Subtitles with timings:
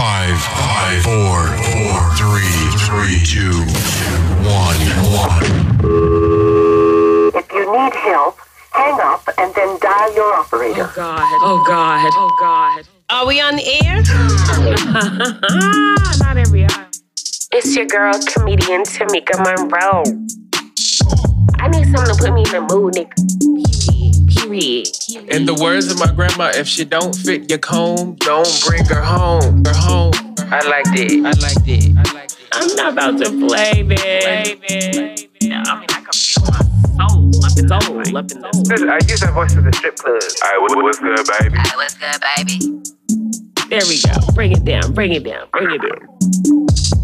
[0.00, 2.56] Five, five, four, four, three,
[2.88, 3.52] three, two,
[4.48, 4.80] one,
[5.12, 5.44] one.
[7.36, 8.38] If you need help,
[8.72, 10.84] hang up and then dial your operator.
[10.84, 11.20] Oh God.
[11.42, 12.10] Oh God.
[12.14, 12.86] Oh God.
[13.10, 13.96] Are we on the air?
[16.24, 16.88] Not every hour.
[17.52, 20.04] It's your girl, comedian Tamika Monroe.
[21.58, 23.12] I need something to put me in the mood, nigga.
[24.50, 24.88] Period.
[25.06, 25.32] Period.
[25.32, 29.00] In the words of my grandma, if she don't fit your comb, don't bring her
[29.00, 29.64] home.
[29.64, 30.12] Her home.
[30.50, 31.22] I like that.
[31.24, 31.94] I like that.
[31.96, 32.48] I like that.
[32.50, 34.00] I'm not about to play this.
[34.00, 35.26] Play this.
[35.40, 36.58] Yeah, I mean, I can feel my
[36.98, 38.68] soul up in soul up in this.
[38.68, 40.18] Listen, I use that voice for the strip club.
[40.18, 41.56] All right, what, what's good, baby?
[41.56, 42.82] Hey, what's good, baby?
[43.70, 44.32] There we go.
[44.34, 44.92] Bring it down.
[44.92, 45.46] Bring it down.
[45.52, 46.99] Bring it down.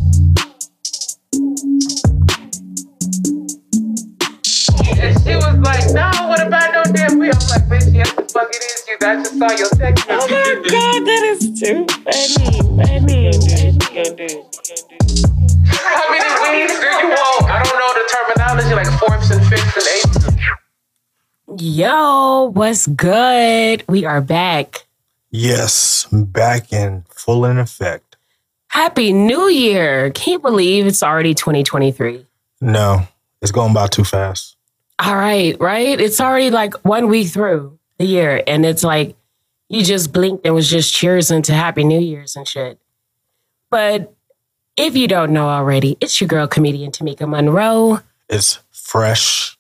[4.99, 7.31] And she was like, no, what about no damn me?
[7.31, 8.97] I'm like, bitch, yes, the fuck it is you.
[9.01, 10.07] I just saw your text.
[10.09, 12.61] Oh my God, that is too funny.
[12.77, 13.31] Funny.
[15.79, 17.45] How many weeds do you want?
[17.49, 20.27] I don't know the terminology, like fourths and fifths and eighths.
[21.63, 23.85] Yo, what's good?
[23.89, 24.87] We are back.
[25.31, 28.17] Yes, back in full in effect.
[28.69, 30.11] Happy New Year.
[30.11, 32.27] Can you believe it's already 2023?
[32.61, 33.07] No,
[33.41, 34.56] it's going by too fast.
[34.99, 36.01] All right, right?
[36.01, 39.17] It's already like one week through the year, and it's like
[39.69, 42.81] you just blinked and was just cheers into Happy New Year's and shit.
[43.71, 44.15] But
[44.77, 48.01] if you don't know already, it's your girl comedian Tamika Monroe.
[48.29, 49.57] It's fresh.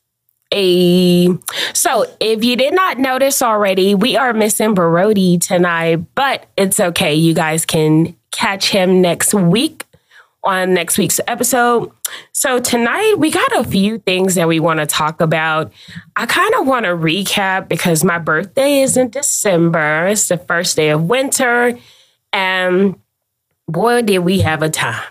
[0.55, 1.37] A
[1.75, 7.15] so if you did not notice already, we are missing Barodi tonight, but it's okay.
[7.15, 9.86] You guys can catch him next week
[10.47, 11.91] on next week's episode.
[12.33, 15.73] So tonight we got a few things that we want to talk about.
[16.15, 20.07] I kind of want to recap because my birthday is in December.
[20.07, 21.79] It's the first day of winter,
[22.33, 22.99] and
[23.69, 25.03] boy, did we have a time.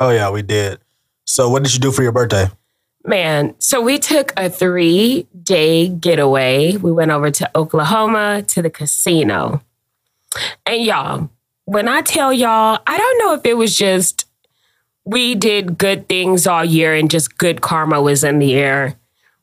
[0.00, 0.80] Oh yeah, we did.
[1.24, 2.48] So what did you do for your birthday?
[3.06, 6.76] Man, so we took a three day getaway.
[6.76, 9.62] We went over to Oklahoma to the casino.
[10.64, 11.30] And y'all,
[11.66, 14.26] when I tell y'all, I don't know if it was just
[15.04, 18.96] we did good things all year and just good karma was in the air,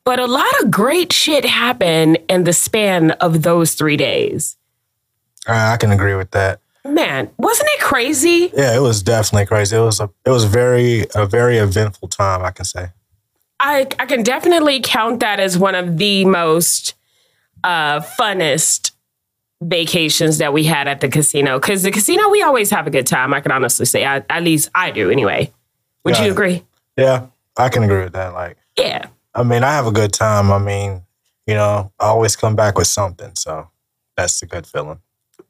[0.04, 4.58] but a lot of great shit happened in the span of those three days.
[5.48, 6.60] Uh, I can agree with that.
[6.84, 8.52] Man, wasn't it crazy?
[8.56, 9.76] Yeah, it was definitely crazy.
[9.78, 12.90] It was a it was very a very eventful time, I can say.
[13.60, 16.96] I, I can definitely count that as one of the most
[17.64, 18.92] uh, funnest
[19.62, 21.60] vacations that we had at the casino.
[21.60, 23.34] Because the casino, we always have a good time.
[23.34, 25.52] I can honestly say, I, at least I do anyway.
[26.04, 26.26] Would Yeah.
[26.26, 26.64] you agree?
[26.98, 27.28] Yeah,
[27.58, 28.34] I can agree with that.
[28.34, 29.08] Like, Yeah.
[29.34, 30.52] I mean, I have a good time.
[30.52, 31.04] I mean,
[31.48, 33.70] you know, I always come back with something, so
[34.18, 35.00] that's a good feeling.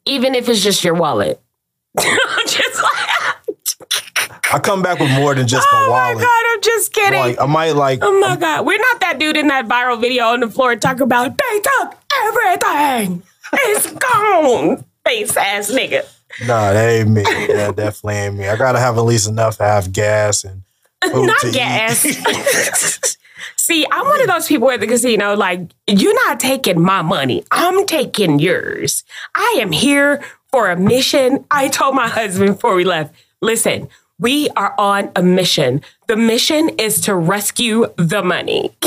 [0.05, 1.41] Even if it's just your wallet.
[1.99, 6.11] just like, I come back with more than just oh my wallet.
[6.11, 6.21] Oh my.
[6.21, 7.19] God, I'm just kidding.
[7.19, 8.65] Like, I might like oh my God.
[8.65, 11.97] We're not that dude in that viral video on the floor talking about they took
[12.25, 13.23] everything.
[13.53, 14.85] It's gone.
[15.05, 16.05] Face ass nigga.
[16.45, 17.23] Nah, that ain't me.
[17.23, 18.47] That definitely ain't me.
[18.47, 20.63] I gotta have at least enough to have gas and
[21.03, 22.01] not gas.
[23.57, 27.43] See, I'm one of those people at the casino, like, you're not taking my money.
[27.51, 29.03] I'm taking yours.
[29.35, 31.45] I am here for a mission.
[31.51, 33.87] I told my husband before we left, listen,
[34.19, 35.81] we are on a mission.
[36.07, 38.71] The mission is to rescue the money.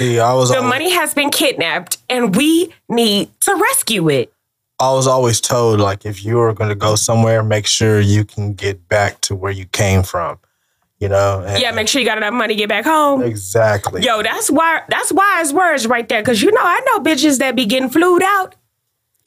[0.00, 4.32] See, I was The always, money has been kidnapped and we need to rescue it.
[4.78, 8.54] I was always told like if you are gonna go somewhere, make sure you can
[8.54, 10.38] get back to where you came from.
[11.00, 11.44] You know?
[11.46, 13.20] And- Yeah, make sure you got enough money to get back home.
[13.22, 14.00] exactly.
[14.02, 16.22] Yo, that's why that's wise words right there.
[16.22, 18.54] Cause you know, I know bitches that be getting flued out.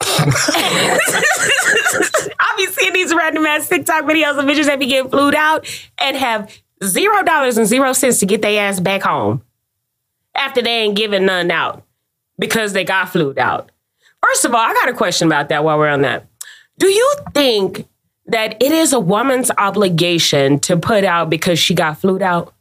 [0.00, 1.24] I
[2.56, 5.68] be seeing these random ass TikTok videos of bitches that be getting flued out
[6.00, 6.50] and have
[6.82, 9.40] zero dollars and zero cents to get their ass back home
[10.34, 11.84] after they ain't giving none out
[12.38, 13.70] because they got flued out.
[14.22, 16.26] First of all, I got a question about that while we're on that.
[16.78, 17.86] Do you think
[18.26, 22.54] that it is a woman's obligation to put out because she got flued out?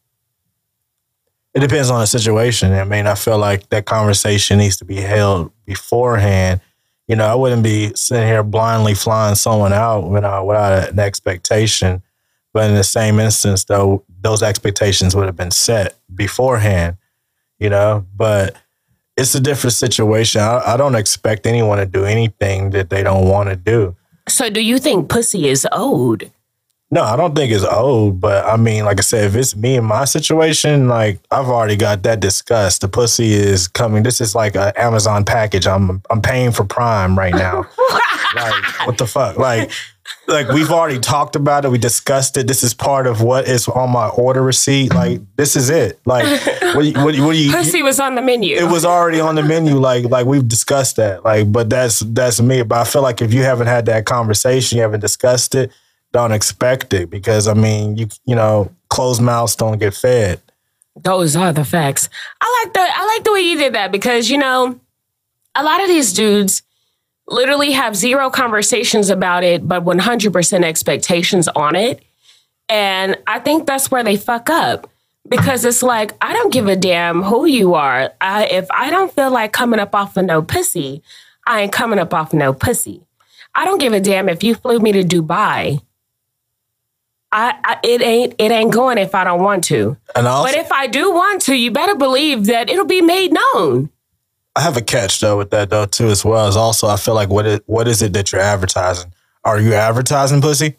[1.53, 2.73] It depends on the situation.
[2.73, 6.61] I mean, I feel like that conversation needs to be held beforehand.
[7.07, 12.01] You know, I wouldn't be sitting here blindly flying someone out without without an expectation.
[12.53, 16.97] But in the same instance, though, those expectations would have been set beforehand.
[17.59, 18.55] You know, but
[19.15, 20.41] it's a different situation.
[20.41, 23.95] I, I don't expect anyone to do anything that they don't want to do.
[24.27, 26.31] So do you think pussy is owed?
[26.93, 29.77] No, I don't think it's old, but I mean, like I said, if it's me
[29.77, 32.81] in my situation, like I've already got that discussed.
[32.81, 34.03] The pussy is coming.
[34.03, 35.65] This is like an Amazon package.
[35.65, 37.65] I'm I'm paying for Prime right now.
[38.35, 39.39] like, what the fuck?
[39.39, 39.71] Like,
[40.27, 41.71] like we've already talked about it.
[41.71, 42.45] We discussed it.
[42.45, 44.93] This is part of what is on my order receipt.
[44.93, 45.99] Like, this is it.
[46.05, 46.25] Like,
[46.61, 46.75] what?
[46.75, 46.95] What?
[46.95, 47.51] what do you?
[47.51, 48.55] Pussy was on the menu.
[48.55, 52.39] it was already on the menu like like we've discussed that like but that's that's
[52.39, 55.71] me but i feel like if you haven't had that conversation you haven't discussed it
[56.13, 60.39] don't expect it because i mean you you know closed mouths don't get fed
[60.95, 62.07] Those are the facts.
[62.39, 64.79] I like the I like the way you did that because you know,
[65.55, 66.61] a lot of these dudes
[67.27, 72.03] literally have zero conversations about it, but 100% expectations on it.
[72.69, 74.89] And I think that's where they fuck up
[75.27, 78.11] because it's like, I don't give a damn who you are.
[78.21, 81.01] I, if I don't feel like coming up off of no pussy,
[81.47, 83.01] I ain't coming up off no pussy.
[83.55, 85.81] I don't give a damn if you flew me to Dubai.
[87.33, 89.97] I, I it ain't it ain't going if I don't want to.
[90.15, 93.33] and also, But if I do want to, you better believe that it'll be made
[93.33, 93.89] known.
[94.55, 97.15] i have a catch though with that though too as well as also i feel
[97.15, 99.11] like what it, what is it that you're advertising
[99.43, 100.75] are you advertising pussy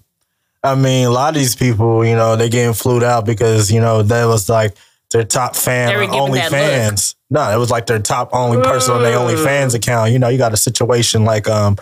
[0.62, 3.80] i mean a lot of these people you know they getting flued out because you
[3.80, 4.76] know that was like
[5.10, 6.50] their top fan They were on giving that.
[6.52, 7.14] OnlyFans.
[7.30, 9.28] No, it was like their top only person on their Mm.
[9.36, 10.10] OnlyFans account.
[10.12, 11.76] You know, you got a situation like um,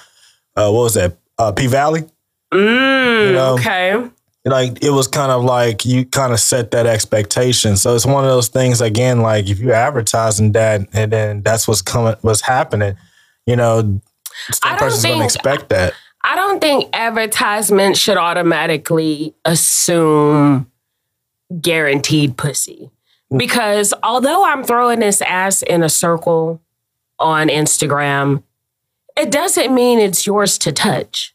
[0.56, 1.16] uh, what was that?
[1.38, 2.02] Uh, P Valley.
[2.52, 3.54] Mm, You know?
[3.54, 4.10] okay.
[4.44, 7.76] Like it was kind of like you kind of set that expectation.
[7.76, 9.22] So it's one of those things again.
[9.22, 12.96] Like if you're advertising that, and then that's what's coming, what's happening.
[13.46, 14.00] You know,
[14.48, 15.94] I some don't person's gonna expect that.
[16.24, 20.70] I don't think advertisement should automatically assume
[21.60, 22.90] guaranteed pussy.
[23.32, 23.38] Mm.
[23.38, 26.60] Because although I'm throwing this ass in a circle
[27.18, 28.42] on Instagram,
[29.16, 31.34] it doesn't mean it's yours to touch.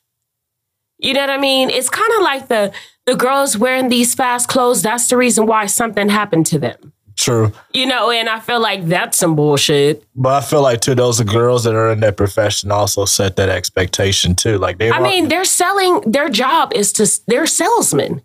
[0.98, 1.70] You know what I mean?
[1.70, 2.74] It's kind of like the
[3.08, 4.84] the girls wearing these fast clothes.
[4.84, 6.94] That's the reason why something happened to them.
[7.16, 7.52] True.
[7.74, 10.04] You know, and I feel like that's some bullshit.
[10.16, 13.50] But I feel like too, those girls that are in that profession also set that
[13.50, 14.60] expectation too.
[14.60, 16.02] Like they, I mean, they're selling.
[16.02, 17.10] Their job is to.
[17.26, 18.22] They're salesmen.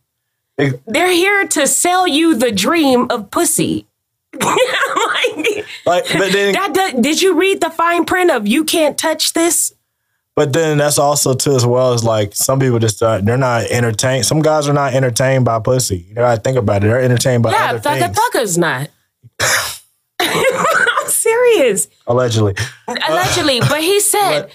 [0.58, 3.86] Ex- They're here to sell you the dream of pussy.
[4.42, 8.98] like, like, but then, that, that- did you read the fine print of you can't
[8.98, 9.72] touch this?
[10.34, 13.64] But then that's also too as well as like some people just uh, they're not
[13.64, 14.24] entertained.
[14.26, 16.06] Some guys are not entertained by pussy.
[16.08, 16.88] You know, I think about it.
[16.88, 18.18] They're entertained by Yeah, other thugger things.
[18.18, 18.88] thugger's not.
[20.20, 21.88] I'm serious.
[22.06, 22.54] Allegedly,
[22.88, 24.50] Allegedly, but he said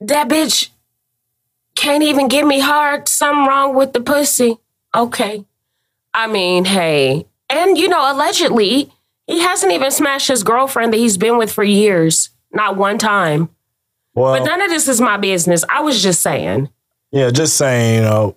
[0.00, 0.68] that bitch
[1.74, 3.08] can't even get me hard.
[3.08, 4.58] Something wrong with the pussy.
[4.94, 5.44] Okay.
[6.12, 7.26] I mean, hey.
[7.48, 8.92] And you know, allegedly,
[9.26, 12.30] he hasn't even smashed his girlfriend that he's been with for years.
[12.52, 13.48] Not one time.
[14.14, 15.64] Well, But none of this is my business.
[15.68, 16.68] I was just saying.
[17.12, 18.36] Yeah, just saying, you know.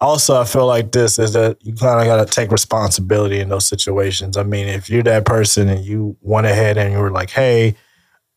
[0.00, 3.48] Also, I feel like this is that you kind of got to take responsibility in
[3.50, 4.36] those situations.
[4.36, 7.76] I mean, if you're that person and you went ahead and you were like, hey,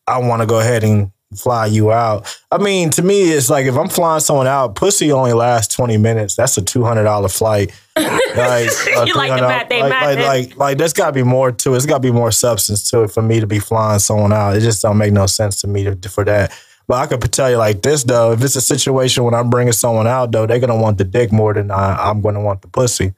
[0.06, 2.38] I want to go ahead and fly you out.
[2.52, 5.98] I mean, to me, it's like if I'm flying someone out, pussy only lasts 20
[5.98, 6.36] minutes.
[6.36, 7.72] That's a $200 flight.
[8.36, 8.70] Like,
[9.08, 11.54] You like the $300 math, they like, like, like, like, there's got to be more
[11.54, 11.78] to it.
[11.78, 14.58] It's got to be more substance to it for me to be flying someone out.
[14.58, 16.52] It just don't make no sense to me to, for that.
[16.88, 19.74] But I could tell you like this though, if it's a situation when I'm bringing
[19.74, 22.68] someone out though, they're gonna want the dick more than I, I'm gonna want the
[22.68, 23.14] pussy.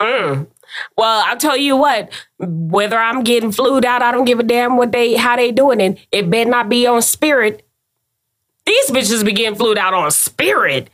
[0.00, 0.46] Mm.
[0.96, 4.76] Well, I'll tell you what, whether I'm getting flued out, I don't give a damn
[4.76, 5.98] what they how they doing it.
[6.10, 7.66] It better not be on spirit.
[8.66, 10.90] These bitches be getting flued out on spirit.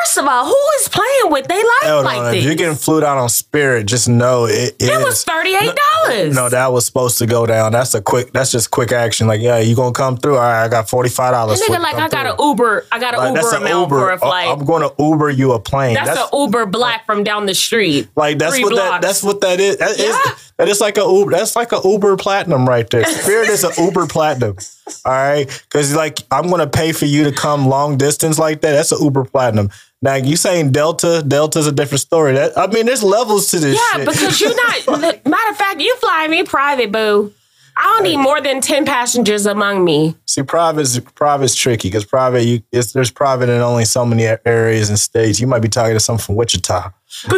[0.00, 2.36] First of all, who is playing with they life Hold like on, this?
[2.36, 4.88] if you're getting flued out on spirit, just know it is.
[4.88, 6.34] it was $38.
[6.34, 7.72] no, that was supposed to go down.
[7.72, 8.32] That's a quick.
[8.32, 9.26] That's just quick action.
[9.26, 10.36] Like, yeah, you gonna come through?
[10.36, 11.60] All right, I got forty five dollars.
[11.60, 14.48] Nigga, like I got an Uber, I got an Uber amount for a flight.
[14.48, 15.94] I'm going to Uber you a plane.
[15.94, 18.08] that's, an Uber black from down the street.
[18.16, 19.76] Like that's what that that's what that is.
[19.78, 20.34] That is Yeah.
[20.58, 21.32] that is like a Uber.
[21.32, 23.04] That's like a Uber platinum right there.
[23.04, 24.56] Spirit is an Uber platinum.
[25.04, 28.72] All right, because like I'm gonna pay for you to come long distance like that.
[28.72, 29.70] That's an Uber platinum.
[30.02, 31.22] Now you saying Delta?
[31.26, 32.32] Delta's a different story.
[32.32, 33.74] That I mean, there's levels to this.
[33.76, 34.08] Yeah, shit.
[34.08, 35.00] because you're not.
[35.26, 37.32] matter of fact, you fly me private, boo.
[37.80, 40.14] I don't need more than ten passengers among me.
[40.26, 44.90] See, private's private's tricky because private, you it's, there's private in only so many areas
[44.90, 45.40] and states.
[45.40, 46.90] You might be talking to someone from Wichita,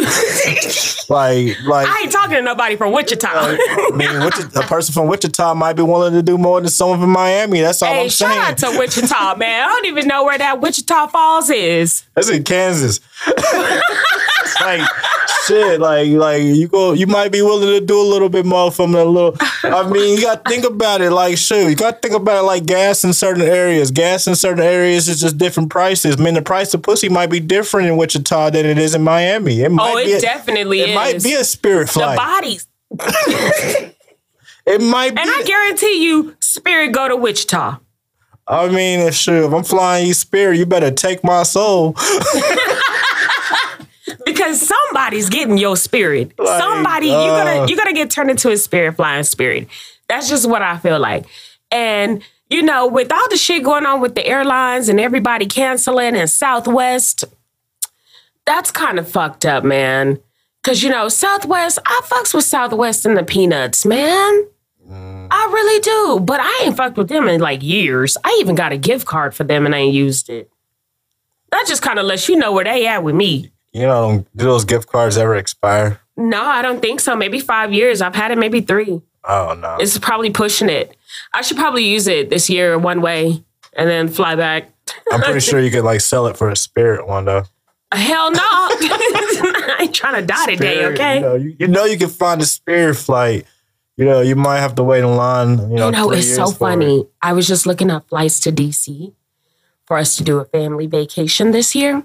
[1.09, 1.87] like like.
[1.87, 3.25] I ain't talking to nobody from Wichita.
[3.29, 6.69] Uh, I mean, Wichita, a person from Wichita might be willing to do more than
[6.69, 7.61] someone from Miami.
[7.61, 8.41] That's all hey, I'm shout saying.
[8.41, 9.63] out to Wichita, man.
[9.63, 12.03] I don't even know where that Wichita Falls is.
[12.15, 12.99] That's in Kansas.
[14.61, 14.81] like
[15.45, 18.71] shit, like like you go, you might be willing to do a little bit more
[18.71, 19.35] from a little.
[19.63, 21.11] I mean, you got to think about it.
[21.11, 23.91] Like shoot, you got to think about it like gas in certain areas.
[23.91, 26.15] Gas in certain areas is just different prices.
[26.19, 29.03] I mean, the price of pussy might be different in Wichita than it is in
[29.03, 29.61] Miami.
[29.61, 30.95] It oh, might Oh, be it a- definitely it is.
[30.95, 32.67] might be a spirit the bodies.
[34.65, 35.21] it might be.
[35.21, 37.79] And I guarantee you, Spirit go to Wichita.
[38.47, 41.95] I mean, if sure, if I'm flying you spirit, you better take my soul.
[44.25, 46.33] because somebody's getting your spirit.
[46.37, 47.43] Like, Somebody you're uh.
[47.43, 49.67] gonna you're gonna get turned into a spirit, flying spirit.
[50.07, 51.25] That's just what I feel like.
[51.71, 56.15] And you know, with all the shit going on with the airlines and everybody canceling
[56.15, 57.25] and Southwest,
[58.45, 60.19] that's kind of fucked up, man.
[60.63, 64.47] Cause you know, Southwest, I fucks with Southwest and the peanuts, man.
[64.89, 66.19] I really do.
[66.19, 68.17] But I ain't fucked with them in like years.
[68.23, 70.51] I even got a gift card for them and I ain't used it.
[71.51, 73.51] That just kind of lets you know where they at with me.
[73.73, 75.99] You know, do those gift cards ever expire?
[76.15, 77.15] No, I don't think so.
[77.15, 78.01] Maybe five years.
[78.01, 79.01] I've had it maybe three.
[79.23, 79.77] Oh no.
[79.79, 80.95] It's probably pushing it.
[81.33, 83.43] I should probably use it this year one way
[83.75, 84.69] and then fly back.
[85.11, 87.43] I'm pretty sure you could like sell it for a spirit one though.
[87.91, 88.39] Hell no.
[88.41, 91.15] I ain't trying to die today, okay?
[91.15, 93.45] You know, you, you know you can find a spirit flight.
[93.97, 95.69] You know, you might have to wait in line.
[95.69, 97.01] You know, You know, it's so funny.
[97.01, 97.11] it.
[97.21, 99.13] I was just looking up flights to DC
[99.85, 102.03] for us to do a family vacation this year.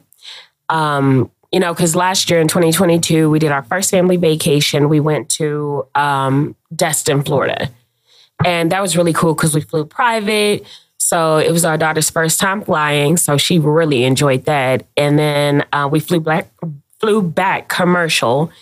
[0.68, 4.88] Um, you know, because last year in 2022, we did our first family vacation.
[4.88, 7.70] We went to um, Destin, Florida.
[8.44, 10.64] And that was really cool because we flew private.
[10.98, 13.16] So it was our daughter's first time flying.
[13.16, 14.86] So she really enjoyed that.
[14.96, 16.50] And then uh, we flew back,
[17.00, 18.52] flew back commercial.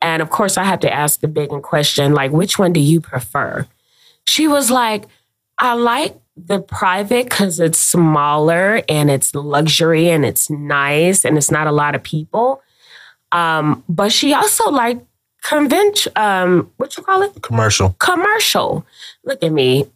[0.00, 3.00] And of course, I have to ask the big question like, which one do you
[3.00, 3.66] prefer?
[4.24, 5.06] She was like,
[5.58, 6.16] I like
[6.46, 11.72] the private because it's smaller and it's luxury and it's nice and it's not a
[11.72, 12.62] lot of people.
[13.32, 15.04] Um, but she also liked
[15.42, 17.40] convention, um, what you call it?
[17.42, 17.94] Commercial.
[17.98, 18.86] commercial.
[19.24, 19.86] Look at me,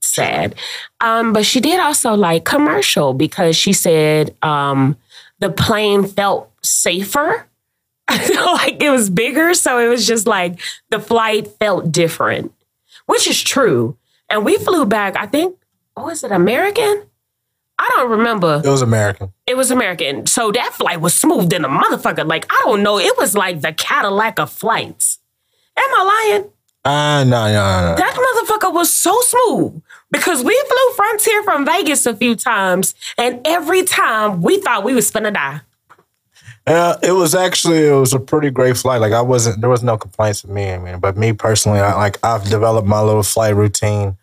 [0.00, 0.54] sad.
[1.00, 4.96] Um, but she did also like commercial because she said um,
[5.38, 7.46] the plane felt safer.
[8.08, 12.52] like it was bigger, so it was just like the flight felt different,
[13.04, 13.98] which is true.
[14.30, 15.14] And we flew back.
[15.16, 15.57] I think,
[16.04, 17.04] was it American?
[17.78, 18.60] I don't remember.
[18.64, 19.32] It was American.
[19.46, 20.26] It was American.
[20.26, 22.26] So that flight was smooth than a motherfucker.
[22.26, 22.98] Like, I don't know.
[22.98, 25.20] It was like the Cadillac of flights.
[25.76, 26.50] Am I lying?
[26.84, 27.96] Ah, no, no, no, no.
[27.96, 33.40] That motherfucker was so smooth because we flew Frontier from Vegas a few times, and
[33.44, 35.60] every time we thought we was finna die.
[36.66, 39.00] Uh, it was actually it was a pretty great flight.
[39.00, 40.70] Like I wasn't there was no complaints with me.
[40.70, 44.16] I mean, but me personally, I like I've developed my little flight routine.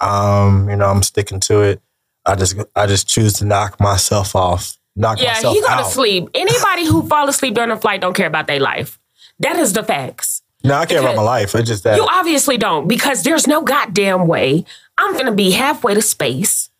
[0.00, 1.80] Um, you know, I'm sticking to it.
[2.26, 4.76] I just I just choose to knock myself off.
[4.96, 5.84] Knock Yeah, myself he go out.
[5.84, 6.28] to sleep.
[6.34, 8.98] Anybody who fall asleep during a flight don't care about their life.
[9.40, 10.42] That is the facts.
[10.64, 11.54] No, I care about my life.
[11.54, 14.64] It's just that You obviously don't because there's no goddamn way
[14.98, 16.70] I'm gonna be halfway to space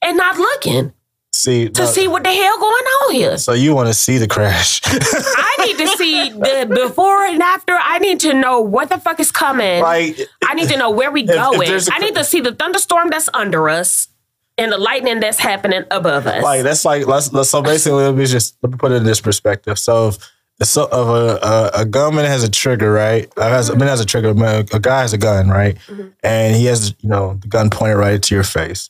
[0.00, 0.92] and not looking
[1.34, 3.38] see to see what the hell going on here.
[3.38, 4.80] So you want to see the crash?
[4.86, 7.72] I need to see the before and after.
[7.74, 9.82] I need to know what the fuck is coming.
[9.82, 11.70] like I need to know where we if going.
[11.70, 14.08] a- I need to see the thunderstorm that's under us
[14.56, 16.42] and the lightning that's happening above us.
[16.42, 19.04] like that's like let's, let's so basically let me just let me put it in
[19.04, 19.78] this perspective.
[19.78, 20.18] So if
[20.62, 23.28] so of a, a a gunman has a trigger, right?
[23.36, 24.28] Uh, has I mean has a trigger.
[24.30, 25.76] A a guy has a gun, right?
[26.22, 28.88] And he has you know the gun pointed right to your face,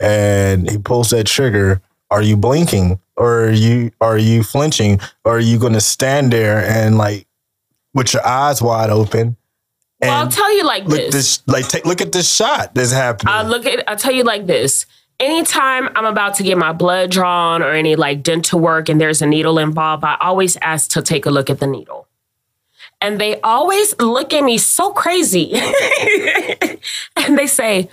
[0.00, 1.80] and he pulls that trigger.
[2.10, 6.32] Are you blinking, or are you are you flinching, or are you going to stand
[6.32, 7.26] there and like
[7.94, 9.36] with your eyes wide open?
[10.00, 11.14] well, I'll tell you like look this.
[11.14, 13.32] this like take look at this shot that's happening.
[13.32, 13.88] I'll look at.
[13.88, 14.86] I'll tell you like this.
[15.18, 19.22] Anytime I'm about to get my blood drawn or any like dental work and there's
[19.22, 22.06] a needle involved, I always ask to take a look at the needle.
[23.00, 25.52] And they always look at me so crazy.
[27.16, 27.88] and they say,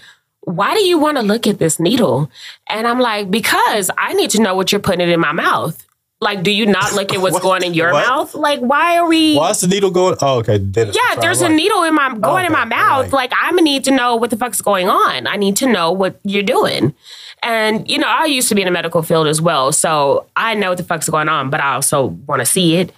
[0.46, 2.30] Why do you want to look at this needle?
[2.68, 5.86] And I'm like, Because I need to know what you're putting in my mouth.
[6.22, 7.44] Like, do you not look at what's What?
[7.44, 8.08] going in your What?
[8.08, 8.34] mouth?
[8.34, 9.36] Like, why are we?
[9.36, 10.16] Why's the needle going?
[10.22, 10.58] Oh, okay.
[10.58, 11.54] Dennis, Yeah, there's a right.
[11.56, 13.04] needle in my going in my mouth.
[13.06, 13.14] right.
[13.14, 15.28] Like I'm gonna need to know what the fuck's going on.
[15.28, 16.94] I need to know what you're doing.
[17.42, 20.54] And you know, I used to be in the medical field as well, so I
[20.56, 22.94] know what the fuck's going on, but I also want to see it.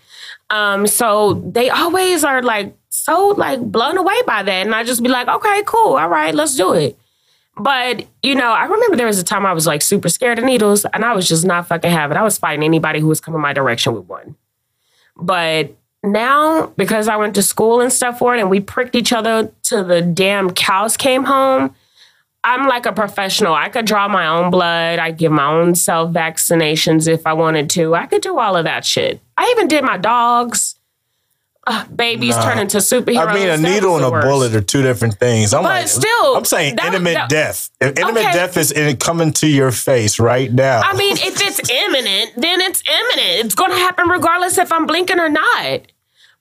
[0.52, 5.02] Um, so they always are like so like blown away by that, and I just
[5.02, 6.96] be like, okay, cool, all right, let's do it.
[7.58, 10.46] But you know, I remember there was a time I was like super scared of
[10.46, 12.18] needles, and I was just not fucking having.
[12.18, 14.36] I was fighting anybody who was coming my direction with one.
[15.16, 19.14] But now, because I went to school and stuff for it, and we pricked each
[19.14, 21.74] other till the damn cows came home.
[22.44, 23.56] I'm like a professional.
[23.56, 25.00] I could draw my own blood.
[25.00, 27.96] I give my own self vaccinations if I wanted to.
[27.96, 29.20] I could do all of that shit.
[29.36, 30.75] I even did my dogs.
[31.68, 32.44] Uh, babies Nah.
[32.46, 33.28] turn into superheroes.
[33.28, 35.52] I mean, a needle and a bullet are two different things.
[35.52, 37.72] I'm But like, still, I'm saying that- intimate that- death.
[37.82, 38.34] If intimate Okay.
[38.34, 40.82] death is in, coming to your face right now.
[40.86, 43.46] I mean, if it's imminent, then it's imminent.
[43.46, 45.82] It's going to happen regardless if I'm blinking or not.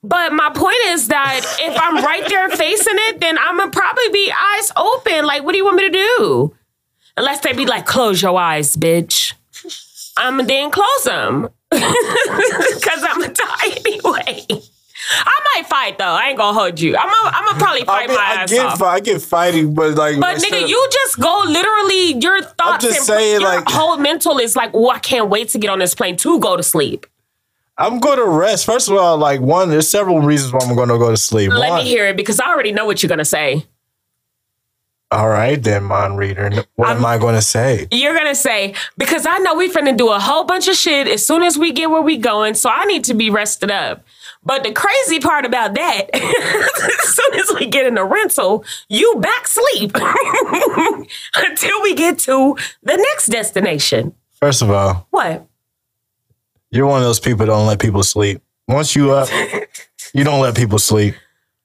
[0.03, 3.75] But my point is that if I'm right there facing it, then I'm going to
[3.79, 5.25] probably be eyes open.
[5.25, 6.55] Like, what do you want me to do?
[7.17, 9.33] Unless they be like, close your eyes, bitch.
[10.17, 11.49] I'm going to then close them.
[11.71, 14.61] Because I'm going to die anyway.
[15.11, 16.05] I might fight though.
[16.05, 16.95] I ain't gonna hold you.
[16.97, 18.81] I'm gonna, I'm gonna probably I, fight mean, my I ass get off.
[18.81, 22.13] I get fighting, but like But nigga, of- you just go literally.
[22.19, 25.49] Your thoughts I'm just saying, your like- whole mental is like, oh, I can't wait
[25.49, 27.05] to get on this plane to go to sleep.
[27.77, 28.65] I'm going to rest.
[28.65, 31.51] First of all, like one, there's several reasons why I'm going to go to sleep.
[31.51, 33.65] Let One- me hear it because I already know what you're gonna say.
[35.11, 36.51] All right, then, mind reader.
[36.75, 37.87] What am I going to say?
[37.91, 41.25] You're gonna say because I know we finna do a whole bunch of shit as
[41.25, 42.55] soon as we get where we going.
[42.55, 44.03] So I need to be rested up.
[44.45, 49.15] But the crazy part about that, as soon as we get in the rental, you
[49.19, 49.91] back sleep
[51.35, 54.13] until we get to the next destination.
[54.39, 55.47] First of all, What?
[56.69, 58.41] you're one of those people that don't let people sleep.
[58.67, 59.29] Once you up,
[60.13, 61.15] you don't let people sleep.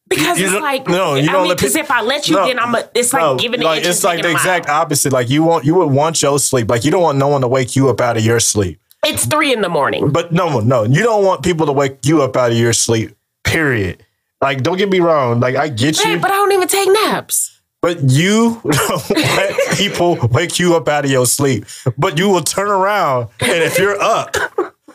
[0.09, 2.59] Because You it's like no, you I don't because if I let you, No, then
[2.59, 5.13] I'm a, it's like No, giving like it's like the exact opposite.
[5.13, 6.69] Like you want you would want your sleep.
[6.69, 8.81] Like you don't want no one to wake you up out of your sleep.
[9.05, 10.11] It's three in the morning.
[10.13, 13.17] But no, no, you don't want people to wake you up out of your sleep.
[13.45, 14.05] Period.
[14.41, 15.41] Like don't get me wrong.
[15.41, 17.61] Like I get you, but I don't even take naps.
[17.83, 21.65] but you don't let people wake you up out of your sleep.
[21.97, 24.37] But you will turn around and if you're up,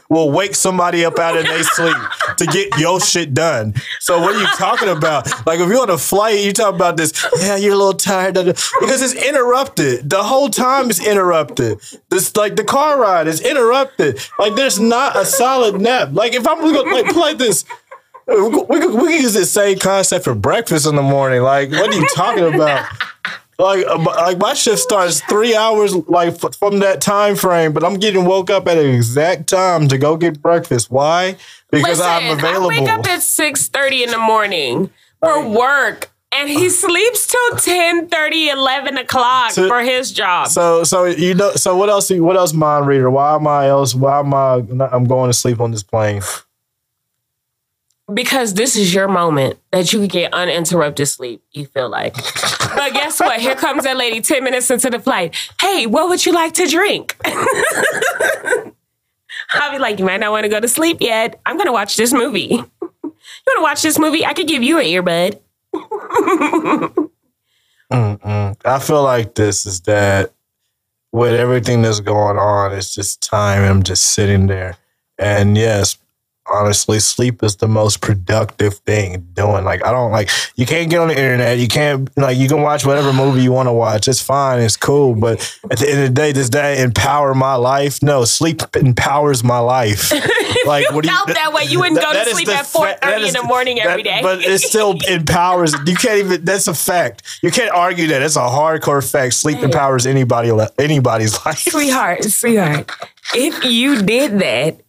[0.10, 1.98] will wake somebody up out of their sleep
[2.38, 3.74] to get your shit done.
[4.00, 5.28] So what are you talking about?
[5.46, 7.26] Like if you're on a flight, you talk about this.
[7.40, 10.10] Yeah, you're a little tired because it's interrupted.
[10.10, 11.80] The whole time is interrupted.
[12.10, 14.20] This like the car ride is interrupted.
[14.40, 16.10] Like there's not a solid nap.
[16.12, 17.66] Like if I'm gonna like play this.
[18.28, 21.44] We we, we could use the same concept for breakfast in the morning.
[21.44, 22.90] Like, what are you talking about?
[23.58, 27.96] Like, uh, like my shift starts three hours like from that time frame, but I'm
[27.96, 30.92] getting woke up at an exact time to go get breakfast.
[30.92, 31.38] Why?
[31.72, 32.72] Because I'm Listen, available.
[32.72, 34.90] I wake up at six thirty in the morning
[35.22, 40.48] for work, and he sleeps till 10, 30 11 o'clock To- for his job.
[40.50, 42.10] so, so you know, so what else?
[42.12, 43.10] What else, mind reader?
[43.10, 43.96] Why am I else?
[43.96, 44.56] Why am I?
[44.92, 46.22] I'm going to sleep on this plane.
[48.14, 51.42] Because this is your moment that you can get uninterrupted sleep.
[51.52, 53.40] You feel like, but guess what?
[53.40, 55.36] Here comes that lady ten minutes into the flight.
[55.60, 57.16] Hey, what would you like to drink?
[59.54, 61.40] I'll be like, you might not want to go to sleep yet.
[61.46, 62.50] I'm gonna watch this movie.
[62.52, 62.66] you
[63.02, 64.26] want to watch this movie?
[64.26, 65.40] I could give you an earbud.
[67.92, 70.34] I feel like this is that
[71.12, 73.64] with everything that's going on, it's just time.
[73.64, 74.78] I'm just sitting there.
[75.18, 75.98] And yes,
[76.48, 79.66] honestly, sleep is the most productive thing doing.
[79.66, 81.58] Like, I don't like, you can't get on the internet.
[81.58, 84.08] You can't, like, you can watch whatever movie you want to watch.
[84.08, 84.62] It's fine.
[84.62, 85.16] It's cool.
[85.16, 85.40] But
[85.72, 88.02] at the end of the day, does that empower my life?
[88.04, 90.12] No, sleep empowers my life.
[90.66, 93.00] Like, what do you, felt that way, you wouldn't go to sleep at fa- 4:30
[93.02, 94.22] that in the morning every that- day.
[94.24, 95.74] But it still empowers.
[95.86, 96.44] You can't even.
[96.44, 97.22] That's a fact.
[97.44, 98.24] You can't argue that.
[98.24, 99.36] It's a hardcore fact.
[99.36, 100.52] Sleep empowers anybody.
[100.80, 101.60] Anybody's life.
[101.60, 102.92] sweetheart, sweetheart,
[103.36, 104.82] if you did that,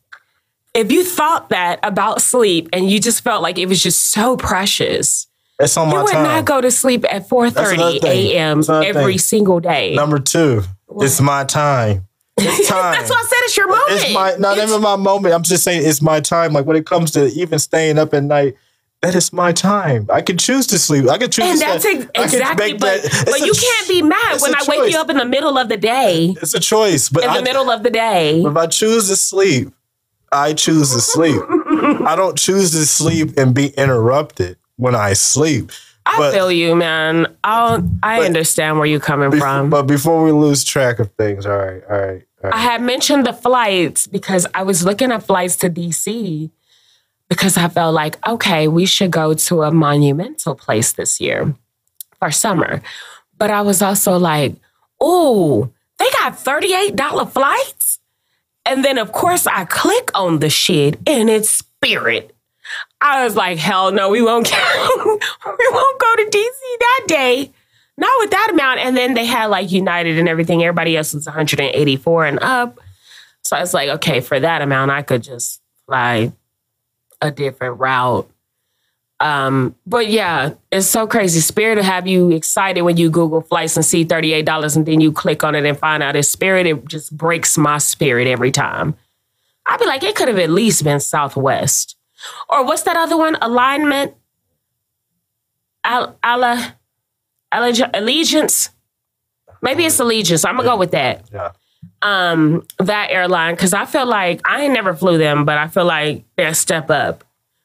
[0.76, 4.36] if you thought that about sleep and you just felt like it was just so
[4.36, 5.26] precious,
[5.58, 6.22] It's on you would time.
[6.22, 8.62] not go to sleep at another 4:30 a.m.
[8.68, 9.18] Every thing.
[9.18, 9.94] single day.
[9.94, 10.62] Number two.
[11.00, 12.06] It's my time.
[12.38, 12.92] It's time.
[12.94, 13.90] That's why I said it's your moment.
[14.02, 15.34] It's my not It's- even my moment.
[15.34, 16.52] I'm just saying it's my time.
[16.52, 18.54] Like when it comes to even staying up at night,
[19.02, 20.06] that is my time.
[20.12, 21.08] I can choose to sleep.
[21.08, 21.44] I can choose.
[21.44, 24.60] and to that's ex- exactly, but, that- but you ch- can't be mad when I
[24.68, 26.34] wake you up in the middle of the day.
[26.40, 29.16] It's a choice, but In the I, middle of the day, if I choose to
[29.16, 29.68] sleep,
[30.32, 31.40] I choose to sleep.
[32.06, 35.70] I don't choose to sleep and be interrupted when I sleep.
[36.04, 37.26] I but- feel you, man.
[37.44, 39.70] I'll, I But- understand where you're coming Bef- from.
[39.70, 43.26] But before we lose track of things, all right, all right, all I had mentioned
[43.26, 46.50] the flights because I was looking at flights to DC
[47.28, 51.54] because I felt like, okay, we should go to a monumental place this year
[52.20, 52.82] for summer.
[53.36, 54.54] But I was also like,
[55.00, 57.75] oh, they got $38 flights?
[58.66, 62.34] And then, of course, I click on the shit and it's Spirit.
[63.00, 67.52] I was like, hell no, we won't go, we won't go to DC that day.
[67.96, 68.80] Not with that amount.
[68.80, 70.62] And then they had like United and everything.
[70.62, 72.78] Everybody else was 184 and up.
[73.42, 76.32] So I was like, okay, for that amount, I could just fly
[77.22, 78.28] a different route.
[79.18, 81.40] Um, but yeah, it's so crazy.
[81.40, 85.10] Spirit will have you excited when you Google flights and see $38 and then you
[85.10, 86.66] click on it and find out it's Spirit.
[86.66, 88.94] It just breaks my spirit every time.
[89.66, 91.96] I'd be like, it could have at least been Southwest.
[92.48, 93.36] Or what's that other one?
[93.40, 94.14] Alignment?
[95.84, 96.76] Al- Alla-
[97.52, 98.70] Allegiance?
[99.62, 100.44] Maybe it's Allegiance.
[100.44, 101.52] I'm gonna go with that yeah.
[102.02, 105.84] um that airline because I feel like I ain't never flew them, but I feel
[105.84, 107.24] like they're a step up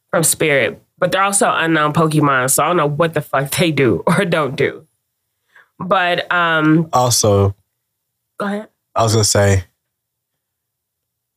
[0.10, 0.82] from Spirit.
[1.02, 4.24] But they're also unknown Pokemon, so I don't know what the fuck they do or
[4.24, 4.88] don't do.
[5.80, 7.56] But um Also,
[8.38, 8.70] Go ahead.
[8.96, 9.66] I was gonna say,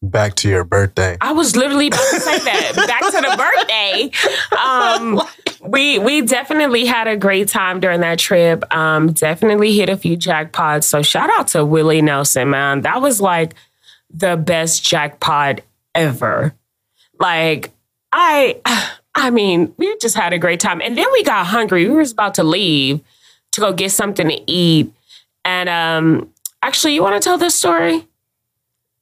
[0.03, 1.17] back to your birthday.
[1.21, 2.73] I was literally about to say that.
[2.87, 4.11] Back to the birthday.
[4.57, 5.23] Um,
[5.71, 8.65] we we definitely had a great time during that trip.
[8.75, 10.85] Um, definitely hit a few jackpots.
[10.85, 12.83] So shout out to Willie Nelson, man.
[12.83, 13.55] That was like
[14.11, 15.61] the best jackpot
[15.95, 16.55] ever.
[17.19, 17.71] Like
[18.13, 18.61] I
[19.15, 20.81] I mean, we just had a great time.
[20.81, 21.89] And then we got hungry.
[21.89, 23.01] We was about to leave
[23.53, 24.93] to go get something to eat.
[25.45, 26.31] And um
[26.63, 28.07] actually, you want to tell this story?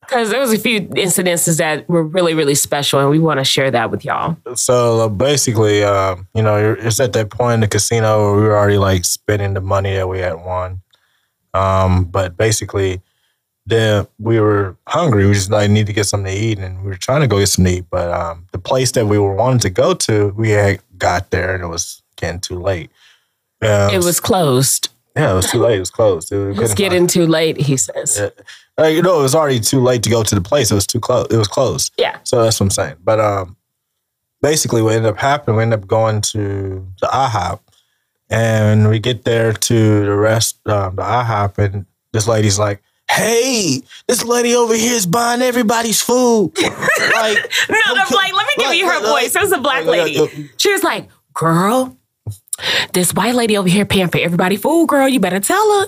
[0.00, 3.44] Because there was a few incidences that were really, really special, and we want to
[3.44, 4.36] share that with y'all.
[4.56, 8.42] So uh, basically, um, you know, it's at that point in the casino where we
[8.42, 10.82] were already like spending the money that we had won.
[11.54, 13.00] Um, but basically,
[13.66, 15.26] then we were hungry.
[15.26, 17.38] We just like need to get something to eat, and we were trying to go
[17.38, 17.86] get something to eat.
[17.90, 21.54] But um, the place that we were wanting to go to, we had got there,
[21.54, 22.90] and it was getting too late.
[23.62, 24.88] Um, It was closed.
[25.16, 25.76] yeah, it was too late.
[25.76, 26.32] It was closed.
[26.32, 28.18] It, was It's getting too late, he says.
[28.18, 28.30] Yeah.
[28.76, 30.70] Like, you know, it was already too late to go to the place.
[30.70, 31.26] It was too close.
[31.30, 31.92] It was closed.
[31.98, 32.18] Yeah.
[32.24, 32.96] So that's what I'm saying.
[33.04, 33.56] But um,
[34.40, 37.60] basically, what ended up happening, we ended up going to the IHOP,
[38.30, 43.82] and we get there to the rest, um, the IHOP, and this lady's like, "Hey,
[44.06, 47.38] this lady over here is buying everybody's food." like,
[47.68, 49.36] No, no, like, let me give like, you her like, voice.
[49.36, 50.50] It was a black lady.
[50.56, 51.96] She was like, girl,
[52.92, 55.08] this white lady over here paying for everybody food, girl.
[55.08, 55.86] You better tell her.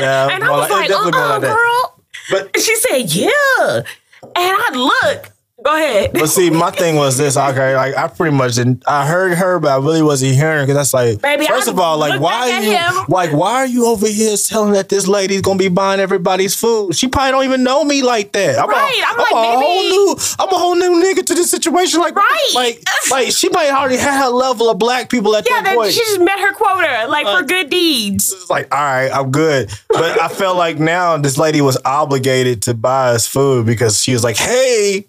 [0.00, 1.56] Yeah, And I was like, uh-uh, that.
[1.56, 2.02] girl.
[2.30, 3.82] But she said, yeah.
[4.22, 5.32] And I look.
[5.64, 6.12] Go ahead.
[6.12, 7.36] But see, my thing was this.
[7.36, 8.84] Okay, like I pretty much didn't.
[8.86, 11.20] I heard her, but I really wasn't hearing because that's like.
[11.20, 12.94] Baby, first I of all, like why are you him.
[13.08, 16.94] like why are you over here telling that this lady's gonna be buying everybody's food?
[16.94, 18.56] She probably don't even know me like that.
[18.56, 20.16] I'm Right, A, I'm like, a whole new.
[20.38, 21.98] I'm a whole new nigga to this situation.
[22.00, 22.50] Like Right.
[22.54, 25.90] like like she might already have her level of black people at Yeah, that point.
[25.92, 28.32] she just met her quota, like for good deeds.
[28.32, 29.70] It's like, all right, I'm good.
[29.88, 34.12] But I felt like now this lady was obligated to buy us food because she
[34.12, 35.06] was like, hey.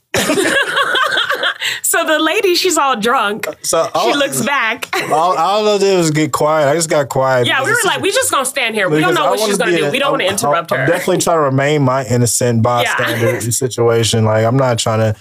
[1.81, 3.47] So the lady, she's all drunk.
[3.47, 4.87] Uh, so She all- looks back.
[5.11, 6.69] all, all I did was get quiet.
[6.69, 7.47] I just got quiet.
[7.47, 8.89] Yeah, we were like, we just gonna stand here.
[8.89, 9.85] We don't know I what she's gonna do.
[9.85, 10.85] a- We don't want to I'm- interrupt I'm her.
[10.85, 14.23] definitely trying to remain my innocent bystander situation.
[14.25, 15.19] Like I'm not trying to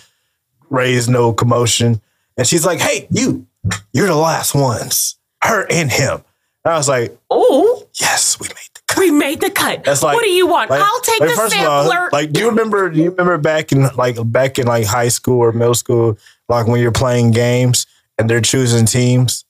[0.71, 2.01] raise no commotion.
[2.37, 3.47] And she's like, "Hey, you,
[3.93, 5.17] you're the last ones.
[5.43, 6.23] Her and him."
[6.65, 9.85] And I was like, "Oh, "Yes, we made the cut." We made the cut.
[9.85, 10.71] That's like, what do you want?
[10.71, 11.99] like- I'll take like, the first of sampler.
[11.99, 12.89] all, like, do you remember?
[12.91, 16.67] Do you remember back in like back in like high school or middle school, like
[16.67, 17.87] when you're playing games
[18.19, 19.45] and they're choosing teams?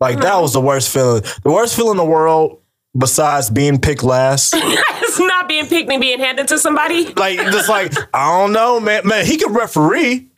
[0.00, 0.68] Like that was the mm-hmm.
[0.68, 1.22] worst feeling.
[1.42, 2.60] The worst feeling in the world,
[2.96, 4.54] besides being picked last.
[4.56, 7.12] it's not being picked and being handed to somebody.
[7.14, 9.06] like just like I don't know, man.
[9.06, 10.28] Man, he can referee.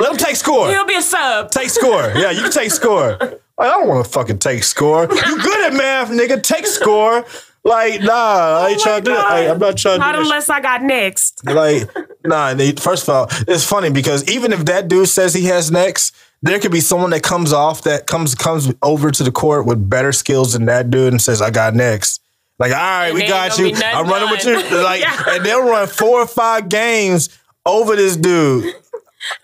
[0.00, 0.68] Let him take score.
[0.70, 1.50] He'll be a sub.
[1.50, 2.12] Take score.
[2.16, 3.18] Yeah, you can take score.
[3.58, 5.02] Like, I don't want to fucking take score.
[5.02, 6.42] You good at math, nigga?
[6.42, 7.22] Take score.
[7.64, 9.18] Like nah, oh I ain't Oh trying to do it.
[9.18, 11.44] Like, I'm not trying to Not unless I got next.
[11.46, 11.88] Like
[12.24, 12.54] nah.
[12.54, 16.14] They, first of all, it's funny because even if that dude says he has next.
[16.44, 19.88] There could be someone that comes off that comes comes over to the court with
[19.88, 22.20] better skills than that dude and says, "I got next."
[22.58, 23.72] Like, all right, And we got you.
[23.76, 24.54] I'm running with you.
[24.82, 25.22] Like, Yeah.
[25.28, 27.28] and they'll run four or five games
[27.64, 28.74] over this dude.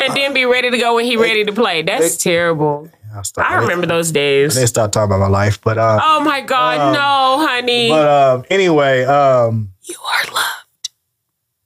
[0.00, 1.82] And then be ready to go when he ready to play.
[1.82, 2.90] That's terrible.
[3.14, 4.54] I, I remember those days.
[4.54, 7.88] They start talking about my life, but uh, Oh my God, Um, no, honey.
[7.88, 10.54] but um, anyway, um, you are loved.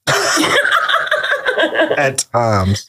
[1.98, 2.88] at times.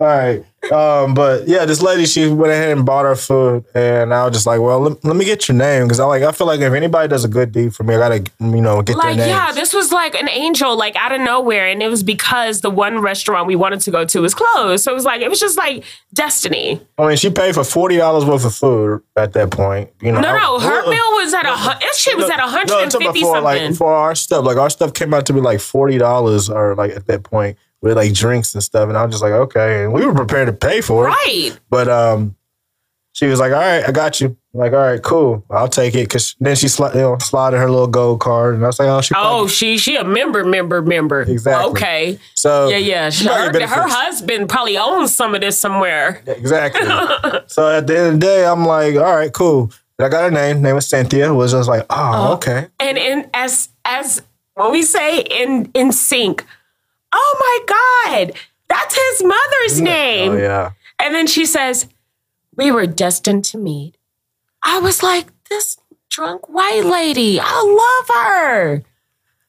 [0.00, 0.44] All right.
[0.72, 4.34] Um, but yeah, this lady, she went ahead and bought her food, and I was
[4.34, 6.60] just like, "Well, let, let me get your name," because I like, I feel like
[6.60, 9.26] if anybody does a good deed for me, I gotta, you know, get Like, their
[9.26, 9.28] name.
[9.28, 11.68] yeah, this was like an angel, like out of nowhere.
[11.68, 14.82] And it was because the one restaurant we wanted to go to was closed.
[14.84, 16.80] So it was like, it was just like destiny.
[16.98, 19.90] I mean, she paid for forty dollars worth of food at that point.
[20.02, 22.46] You know, No, I- no, her bill was at a, that shit was at No,
[22.46, 23.42] talking 150 about for, something.
[23.44, 24.44] like for our stuff.
[24.44, 27.56] Like our stuff came out to be like forty dollars, or like at that point
[27.82, 28.88] with like drinks and stuff.
[28.88, 31.10] And I was just like, okay, and we were prepared to pay for it.
[31.10, 31.58] right.
[31.70, 32.34] But um,
[33.12, 35.94] she was like, "All right, I got you." I'm like, all right, cool, I'll take
[35.94, 36.08] it.
[36.08, 38.88] Cause then she sli- you know, slotted her little gold card, and I was like,
[38.88, 41.22] "Oh, she." Oh, probably- she she a member, member, member.
[41.22, 41.70] Exactly.
[41.70, 42.18] Okay.
[42.34, 43.10] so Yeah, yeah.
[43.10, 43.74] She, probably her, benefits.
[43.74, 46.22] her husband probably owns some of this somewhere.
[46.26, 46.86] exactly.
[47.46, 50.22] so at the end of the day, I'm like, "All right, cool." And I got
[50.24, 50.62] her name.
[50.62, 51.32] Name was Cynthia.
[51.34, 54.22] Was just like, "Oh, okay." And in as as
[54.54, 56.44] what we say in in sync.
[57.12, 58.32] Oh my God,
[58.68, 60.32] that's his mother's oh, name.
[60.32, 60.70] Oh yeah.
[61.00, 61.86] And then she says,
[62.56, 63.96] We were destined to meet.
[64.62, 65.78] I was like, This
[66.10, 68.82] drunk white lady, I love her.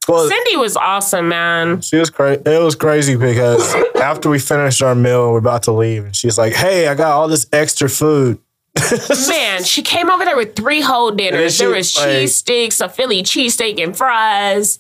[0.07, 1.81] Well, Cindy was awesome, man.
[1.81, 2.41] She was crazy.
[2.45, 6.37] It was crazy because after we finished our meal, we're about to leave, and she's
[6.37, 8.39] like, "Hey, I got all this extra food."
[9.29, 11.55] Man, she came over there with three whole dinners.
[11.55, 14.79] she There was like- cheese sticks, a Philly cheesesteak, and fries.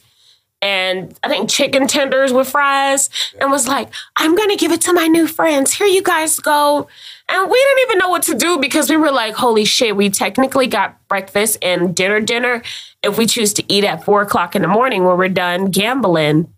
[0.61, 4.93] And I think chicken tenders with fries and was like, I'm to give it to
[4.93, 5.73] my new friends.
[5.73, 6.87] Here you guys go.
[7.29, 10.09] And we didn't even know what to do because we were like, holy shit, we
[10.09, 12.61] technically got breakfast and dinner, dinner
[13.03, 16.53] if we choose to eat at four o'clock in the morning when we're done gambling.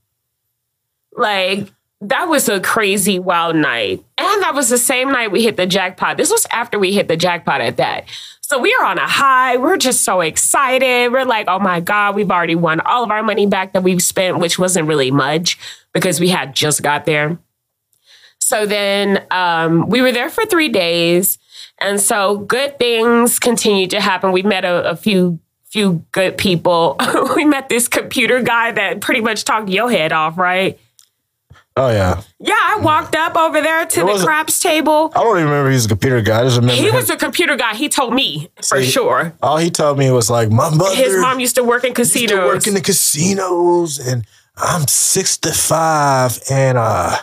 [1.14, 4.04] Like, that was a crazy wild night.
[4.18, 6.18] And that was the same night we hit the jackpot.
[6.18, 8.06] This was after we hit the jackpot at that.
[8.42, 9.58] So we are on a high.
[9.58, 11.12] We're just so excited.
[11.12, 14.02] We're like, oh my God, we've already won all of our money back that we've
[14.02, 15.58] spent, which wasn't really much
[15.94, 17.38] because we had just got there.
[18.40, 21.38] So then um, we were there for three days.
[21.80, 24.32] And so good things continued to happen.
[24.32, 26.98] We met a, a few few good people.
[27.36, 30.78] we met this computer guy that pretty much talked your head off, right?
[31.84, 32.22] Oh yeah.
[32.40, 35.12] Yeah, I walked up over there to the craps table.
[35.16, 36.42] I don't even remember he's a computer guy.
[36.42, 37.74] I just remember He him- was a computer guy.
[37.76, 39.34] He told me for See, sure.
[39.42, 42.14] all he told me was like my mother His mom used to work in used
[42.14, 42.30] casinos.
[42.40, 44.26] to work in the casinos and
[44.58, 47.16] I'm 65 and uh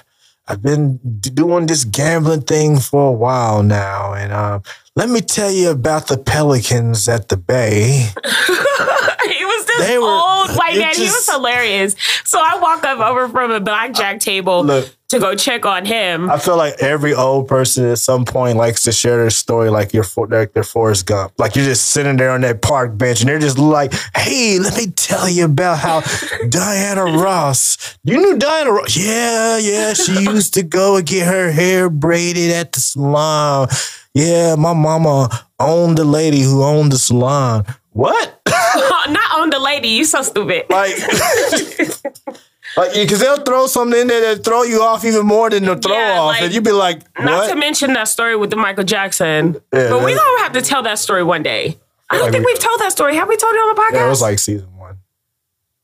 [0.50, 4.62] I've been d- doing this gambling thing for a while now and um
[4.96, 8.08] let me tell you about the pelicans at the bay.
[9.78, 10.94] he was this They were- old white it man.
[10.94, 11.94] he was hilarious.
[12.24, 14.94] So I walk up over from a blackjack table Look.
[15.08, 16.30] to go check on him.
[16.30, 19.92] I feel like every old person at some point likes to share their story like
[19.94, 21.32] you're for, like they're Forrest Gump.
[21.38, 24.76] Like you're just sitting there on that park bench and they're just like, hey, let
[24.76, 26.02] me tell you about how
[26.48, 28.96] Diana Ross, you knew Diana Ross?
[28.96, 33.68] Yeah, yeah, she used to go and get her hair braided at the salon.
[34.14, 35.28] Yeah, my mama
[35.60, 37.64] owned the lady who owned the salon.
[37.98, 38.40] What?
[38.46, 39.88] Not on the lady.
[39.88, 40.66] You so stupid.
[40.70, 40.96] like,
[42.76, 45.74] like, because they'll throw something in there that throw you off even more than the
[45.76, 47.24] throw Yeah, off, like- and you'd be like, what?
[47.24, 49.54] Not to mention that story with the Michael Jackson.
[49.74, 51.76] Yeah, but we gonna have to tell that story one day.
[52.08, 53.16] I don't like think we- we've told that story.
[53.16, 53.94] Have we told it on the podcast?
[53.94, 54.98] Yeah, it was like season one.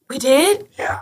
[0.08, 1.00] we did Yeah.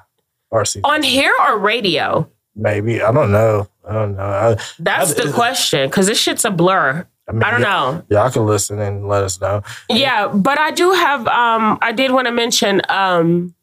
[0.51, 0.83] Or season.
[0.91, 2.27] on here or radio.
[2.57, 3.03] Maybe.
[3.03, 3.69] I don't know.
[3.87, 4.23] I don't know.
[4.23, 7.07] I, That's I- the question because this shit's a blur.
[7.29, 8.03] I, mean, don't know.
[8.09, 9.63] Y'all can listen and let us know.
[9.89, 11.27] Yeah, but I do have.
[11.29, 13.55] Um, I did want to mention um,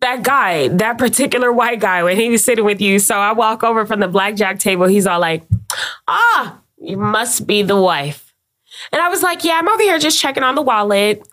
[0.00, 2.98] that guy, that particular white guy, when he was sitting with you.
[2.98, 4.86] So I walk over from the blackjack table.
[4.86, 5.44] He's all like,
[6.08, 8.34] "Ah, you must be the wife,"
[8.90, 11.26] and I was like, "Yeah, I'm over here just checking on the wallet."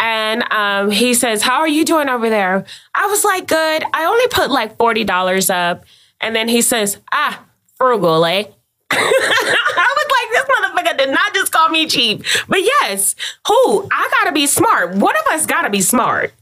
[0.00, 3.84] And um, he says, "How are you doing over there?" I was like, "Good.
[3.92, 5.84] I only put like forty dollars up."
[6.20, 7.44] And then he says, "Ah,
[7.76, 8.44] frugal, eh?"
[8.90, 12.24] I was like, this motherfucker did not just call me cheap.
[12.48, 13.14] But yes,
[13.46, 13.88] who?
[13.92, 14.94] I gotta be smart.
[14.96, 16.32] One of us gotta be smart.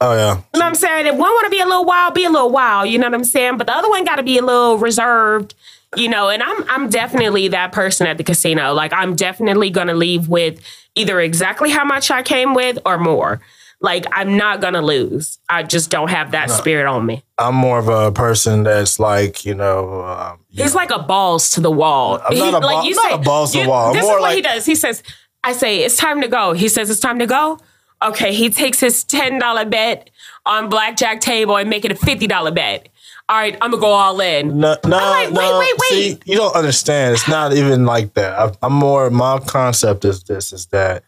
[0.00, 0.34] Oh, yeah.
[0.34, 1.06] You know what I'm saying?
[1.06, 2.88] If one wanna be a little wild, be a little wild.
[2.88, 3.56] You know what I'm saying?
[3.56, 5.54] But the other one gotta be a little reserved.
[5.96, 8.74] You know, and I'm I'm definitely that person at the casino.
[8.74, 10.60] Like I'm definitely gonna leave with
[10.96, 13.40] either exactly how much I came with or more.
[13.84, 15.38] Like I'm not gonna lose.
[15.50, 17.22] I just don't have that spirit on me.
[17.36, 21.60] I'm more of a person that's like, you know, um, He's like a balls to
[21.60, 22.18] the wall.
[22.26, 23.88] I'm not a ball- I'm not a balls to the wall.
[23.88, 24.64] I'm This is what he does.
[24.64, 25.02] He says,
[25.44, 26.54] I say, it's time to go.
[26.54, 27.58] He says, it's time to go.
[28.02, 30.08] Okay, he takes his $10 bet
[30.46, 32.88] on blackjack table and make it a $50 bet.
[33.28, 34.60] All right, I'm gonna go all in.
[34.60, 35.58] no, no, like, wait, no.
[35.58, 35.90] wait, wait.
[35.90, 37.12] See, you don't understand.
[37.12, 38.38] It's not even like that.
[38.38, 41.04] I, I'm more, my concept is this, is that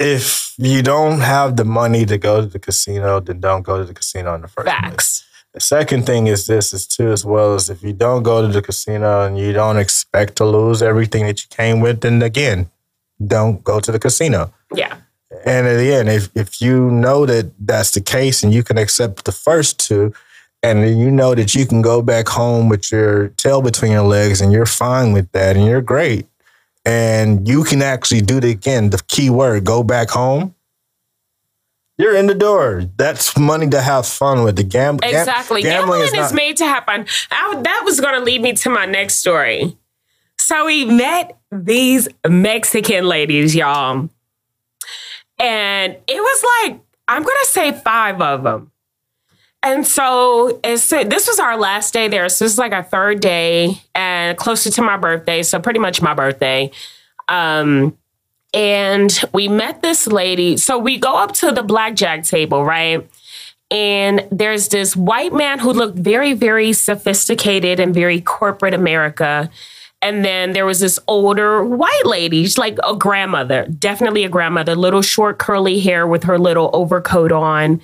[0.00, 3.84] if you don't have the money to go to the casino, then don't go to
[3.84, 4.80] the casino in the first place.
[4.80, 5.24] Facts.
[5.52, 8.48] The second thing is this is too as well as if you don't go to
[8.48, 12.70] the casino and you don't expect to lose everything that you came with, then again,
[13.24, 14.52] don't go to the casino.
[14.74, 14.96] Yeah.
[15.44, 18.78] And at the end, if if you know that that's the case and you can
[18.78, 20.14] accept the first two,
[20.62, 24.02] and then you know that you can go back home with your tail between your
[24.02, 26.26] legs and you're fine with that and you're great,
[26.84, 28.90] and you can actually do it again.
[28.90, 30.54] The key word: go back home.
[31.98, 32.84] You're in the door.
[32.96, 34.56] That's money to have fun with.
[34.56, 35.60] The gam- gam- Exactly.
[35.60, 37.04] Gambling, is, not- made to happen.
[37.30, 39.76] I, that was going to lead me to my next story.
[40.38, 44.08] So we met these Mexican ladies, y'all.
[45.38, 48.69] And it was like, I'm going to say five of them.
[49.62, 52.28] And so this was our last day there.
[52.28, 55.42] So this is like our third day and closer to my birthday.
[55.42, 56.70] So pretty much my birthday.
[57.28, 57.96] Um,
[58.54, 60.56] and we met this lady.
[60.56, 63.08] So we go up to the blackjack table, right?
[63.70, 69.48] And there's this white man who looked very, very sophisticated and very corporate America.
[70.02, 74.74] And then there was this older white lady, she's like a grandmother, definitely a grandmother,
[74.74, 77.82] little short curly hair with her little overcoat on,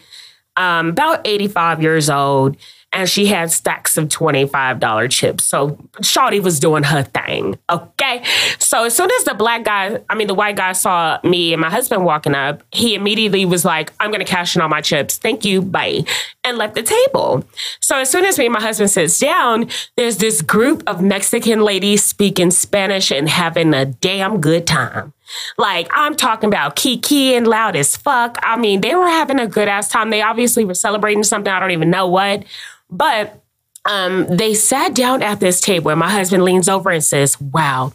[0.57, 2.57] um, about 85 years old.
[2.93, 5.45] And she had stacks of $25 chips.
[5.45, 7.59] So Shawty was doing her thing.
[7.69, 8.25] Okay.
[8.59, 11.61] So as soon as the black guy, I mean, the white guy saw me and
[11.61, 14.81] my husband walking up, he immediately was like, I'm going to cash in all my
[14.81, 15.19] chips.
[15.19, 15.61] Thank you.
[15.61, 16.05] Bye.
[16.47, 17.45] And left the table.
[17.81, 21.61] So as soon as me and my husband sits down, there's this group of Mexican
[21.61, 25.13] ladies speaking Spanish and having a damn good time.
[25.59, 28.39] Like I'm talking about Kiki and loud as fuck.
[28.43, 30.11] I mean, they were having a good ass time.
[30.11, 31.53] They obviously were celebrating something.
[31.53, 32.45] I don't even know what,
[32.89, 33.43] but
[33.89, 37.93] um, they sat down at this table and my husband leans over and says, Wow,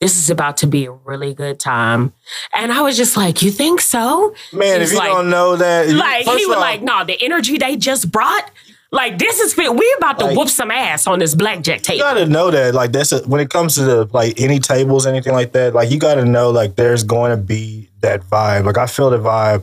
[0.00, 2.12] this is about to be a really good time.
[2.54, 4.34] And I was just like, You think so?
[4.52, 7.58] Man, if you like- don't know that, Like he was all, like, No, the energy
[7.58, 8.50] they just brought,
[8.92, 9.74] like this is fit.
[9.74, 11.98] We're about to Like- whoop some ass on this blackjack table.
[11.98, 15.06] you gotta know that like that's a, when it comes to the like any tables
[15.06, 18.76] anything like that like you gotta know like there's going to be that vibe like
[18.78, 19.62] i feel the vibe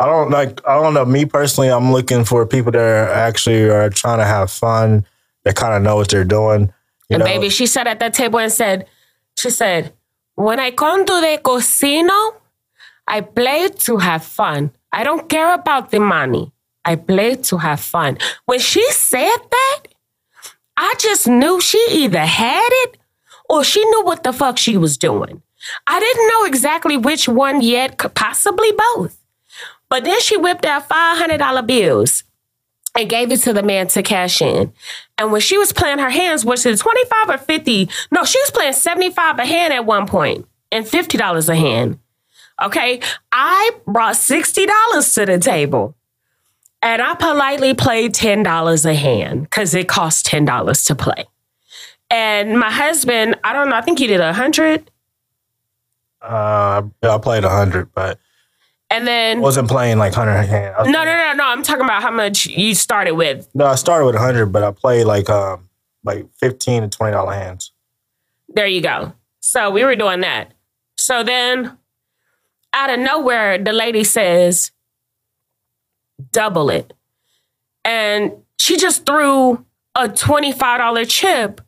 [0.00, 3.68] i don't like i don't know me personally i'm looking for people that are actually
[3.70, 5.04] are trying to have fun
[5.44, 6.72] that kind of know what they're doing
[7.10, 8.86] And know baby, she sat at that table and said,
[9.38, 9.92] She said,
[10.34, 12.14] When I come to the casino,
[13.06, 14.72] I play to have fun.
[14.92, 16.52] I don't care about the money.
[16.84, 18.18] I play to have fun.
[18.46, 19.80] When she said that,
[20.76, 22.98] I just knew she either had it
[23.48, 25.42] or she knew what the fuck she was doing.
[25.86, 29.18] I didn't know exactly which one yet, possibly both.
[29.88, 32.24] But then she whipped out $500 bills
[32.96, 34.72] and gave it to the man to cash in.
[35.18, 37.88] And when she was playing her hands, was it 25 or 50?
[38.10, 41.98] No, she was playing 75 a hand at one point and $50 a hand.
[42.62, 43.00] Okay.
[43.32, 45.96] I brought $60 to the table.
[46.82, 51.24] And I politely played $10 a hand because it costs $10 to play.
[52.10, 54.90] And my husband, I don't know, I think he did a 100
[56.24, 58.18] uh i played a 100 but
[58.90, 61.44] And then, wasn't playing like 100 hand I was- no, no, no, no.
[61.44, 63.48] I'm talking about how much you started with.
[63.54, 65.68] no i started with 100 but i played like um
[66.04, 67.72] like 15 and 20 dollar hands
[68.48, 69.12] There you go.
[69.40, 70.52] So we were doing that.
[70.96, 71.76] So then,
[72.72, 74.70] out of nowhere, the lady says,
[76.32, 76.92] double it.
[77.84, 79.64] And she just threw
[79.96, 81.60] a $25 chip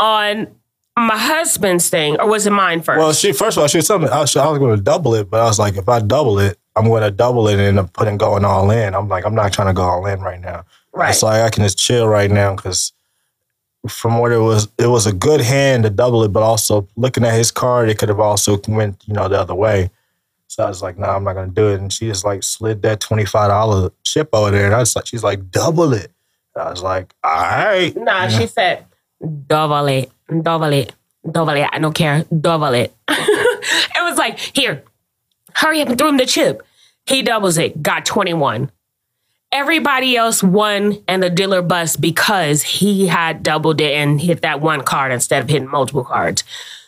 [0.00, 0.48] on
[0.96, 2.98] my husband's thing, or was it mine first?
[2.98, 4.10] Well, she first of all, she was something.
[4.10, 6.38] I was, I was going to double it, but I was like, if I double
[6.38, 8.94] it, I'm going to double it and end up putting going all in.
[8.94, 10.64] I'm like, I'm not trying to go all in right now.
[10.92, 11.10] right.
[11.10, 12.92] It's like I can just chill right now because
[13.88, 17.24] from what it was, it was a good hand to double it, but also looking
[17.24, 19.90] at his card, it could have also went you know the other way.
[20.48, 21.80] So I was like, no, nah, I'm not going to do it.
[21.80, 24.96] And she just like slid that twenty five dollar chip over there, and I was
[24.96, 26.10] like, she's like, double it.
[26.56, 27.94] I was like, all right.
[27.94, 28.86] Nah, she said,
[29.26, 30.10] double it,
[30.42, 30.92] double it,
[31.30, 31.68] double it.
[31.72, 32.94] I don't care, double it.
[33.08, 34.84] it was like, here,
[35.54, 36.66] hurry up and throw him the chip.
[37.06, 38.70] He doubles it, got 21.
[39.52, 44.60] Everybody else won and the dealer bust because he had doubled it and hit that
[44.60, 46.42] one card instead of hitting multiple cards.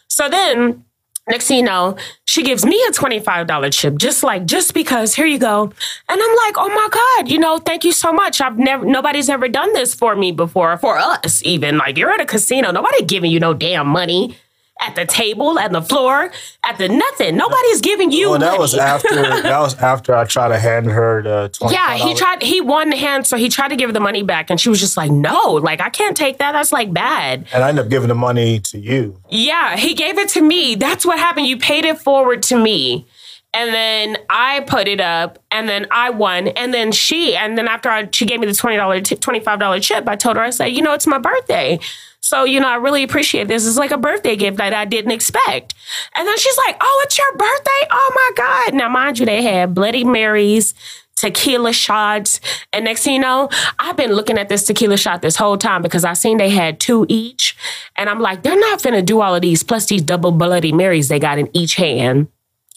[0.08, 0.84] So then,
[1.28, 5.26] next thing you know, she gives me a $25 chip, just like, just because, here
[5.26, 5.64] you go.
[5.64, 8.40] And I'm like, oh my God, you know, thank you so much.
[8.40, 11.78] I've never, nobody's ever done this for me before, for us even.
[11.78, 14.36] Like, you're at a casino, nobody giving you no damn money
[14.80, 16.30] at the table, at the floor,
[16.64, 17.36] at the nothing.
[17.36, 18.58] Nobody's giving you Well, that money.
[18.58, 21.74] was after that was after I tried to hand her the twenty.
[21.74, 22.42] Yeah, he tried.
[22.42, 24.68] He won the hand, so he tried to give her the money back, and she
[24.68, 26.52] was just like, "No, like I can't take that.
[26.52, 29.20] That's like bad." and I ended up giving the money to you.
[29.30, 30.74] Yeah, he gave it to me.
[30.76, 31.46] That's what happened.
[31.46, 33.06] You paid it forward to me.
[33.54, 37.66] And then I put it up, and then I won, and then she, and then
[37.66, 40.42] after I, she gave me the twenty dollar, twenty five dollar chip, I told her,
[40.42, 41.80] I said, you know, it's my birthday,
[42.28, 43.66] so you know, I really appreciate this.
[43.66, 45.74] It's like a birthday gift that I didn't expect.
[46.14, 47.88] And then she's like, oh, it's your birthday?
[47.90, 48.74] Oh my god!
[48.74, 50.74] Now, mind you, they had Bloody Marys,
[51.16, 52.40] tequila shots,
[52.72, 55.80] and next thing you know, I've been looking at this tequila shot this whole time
[55.80, 57.56] because I seen they had two each,
[57.96, 61.08] and I'm like, they're not finna do all of these plus these double Bloody Marys
[61.08, 62.28] they got in each hand.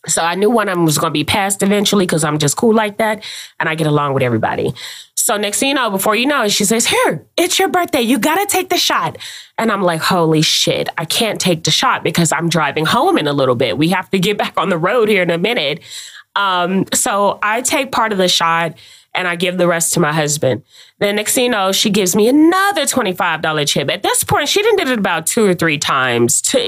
[0.07, 2.57] So I knew one of them was going to be passed eventually because I'm just
[2.57, 3.23] cool like that
[3.59, 4.73] and I get along with everybody.
[5.15, 8.01] So next thing you know, before you know it, she says, Here, it's your birthday.
[8.01, 9.17] You got to take the shot.
[9.59, 13.27] And I'm like, Holy shit, I can't take the shot because I'm driving home in
[13.27, 13.77] a little bit.
[13.77, 15.81] We have to get back on the road here in a minute.
[16.35, 18.75] Um, so I take part of the shot
[19.13, 20.63] and I give the rest to my husband.
[20.99, 23.89] Then next thing you know, she gives me another $25 chip.
[23.89, 26.59] At this point, she done did it about two or three times to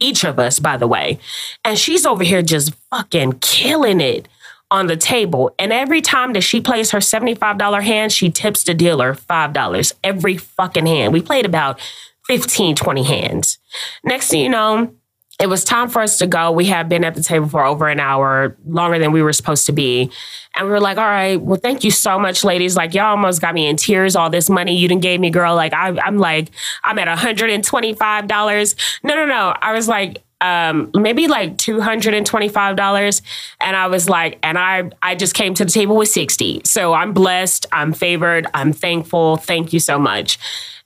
[0.00, 1.18] each of us, by the way.
[1.64, 4.28] And she's over here just fucking killing it
[4.70, 5.54] on the table.
[5.58, 10.38] And every time that she plays her $75 hand, she tips the dealer $5 every
[10.38, 11.12] fucking hand.
[11.12, 11.78] We played about
[12.26, 13.58] 15, 20 hands.
[14.02, 14.94] Next thing you know,
[15.42, 16.52] it was time for us to go.
[16.52, 19.66] We had been at the table for over an hour, longer than we were supposed
[19.66, 20.08] to be.
[20.56, 22.76] And we were like, all right, well, thank you so much, ladies.
[22.76, 24.14] Like, y'all almost got me in tears.
[24.14, 25.56] All this money you didn't gave me, girl.
[25.56, 26.50] Like, I, I'm like,
[26.84, 28.74] I'm at $125.
[29.02, 29.54] No, no, no.
[29.60, 35.14] I was like, um, maybe like two hundred and I was like, and I I
[35.14, 36.60] just came to the table with sixty.
[36.64, 37.66] So I'm blessed.
[37.70, 38.48] I'm favored.
[38.52, 39.36] I'm thankful.
[39.36, 40.40] Thank you so much.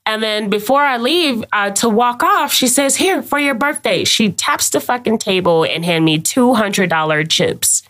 [0.06, 4.04] And then before I leave uh, to walk off, she says, "Here for your birthday."
[4.04, 7.82] She taps the fucking table and hand me two hundred dollar chips.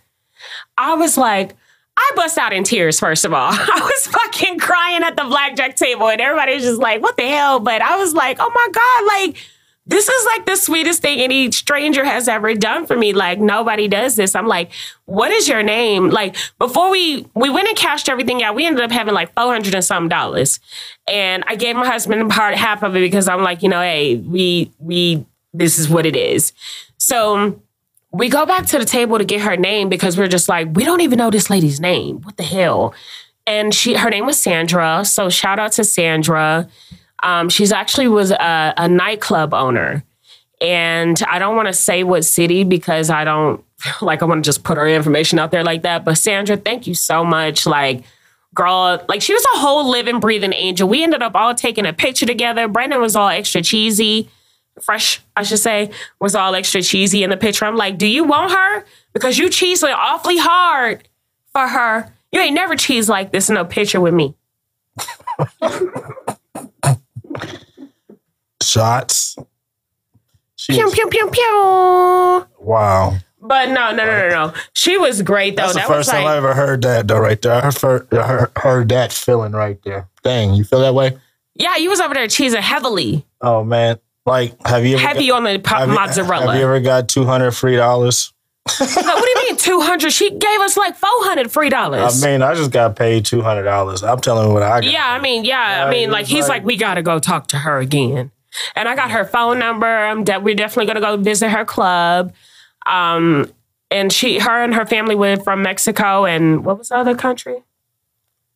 [0.76, 1.54] I was like.
[1.98, 3.48] I bust out in tears, first of all.
[3.52, 7.26] I was fucking crying at the blackjack table, and everybody was just like, what the
[7.26, 7.58] hell?
[7.58, 9.36] But I was like, oh my God, like,
[9.86, 13.12] this is like the sweetest thing any stranger has ever done for me.
[13.12, 14.34] Like, nobody does this.
[14.34, 14.72] I'm like,
[15.04, 16.10] what is your name?
[16.10, 19.74] Like, before we we went and cashed everything out, we ended up having like 400
[19.74, 20.58] and some dollars.
[21.06, 24.16] And I gave my husband part half of it because I'm like, you know, hey,
[24.16, 25.24] we we
[25.54, 26.52] this is what it is.
[26.98, 27.60] So
[28.12, 30.84] we go back to the table to get her name because we're just like, we
[30.84, 32.22] don't even know this lady's name.
[32.22, 32.94] What the hell?
[33.46, 35.04] And she, her name was Sandra.
[35.04, 36.68] So shout out to Sandra.
[37.22, 40.04] Um, she's actually was a, a nightclub owner,
[40.60, 43.64] and I don't want to say what city because I don't
[44.02, 46.04] like I want to just put her information out there like that.
[46.04, 47.66] But Sandra, thank you so much.
[47.66, 48.04] Like,
[48.54, 50.88] girl, like she was a whole living, breathing angel.
[50.88, 52.68] We ended up all taking a picture together.
[52.68, 54.28] Brandon was all extra cheesy
[54.80, 55.90] fresh, I should say,
[56.20, 57.64] was all extra cheesy in the picture.
[57.64, 58.84] I'm like, do you want her?
[59.12, 61.08] Because you cheese like awfully hard
[61.52, 62.12] for her.
[62.32, 64.34] You ain't never cheese like this in no picture with me.
[68.66, 69.36] Shots.
[70.68, 70.92] Pew, Jeez.
[70.94, 72.46] pew, pew, pew.
[72.60, 73.16] Wow.
[73.40, 74.52] But no, no, no, no, no.
[74.72, 75.62] She was great though.
[75.62, 77.52] That's the that first was time I ever heard that though, right there.
[77.54, 80.08] I heard, heard, heard that feeling right there.
[80.24, 81.16] Dang, you feel that way?
[81.54, 83.98] yeah, you was over there cheesing heavily, Oh man.
[84.26, 86.46] Like, have you ever heavy got, on the po- have you- mozzarella.
[86.52, 88.32] Have you ever got two hundred free dollars?
[88.80, 90.12] Like, what do you mean two hundred?
[90.12, 92.24] She gave us like four hundred free dollars.
[92.24, 94.02] I mean, I just got paid two hundred dollars.
[94.02, 94.90] I'm telling you what I got.
[94.90, 97.46] Yeah, I mean, yeah, Yeah, I mean, like he's like- like, we gotta go talk
[97.48, 98.32] to her again,
[98.74, 99.86] and I got her phone number.
[99.86, 102.32] I'm de- we're definitely gonna go visit her club.
[102.86, 103.50] Um,
[103.90, 107.62] and she, her, and her family went from Mexico and what was the other country?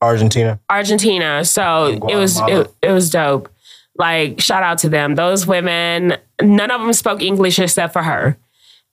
[0.01, 0.59] Argentina.
[0.69, 1.45] Argentina.
[1.45, 3.51] So it was it, it was dope.
[3.97, 5.15] Like shout out to them.
[5.15, 8.37] Those women, none of them spoke English except for her.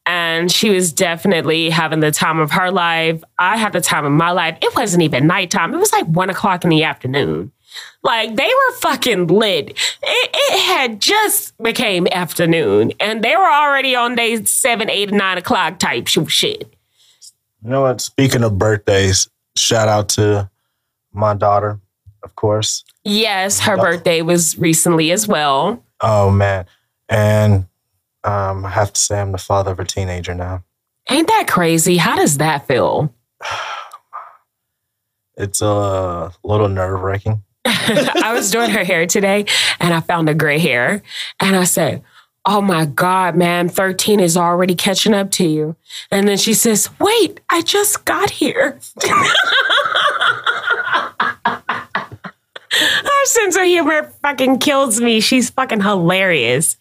[0.06, 3.22] And she was definitely having the time of her life.
[3.38, 4.58] I had the time of my life.
[4.62, 5.74] It wasn't even nighttime.
[5.74, 7.52] It was like one o'clock in the afternoon.
[8.04, 9.70] Like they were fucking lit.
[9.70, 15.38] It, it had just became afternoon, and they were already on day seven, eight, nine
[15.38, 16.74] o'clock type sh- shit.
[17.64, 18.02] You know what?
[18.02, 20.50] Speaking of birthdays, shout out to
[21.12, 21.80] my daughter,
[22.24, 22.84] of course.
[23.04, 25.84] Yes, her birthday was recently as well.
[26.02, 26.66] Oh man.
[27.10, 27.68] And
[28.24, 30.64] um, I have to say I'm the father of a teenager now.
[31.10, 31.98] Ain't that crazy?
[31.98, 33.14] How does that feel?
[35.40, 37.44] It's a little nerve wracking.
[38.24, 39.46] I was doing her hair today
[39.80, 41.04] and I found a gray hair.
[41.40, 42.04] And I said,
[42.46, 45.76] Oh my God, man, 13 is already catching up to you.
[46.10, 48.80] And then she says, Wait, I just got here.
[52.70, 55.20] Her sense of humor fucking kills me.
[55.20, 56.78] She's fucking hilarious.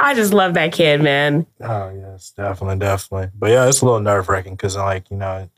[0.00, 1.46] I just love that kid, man.
[1.60, 3.30] Oh yes, definitely, definitely.
[3.38, 5.48] But yeah, it's a little nerve wracking because like you know,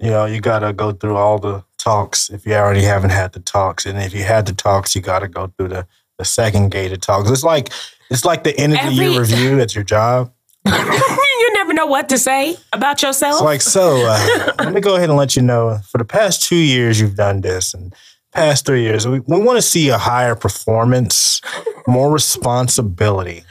[0.00, 3.40] you know, you gotta go through all the talks if you already haven't had the
[3.40, 5.86] talks, and if you had the talks, you gotta go through the
[6.18, 7.30] the second gated talks.
[7.30, 7.70] It's like
[8.10, 10.32] it's like the end of the year review at your job.
[10.66, 13.36] you never know what to say about yourself.
[13.36, 14.04] It's like so.
[14.06, 15.78] Uh, let me go ahead and let you know.
[15.90, 17.94] For the past two years, you've done this, and
[18.32, 21.40] past three years, we, we want to see a higher performance,
[21.86, 23.44] more responsibility,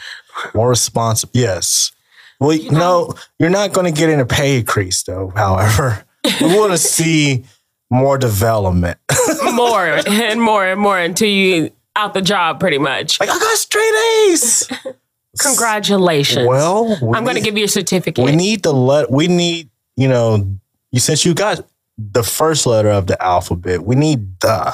[0.54, 1.32] more responsible.
[1.34, 1.92] Yes.
[2.40, 5.34] Well, no, you're not going to get in a pay increase, though.
[5.36, 6.06] However,
[6.42, 7.46] we want to see
[7.90, 8.98] more development.
[9.54, 13.20] more and more and more until you out the job pretty much.
[13.20, 14.68] like I got straight A's.
[15.40, 16.48] Congratulations.
[16.48, 18.24] Well, we I'm going to give you a certificate.
[18.26, 19.12] We need the let.
[19.12, 20.58] We need you know.
[20.92, 21.66] You since you got
[21.98, 24.74] the first letter of the alphabet, we need the.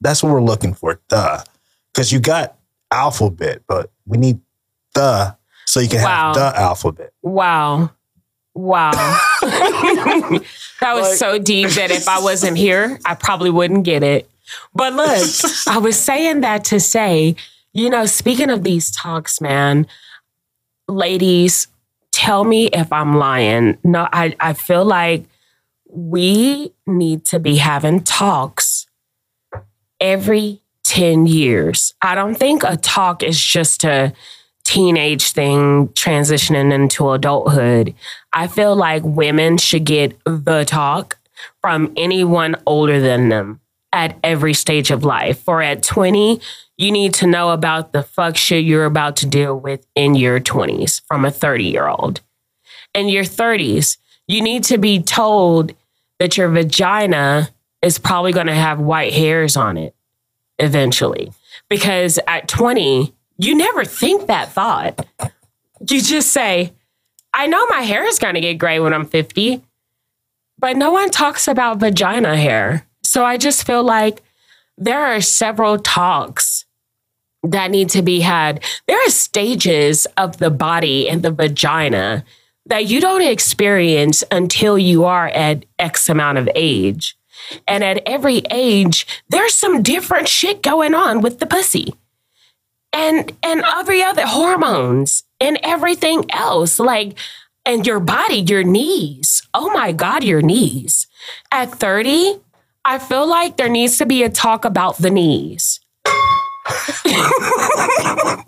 [0.00, 0.98] That's what we're looking for.
[1.08, 1.44] The,
[1.92, 2.56] because you got
[2.90, 4.40] alphabet, but we need
[4.94, 5.36] the
[5.66, 6.32] so you can Wow.
[6.32, 7.12] have the alphabet.
[7.22, 7.90] wow.
[8.54, 8.90] Wow.
[9.42, 10.42] that
[10.94, 14.28] was Like- so deep that if I wasn't here, I probably wouldn't get it.
[14.74, 15.22] But look,
[15.68, 17.36] I was saying that to say,
[17.72, 19.86] you know, speaking of these talks, man,
[20.88, 21.68] ladies,
[22.12, 23.78] tell me if I'm lying.
[23.84, 25.24] No, I, I feel like
[25.88, 28.86] we need to be having talks
[30.00, 31.94] every 10 years.
[32.02, 34.12] I don't think a talk is just a
[34.70, 37.92] teenage thing transitioning into adulthood.
[38.32, 41.18] I feel like women should get the talk
[41.60, 43.60] from anyone older than them.
[43.92, 45.40] at every stage of life.
[45.40, 46.40] For at 20,
[46.78, 50.38] you need to know about the fuck shit you're about to deal with in your
[50.38, 52.20] 20s from a 30 year old.
[52.94, 53.96] In your 30s,
[54.28, 55.72] you need to be told
[56.20, 57.50] that your vagina
[57.82, 59.92] is probably going to have white hairs on it
[60.60, 61.32] eventually.
[61.68, 65.06] Because at 20, you never think that thought.
[65.80, 66.72] You just say,
[67.32, 69.62] I know my hair is going to get gray when I'm 50,
[70.58, 72.86] but no one talks about vagina hair.
[73.02, 74.22] So I just feel like
[74.76, 76.64] there are several talks
[77.42, 78.62] that need to be had.
[78.86, 82.24] There are stages of the body and the vagina
[82.66, 87.16] that you don't experience until you are at X amount of age.
[87.66, 91.94] And at every age, there's some different shit going on with the pussy.
[92.92, 96.78] And and every other hormones and everything else.
[96.78, 97.18] Like,
[97.64, 99.46] and your body, your knees.
[99.54, 101.06] Oh my God, your knees.
[101.52, 102.40] At 30,
[102.84, 105.80] I feel like there needs to be a talk about the knees.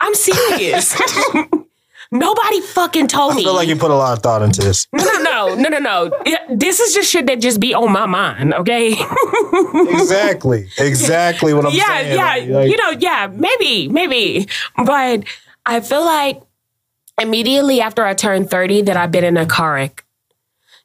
[0.00, 1.00] I'm serious.
[2.14, 3.40] Nobody fucking told me.
[3.40, 4.86] I feel like you put a lot of thought into this.
[4.92, 6.10] no, no, no, no, no, no.
[6.50, 8.92] This is just shit that just be on my mind, okay?
[9.88, 10.68] exactly.
[10.78, 12.16] Exactly what I'm yeah, saying.
[12.16, 12.24] yeah.
[12.24, 14.46] Like- like- you know, yeah, maybe, maybe.
[14.76, 15.24] But
[15.64, 16.42] I feel like
[17.20, 20.04] immediately after I turned 30 that I've been in a car wreck.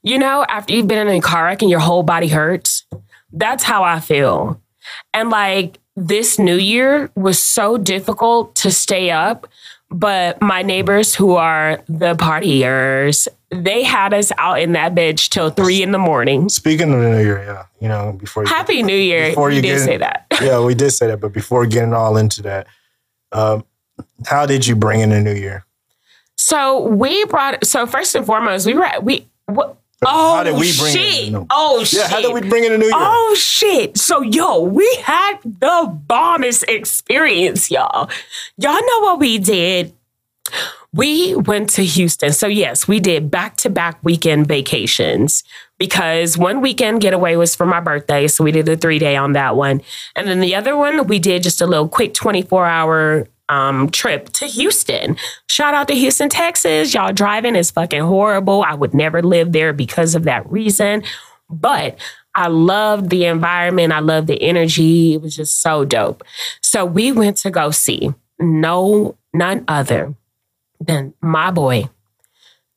[0.03, 2.85] You know, after you've been in a car wreck and your whole body hurts,
[3.33, 4.61] that's how I feel.
[5.13, 9.47] And like this new year was so difficult to stay up,
[9.89, 15.49] but my neighbors who are the partiers, they had us out in that bitch till
[15.49, 16.49] three in the morning.
[16.49, 19.29] Speaking of the new year, yeah, you know, before you, Happy New Year.
[19.29, 20.25] Before you you did say that.
[20.41, 22.67] yeah, we did say that, but before getting all into that,
[23.31, 23.65] um,
[24.25, 25.65] how did you bring in the new year?
[26.35, 27.65] So we brought.
[27.65, 29.27] So first and foremost, we were we.
[29.45, 31.27] What, oh How did oh, we bring it shit!
[31.27, 31.33] in?
[31.33, 31.47] No.
[31.49, 31.99] Oh shit!
[31.99, 32.93] Yeah, how did we bring in the new year?
[32.95, 33.97] Oh shit!
[33.97, 38.09] So yo, we had the bombest experience, y'all.
[38.57, 39.93] Y'all know what we did.
[40.93, 42.31] We went to Houston.
[42.31, 45.43] So yes, we did back-to-back weekend vacations
[45.77, 49.55] because one weekend getaway was for my birthday, so we did a 3-day on that
[49.55, 49.81] one.
[50.15, 54.45] And then the other one, we did just a little quick 24-hour um, trip to
[54.45, 55.17] Houston.
[55.47, 56.93] Shout out to Houston, Texas.
[56.93, 58.63] Y'all driving is fucking horrible.
[58.63, 61.03] I would never live there because of that reason.
[61.49, 61.97] But
[62.35, 63.93] I loved the environment.
[63.93, 65.13] I loved the energy.
[65.13, 66.23] It was just so dope.
[66.61, 70.13] So we went to go see no none other
[70.79, 71.89] than my boy,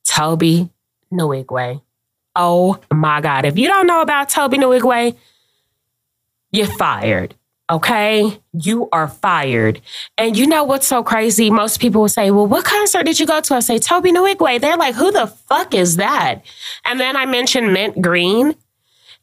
[0.03, 0.69] Tobe
[1.13, 1.81] Nwigwe.
[2.35, 3.45] Oh my God.
[3.45, 5.15] If you don't know about Tobe Nwigwe,
[6.51, 7.35] you're fired.
[7.71, 9.79] Okay, you are fired.
[10.17, 11.49] And you know what's so crazy?
[11.49, 13.55] Most people will say, Well, what concert did you go to?
[13.55, 14.59] I say, Tobe Nwigwe.
[14.59, 16.43] They're like, Who the fuck is that?
[16.83, 18.55] And then I mentioned Mint Green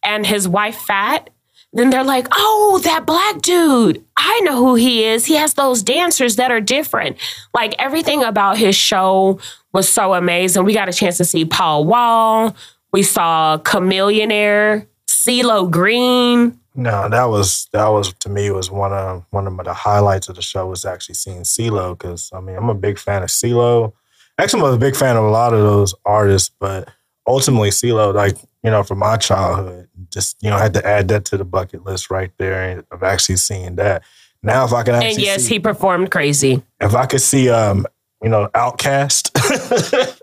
[0.03, 1.29] and his wife Fat.
[1.75, 4.03] Then they're like, Oh, that black dude.
[4.17, 5.27] I know who he is.
[5.27, 7.19] He has those dancers that are different.
[7.53, 9.41] Like everything about his show
[9.75, 10.65] was so amazing.
[10.65, 12.57] We got a chance to see Paul Wall.
[12.95, 16.59] We saw Chamillionaire, CeeLo Green.
[16.79, 20.37] No, that was that was to me was one of one of the highlights of
[20.37, 23.93] the show was actually seeing CeeLo because I mean I'm a big fan of CeeLo.
[24.39, 26.89] Actually, I'm a big fan of a lot of those artists, but
[27.27, 31.25] ultimately CeeLo, like you know, from my childhood, just you know, had to add that
[31.27, 34.05] to the bucket list right there of actually seeing that.
[34.45, 36.63] Now, if I can actually And yes, see, he performed crazy.
[36.81, 37.87] if I could see, um,
[38.23, 39.33] you know, OutKast.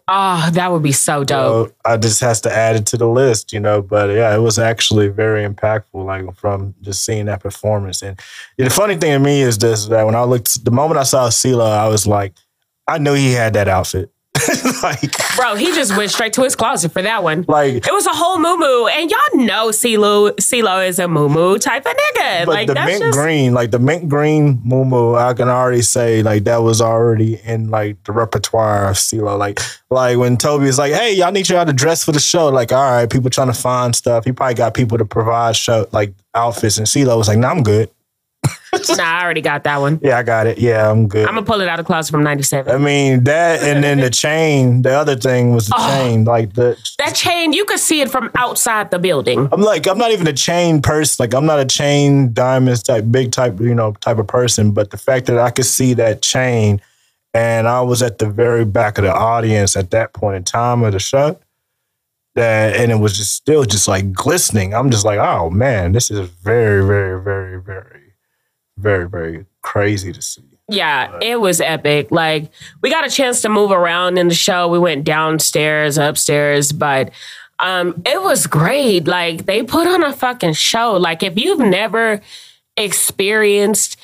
[0.08, 1.70] Oh, that would be so dope.
[1.70, 3.82] So I just has to add it to the list, you know.
[3.82, 8.02] But yeah, it was actually very impactful, like from just seeing that performance.
[8.02, 8.20] And
[8.58, 11.28] the funny thing to me is this: that when I looked, the moment I saw
[11.30, 12.34] CeeLo, I was like,
[12.88, 14.12] I knew he had that outfit.
[14.84, 17.46] like, Bro, he just went straight to his closet for that one.
[17.48, 21.86] like, It was a whole moo and y'all know CeeLo CeeLo is a moo type
[21.86, 22.46] of nigga.
[22.46, 26.24] but like the mint just green, like the mint green muumuu, I can already say
[26.24, 29.38] like that was already in like the repertoire of CeeLo.
[29.38, 32.50] Like, like when Tobe is like, "Hey, y'all need y'all to dress for the show."
[32.50, 34.26] Like, all right, people trying to find stuff.
[34.26, 37.64] He probably got people to provide show like outfits, and CeeLo was like, "No, I'm
[37.64, 37.90] good."
[38.98, 39.04] nah.
[39.04, 40.00] I already got that one.
[40.02, 40.58] Yeah, I got it.
[40.58, 41.28] Yeah, I'm good.
[41.28, 42.74] I'm gonna pull it out of the closet from '97.
[42.74, 44.82] I mean that, and then the chain.
[44.82, 45.88] The other thing was the Oh.
[45.88, 46.24] chain.
[46.26, 49.48] Like the, That chain, you could see it from outside the building.
[49.52, 51.24] I'm like, I'm not even a chain person.
[51.24, 54.72] Like, I'm not a chain diamonds type, big type, you know, type of person.
[54.72, 56.82] But the fact that I could see that chain,
[57.34, 60.84] and I was at the very back of the audience at that point in time
[60.84, 61.38] of the show,
[62.36, 64.74] that, and it was just still just like glistening.
[64.74, 68.05] I'm just like, oh man, this is very, very, very, very,
[68.78, 70.44] very, very crazy to see.
[70.68, 72.10] Yeah, it was epic.
[72.12, 72.52] Like
[72.82, 74.68] we got a chance to move around in the show.
[74.68, 77.12] We went downstairs, upstairs, but
[77.60, 79.08] Um, it was great.
[79.08, 80.98] Like they put on a fucking show.
[80.98, 82.20] Like if you've never
[82.76, 83.98] experienced,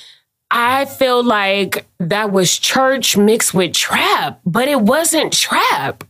[0.49, 6.03] I feel like that was church mixed with trap, but it wasn't trap.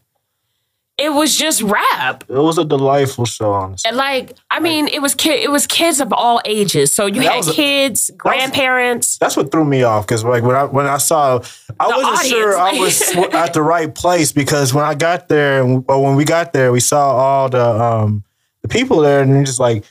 [1.02, 2.24] It was just rap.
[2.30, 3.88] It was a delightful show, honestly.
[3.90, 6.94] And like, I mean, it was kid, it was kids of all ages.
[6.94, 9.18] So you had a- kids, grandparents.
[9.18, 11.42] That's what threw me off because like when I when I saw,
[11.80, 13.02] I The wasn't sure I was
[13.34, 16.80] at the right place because when I got there, or when we got there, we
[16.80, 18.24] saw all the um
[18.62, 19.84] the people there, and just like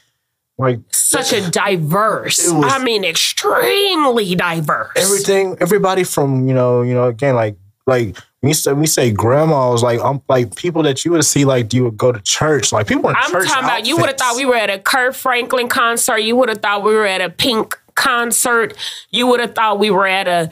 [0.58, 2.52] like such a diverse.
[2.52, 4.92] Was- I mean, extremely diverse.
[4.96, 7.56] everything, everybody from you know you know again like
[7.86, 11.44] like we say when you say grandmas like um like people that you would see
[11.44, 14.16] like you would go to church like people in I'm talking about you would have
[14.16, 16.18] thought we were at a Kirk Franklin concert.
[16.18, 18.76] You would have thought we were at a Pink concert.
[19.10, 20.50] You would have thought we were at a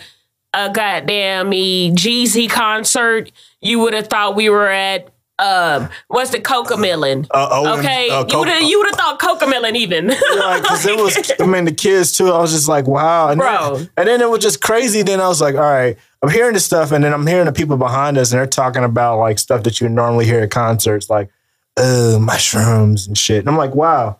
[0.55, 3.31] a goddamn Jeezy concert.
[3.61, 5.09] You would have thought we were at
[5.39, 7.26] um what's the Cocomelon?
[7.30, 10.09] Uh, Owen, okay, uh, you would have you would have thought Cocomelon even.
[10.36, 12.30] like because it was I mean the kids too.
[12.32, 13.76] I was just like wow, and Bro.
[13.76, 15.03] Then, and then it was just crazy.
[15.03, 17.53] Then I was like, all right, I'm hearing this stuff, and then I'm hearing the
[17.53, 21.09] people behind us, and they're talking about like stuff that you normally hear at concerts,
[21.09, 21.30] like
[21.76, 23.39] uh mushrooms and shit.
[23.41, 24.18] And I'm like, wow.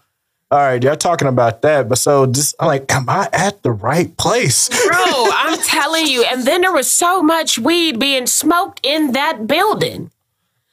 [0.51, 3.71] All right, y'all talking about that, but so just I'm like, am I at the
[3.71, 4.71] right place?
[4.71, 6.25] Bro, I'm telling you.
[6.25, 10.11] And then there was so much weed being smoked in that building.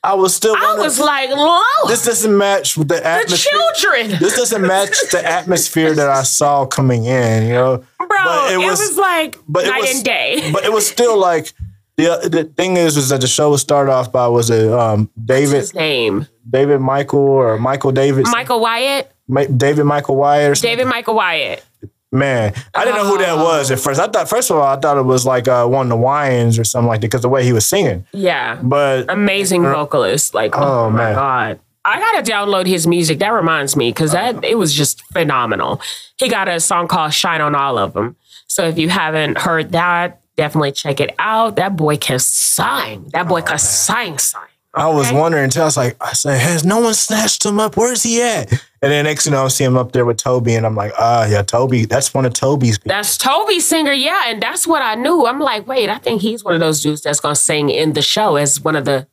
[0.06, 0.56] I was still.
[0.56, 3.52] I was like, Lord, this doesn't match with the atmosphere.
[3.54, 4.20] the children.
[4.20, 7.44] This doesn't match the atmosphere that I saw coming in.
[7.48, 10.50] You know, Bro, But it, was, like but it night was- and day.
[10.54, 11.52] but it was still like
[11.98, 15.10] the the thing is is that the show was started off by was it um
[15.24, 16.28] David His name.
[16.50, 19.12] David Michael or Michael David Michael Wyatt.
[19.28, 20.78] Ma- David Michael Wyatt or something.
[20.78, 21.64] David Michael Wyatt.
[22.12, 24.00] Man, I didn't know who that was at first.
[24.00, 26.60] I thought first of all I thought it was like uh, one of the Wayans
[26.60, 28.06] or something like that because the way he was singing.
[28.14, 28.60] Yeah.
[28.62, 30.34] But Amazing vocalist.
[30.34, 31.16] Like, oh, Oh, my man.
[31.16, 31.60] God.
[31.84, 33.20] I gotta download his music.
[33.20, 35.82] That reminds me, because that it was just phenomenal.
[36.18, 38.16] He got a song called "Shine on All of Them."
[38.48, 41.58] So if you haven't heard that, definitely check it out.
[41.58, 43.10] That boy can sing.
[43.14, 44.42] That boy can sing, sing.
[44.74, 47.78] I was wondering until I was like, I said, has no one snatched him up?
[47.78, 48.52] Where's he at?
[48.86, 50.76] And then next thing you know, I see him up there with Tobe, and I'm
[50.76, 51.90] like, ah, yeah, Tobe.
[51.90, 52.78] That's one of Tobe's.
[52.78, 52.90] people.
[52.90, 55.26] That's Tobe Singer, yeah, and that's what I knew.
[55.26, 58.04] I'm like, wait, I think he's one of those dudes that's gonna sing in the
[58.04, 59.08] show as one of the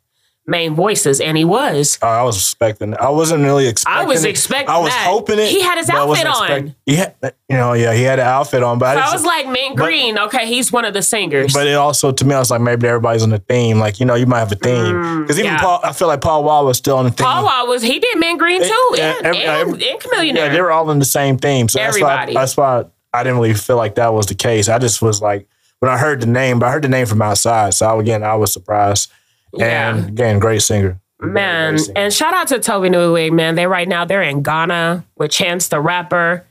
[0.47, 1.99] main voices, and he was.
[2.03, 2.97] Oh, I was expecting.
[2.99, 4.03] I wasn't really expecting.
[4.03, 4.30] I was it.
[4.30, 5.07] expecting I was that.
[5.09, 5.49] hoping it.
[5.49, 6.74] He had his but I outfit on.
[6.88, 7.14] had,
[7.49, 9.49] you know, yeah, he had an outfit on, but I, So I didn't- was like,
[9.49, 11.53] Mint but- Green, okay, he's one of the singers.
[11.53, 13.78] But it also, to me, I was like, maybe everybody's on the theme.
[13.78, 15.61] Like, you know, you might have a theme because even Mm, yeah.
[15.61, 17.24] Paul, I feel like Paul Wall was still on the theme.
[17.26, 20.36] Paul Wall was he did Mint Green too, yeah, and, every- and, and Chameleon.
[20.36, 21.68] yeah, they were all in the same theme.
[21.68, 22.12] So that's why.
[22.14, 22.34] Everybody.
[22.34, 22.84] That's why
[23.14, 24.68] I didn't really feel like that was the case.
[24.68, 25.47] I just was like,
[25.78, 28.34] when I heard the name, but I heard the name from outside, so again, I
[28.34, 29.11] was surprised.
[29.55, 29.94] Yeah.
[29.96, 30.98] And again, great singer.
[31.20, 31.98] Man, Great singer.
[31.98, 33.55] and shout out to Tobe Nwigwe, man.
[33.55, 36.44] They right now they're in Ghana with Chance the Rapper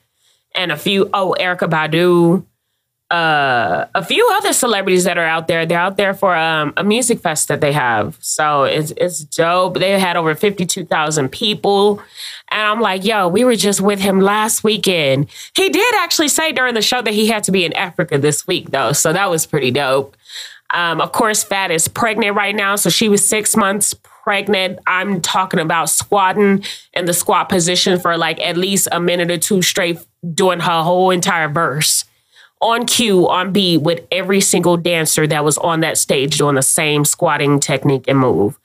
[0.55, 2.45] and a few oh Erykah Badu,
[3.13, 5.65] uh, a few other celebrities that are out there.
[5.65, 8.17] They're out there for um, a music fest that they have.
[8.21, 9.77] So it's it's dope.
[9.79, 11.99] They had over fifty two thousand people,
[12.49, 15.27] and I'm like, yo, we were just with him last weekend.
[15.53, 18.47] He did actually say during the show that he had to be in Africa this
[18.47, 20.15] week though, so that was pretty dope.
[20.73, 22.75] Um, of course, Fat is pregnant right now.
[22.75, 24.79] So she was six months pregnant.
[24.87, 26.63] I'm talking about squatting
[26.93, 29.99] in the squat position for like at least a minute or two straight,
[30.33, 32.05] doing her whole entire verse
[32.61, 36.61] on cue, on beat with every single dancer that was on that stage doing the
[36.61, 38.59] same squatting technique and move.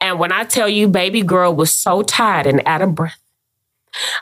[0.00, 3.21] And when I tell you, baby girl was so tired and out of breath.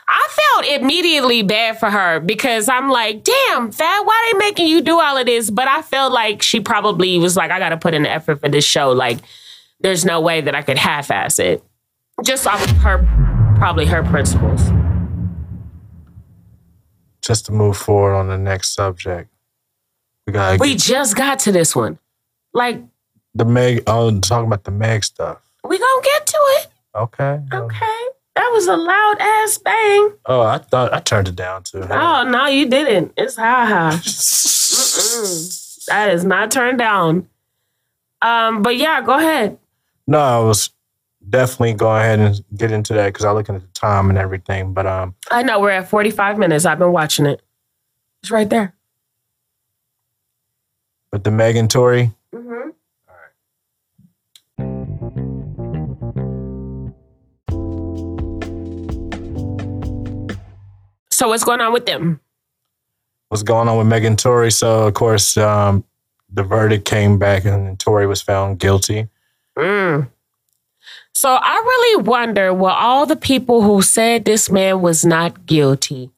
[0.07, 4.81] I felt immediately bad for her because I'm like, damn, Fat, why they making you
[4.81, 5.49] do all of this?
[5.49, 8.41] But I felt like she probably was like, I got to put in the effort
[8.41, 8.91] for this show.
[8.91, 9.19] Like,
[9.79, 11.63] there's no way that I could half-ass it.
[12.23, 12.97] Just off of her,
[13.57, 14.61] probably her principles.
[17.21, 19.29] Just to move forward on the next subject,
[20.27, 21.97] we got We just got to this one.
[22.53, 22.83] Like,
[23.33, 23.83] the Meg.
[23.87, 25.39] Oh, talking about the Meg stuff.
[25.63, 26.67] we gonna get to it.
[26.95, 27.39] Okay.
[27.53, 28.07] Okay.
[28.35, 30.11] That was a loud ass bang.
[30.25, 31.85] Oh, I thought I turned it down too.
[31.89, 33.11] Oh, no, you didn't.
[33.17, 33.95] It's high high.
[33.95, 37.27] Mm, That is not turned down.
[38.21, 39.57] Um, but yeah, go ahead.
[40.07, 40.69] No, I was
[41.29, 44.73] definitely go ahead and get into that because I'm looking at the time and everything.
[44.73, 46.65] But um, I know we're at 45 minutes.
[46.65, 47.41] I've been watching it.
[48.23, 48.73] It's right there.
[51.11, 52.69] but the Megan Tory, Mm-hmm.
[61.21, 62.19] So what's going on with them?
[63.29, 64.51] what's going on with Megan Tory?
[64.51, 65.83] So of course, um,
[66.33, 69.07] the verdict came back and Tory was found guilty.
[69.55, 70.09] Mm.
[71.13, 76.09] So I really wonder what all the people who said this man was not guilty,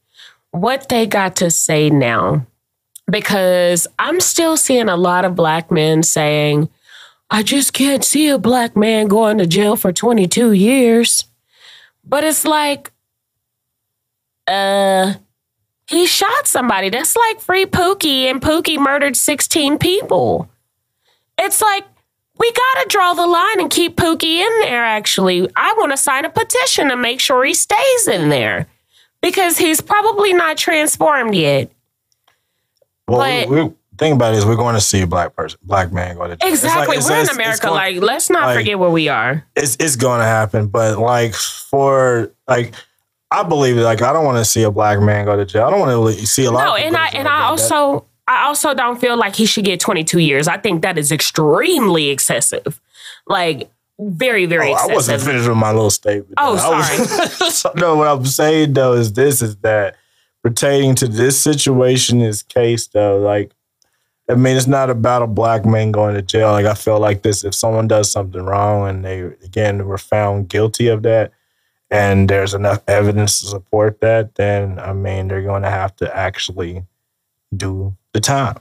[0.52, 2.48] what they got to say now.
[3.12, 6.70] Because I'm still seeing a lot of black men saying,
[7.30, 11.26] I just can't see a black man going to jail for 22 years.
[12.06, 12.93] But it's like,
[14.48, 15.14] uh,
[15.88, 16.90] he shot somebody.
[16.90, 20.50] That's like free Pookie, and Pookie murdered 16 people.
[21.38, 21.86] It's like,
[22.38, 25.48] we got to draw the line and keep Pookie in there, actually.
[25.56, 28.68] I want to sign a petition to make sure he stays in there
[29.22, 31.72] because he's probably not transformed yet.
[33.08, 35.60] Well, But- we, we, think about it is we're going to see a black person,
[35.64, 36.52] black man go to jail.
[36.52, 36.98] It's like- Exactly.
[36.98, 37.62] it's- We're in it's- America.
[37.68, 39.46] going- like, let's not like- forget where we are.
[39.56, 40.68] it's it's going to happen.
[40.68, 42.74] But like for like,
[43.34, 45.66] I believe like I don't want to see a black man go to jail.
[45.66, 46.64] I don't want to see a lot.
[46.66, 49.36] No, of people and I and I but that- also I also don't feel like
[49.36, 50.48] he should get 22 years.
[50.48, 52.80] I think that is extremely excessive.
[53.28, 53.70] Like
[54.00, 56.34] very, very Oh, I wasn't finished with my little statement.
[56.38, 57.00] Oh, I
[57.40, 59.96] was- no, what I'm saying though is this is that
[60.44, 63.52] pertaining to this situation, this case though, like
[64.30, 66.52] I mean, it's not about a black man going to jail.
[66.52, 70.48] Like I feel like this, if someone does something wrong and they again were found
[70.50, 71.32] guilty of that,
[71.94, 76.18] and there's enough evidence to support that, then I mean they're going to have to
[76.18, 76.84] actually
[77.56, 78.58] do the time.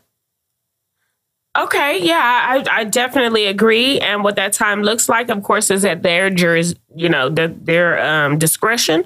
[1.56, 3.98] Okay, yeah, I, I definitely agree.
[4.00, 7.54] And what that time looks like, of course, is at their juris, you know, the,
[7.60, 9.04] their um, discretion.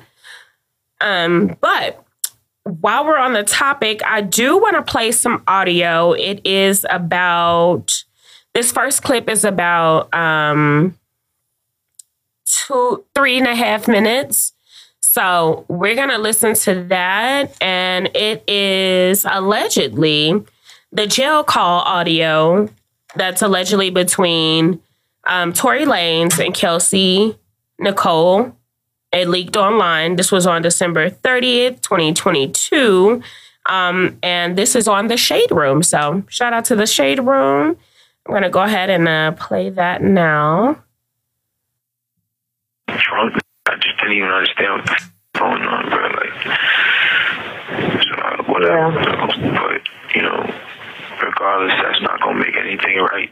[1.01, 2.05] Um, but
[2.65, 6.13] while we're on the topic, I do want to play some audio.
[6.13, 8.05] It is about
[8.55, 10.97] this first clip is about um,
[12.47, 14.53] two, three and a half minutes.
[15.01, 20.43] So we're gonna listen to that, and it is allegedly
[20.93, 22.69] the jail call audio
[23.15, 24.81] that's allegedly between
[25.25, 27.37] um, Tory Lanez and Kelsey
[27.79, 28.57] Nicole.
[29.13, 30.17] It leaked online.
[30.17, 33.23] This was on December 30th, 2022.
[33.69, 35.83] Um, and this is on the Shade Room.
[35.83, 37.77] So shout out to the Shade Room.
[38.27, 40.83] I'm going to go ahead and uh, play that now.
[42.99, 43.35] Drunk.
[43.67, 44.97] I just didn't even understand what the
[45.39, 46.09] going on, bro.
[46.17, 46.33] Like,
[48.03, 48.17] so,
[48.53, 48.91] whatever.
[49.53, 49.83] But
[50.15, 50.41] you know,
[51.23, 53.31] regardless, that's not gonna make anything right,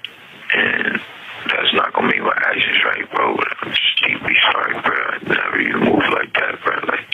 [0.55, 1.01] and
[1.47, 3.37] that's not gonna make my actions right, bro.
[3.37, 4.97] But I'm just deeply sorry, bro.
[4.97, 6.75] I never even moved like that, bro.
[6.89, 7.07] Like,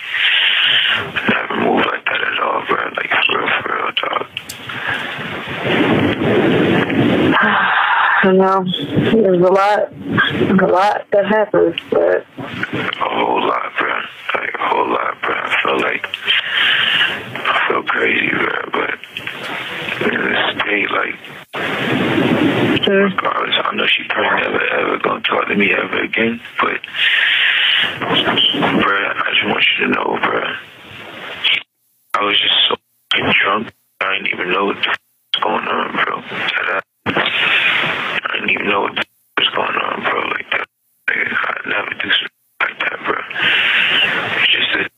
[1.29, 2.89] never moved like that at all, bro.
[2.97, 4.27] Like, for real, for real, dog.
[8.23, 13.95] I know there's a lot, a lot that happens, but a whole lot, bro.
[14.35, 15.35] Like a whole lot, bro.
[15.35, 16.07] I feel like
[17.35, 18.61] I feel crazy, bro.
[18.73, 19.01] But
[20.13, 21.17] in this state, like,
[22.87, 26.41] regardless, I know she probably never ever gonna talk to me ever again.
[26.61, 26.81] But,
[27.99, 30.43] bro, I just want you to know, bro.
[32.19, 32.77] I was just so
[33.43, 33.73] drunk.
[34.03, 34.99] I didn't even know what the f-
[35.35, 36.81] was going on, bro.
[38.59, 39.07] That I, I didn't even know what
[39.39, 40.21] was going on, bro.
[40.29, 40.67] Like that.
[41.09, 42.29] Like, I never do something
[42.61, 43.19] like that, bro.
[44.37, 44.91] It's just that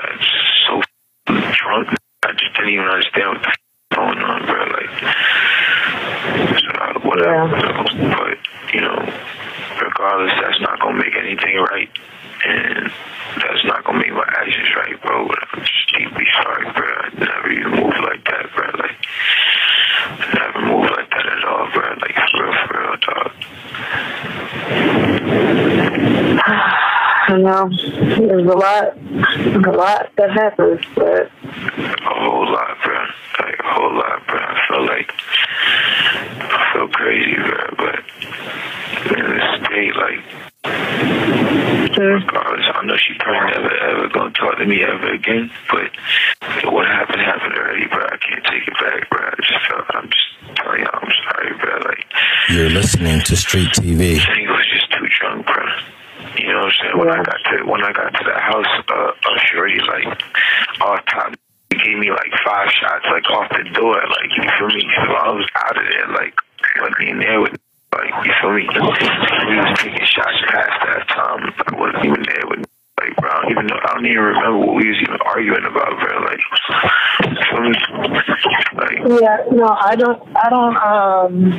[0.00, 0.20] I'm
[0.66, 0.82] so
[1.52, 1.88] drunk.
[2.24, 3.56] I just didn't even understand what the f-
[3.90, 4.64] was going on, bro.
[4.64, 4.90] Like,
[6.60, 7.48] so, whatever.
[8.16, 8.38] But,
[8.74, 8.98] you know,
[9.80, 11.90] regardless, that's not going to make anything right.
[12.44, 12.90] And
[13.36, 15.28] that's not to make my actions right, bro.
[15.28, 16.86] But I'm just deeply sorry, bro.
[16.86, 18.66] I never even moved like that, bro.
[18.78, 18.96] Like,
[20.34, 21.94] never moved like that at all, bro.
[22.00, 23.32] Like, for real, for real, dog.
[27.30, 33.06] I know there's a lot, a lot that happens, but a whole lot, bro.
[33.38, 34.38] Like a whole lot, bro.
[34.40, 35.12] I feel like
[36.40, 37.74] I feel crazy, bro.
[37.76, 40.24] But in this state, like,
[42.00, 45.50] regardless, I know she probably never ever gonna talk to me ever again.
[45.70, 45.90] But
[46.72, 48.04] what happened happened already, bro.
[48.04, 49.20] I can't take it back, bro.
[49.20, 51.78] I just felt I'm just telling y'all I'm sorry, bro.
[51.88, 52.06] Like
[52.48, 54.20] You're listening to Street TV.
[54.20, 55.64] I think it was just too drunk, bro.
[56.36, 56.98] You know what I'm saying?
[56.98, 60.22] When I got to when I got to the house, uh, uh Shorty like
[60.80, 61.34] off top
[61.70, 64.88] he gave me like five shots like off the door, like you feel me?
[65.06, 66.34] So I was out of there, like
[66.80, 67.56] wasn't in there with
[67.92, 68.66] like you feel me?
[68.72, 71.52] He was taking shots past that time.
[71.66, 72.69] I wasn't even there with
[73.00, 75.64] like bro, I don't even know I don't even remember what we was even arguing
[75.64, 76.20] about, bro.
[76.20, 76.40] Like
[77.24, 77.72] you feel me?
[78.76, 81.52] Like yeah, no, I don't, I don't, um,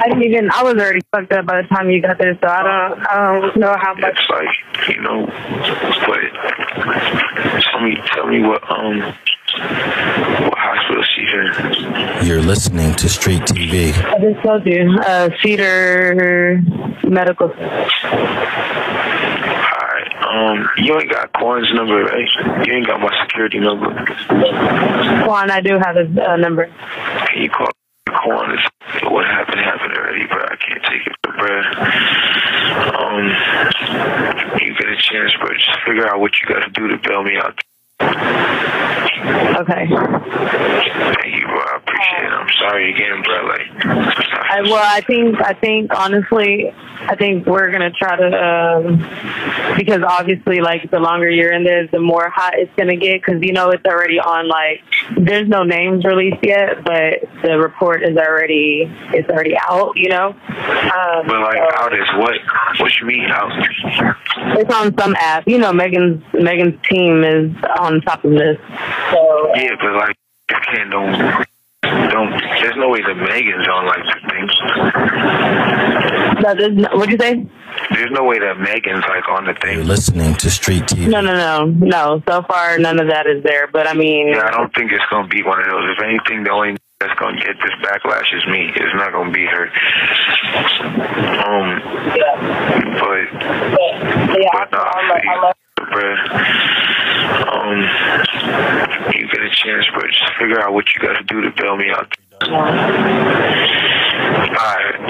[0.00, 2.48] I didn't even, I was already fucked up by the time you got there, so
[2.48, 4.16] I don't, I don't know how much.
[4.16, 5.26] it's like you know
[6.06, 6.20] but
[7.62, 13.92] tell me tell me what um what hospital she's in You're listening to Street TV.
[13.92, 14.98] I just told you.
[15.00, 16.60] Uh, Cedar
[17.04, 17.52] Medical.
[20.34, 22.66] Um, you ain't got Quan's number, right?
[22.66, 23.86] You ain't got my security number.
[25.26, 26.66] Juan, I do have his uh, number.
[26.66, 27.68] Can you call
[28.08, 28.58] Quan?
[29.12, 30.42] What happened happened already, bro.
[30.42, 31.62] I can't take it, bro.
[32.98, 33.26] Um,
[34.60, 35.54] you get a chance, bro.
[35.54, 37.60] Just figure out what you got to do to bail me out.
[39.64, 39.86] Okay.
[39.86, 41.62] Thank you, bro.
[41.62, 42.32] I appreciate it.
[42.32, 43.46] I'm sorry again, bro.
[43.46, 44.24] Like.
[44.50, 46.70] I, well, I think I think honestly,
[47.06, 51.86] I think we're gonna try to um, because obviously, like the longer you're in there,
[51.86, 54.48] the more hot it's gonna get because you know it's already on.
[54.48, 54.82] Like,
[55.16, 59.92] there's no names released yet, but the report is already it's already out.
[59.96, 62.34] You know, um, but like, so- out is what?
[62.80, 63.52] What you mean out?
[64.58, 65.46] It's on some app.
[65.46, 67.50] You know, Megan's Megan's team is
[67.84, 68.56] on top of this.
[69.10, 70.16] So Yeah, but like,
[70.50, 71.12] you can't don't
[72.10, 72.30] don't.
[72.60, 74.52] There's no way that Megan's on like the things.
[76.42, 77.46] no, there's no, what'd you say?
[77.90, 79.86] There's no way that Megan's like on the You're thing.
[79.86, 81.08] listening to Street TV.
[81.08, 82.22] No, no, no, no.
[82.28, 83.66] So far, none of that is there.
[83.66, 85.90] But I mean, Yeah, I don't think it's gonna be one of those.
[85.96, 88.72] If anything, the only that's gonna get this backlash is me.
[88.74, 89.68] It's not gonna be her.
[91.44, 91.82] Um,
[92.96, 93.28] but
[94.40, 96.16] yeah, but I'm, I bruh.
[97.52, 97.84] Um,
[99.12, 101.76] you get a chance, but just figure out what you got to do to bail
[101.76, 102.10] me out.
[102.44, 102.80] Alright,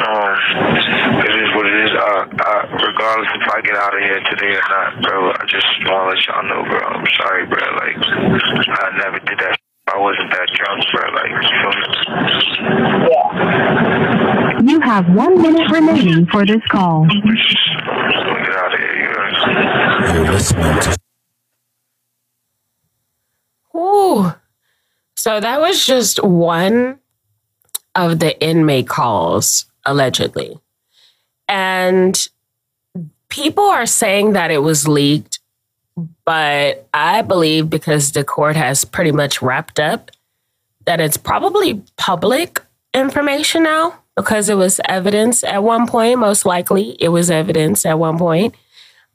[0.02, 0.34] um,
[1.24, 1.90] it is what it is.
[1.94, 5.66] Uh, uh, regardless if I get out of here today or not, bro, I just
[5.86, 6.80] want to let y'all know, bro.
[6.86, 7.58] I'm sorry, bro.
[7.58, 9.63] Like, I never did that.
[9.86, 11.10] I wasn't that drunk, bro.
[11.14, 11.74] Like, you feel
[14.64, 14.72] me?
[14.72, 17.06] You have one minute remaining for this call.
[17.06, 17.20] Get
[18.56, 20.14] out of here, you know?
[20.14, 20.96] You're listening to
[23.76, 24.32] Ooh.
[25.16, 27.00] So that was just one
[27.94, 30.58] of the inmate calls, allegedly.
[31.48, 32.28] And
[33.28, 35.40] people are saying that it was leaked,
[36.24, 40.10] but I believe because the court has pretty much wrapped up,
[40.86, 42.60] that it's probably public
[42.92, 46.18] information now because it was evidence at one point.
[46.18, 48.54] Most likely, it was evidence at one point.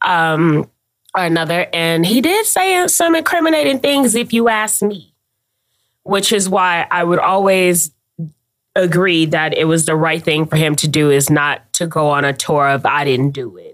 [0.02, 0.70] Um,
[1.16, 1.68] or another.
[1.74, 5.14] And he did say some incriminating things, if you ask me,
[6.04, 7.92] which is why I would always
[8.76, 12.10] agree that it was the right thing for him to do is not to go
[12.10, 13.69] on a tour of I didn't do it.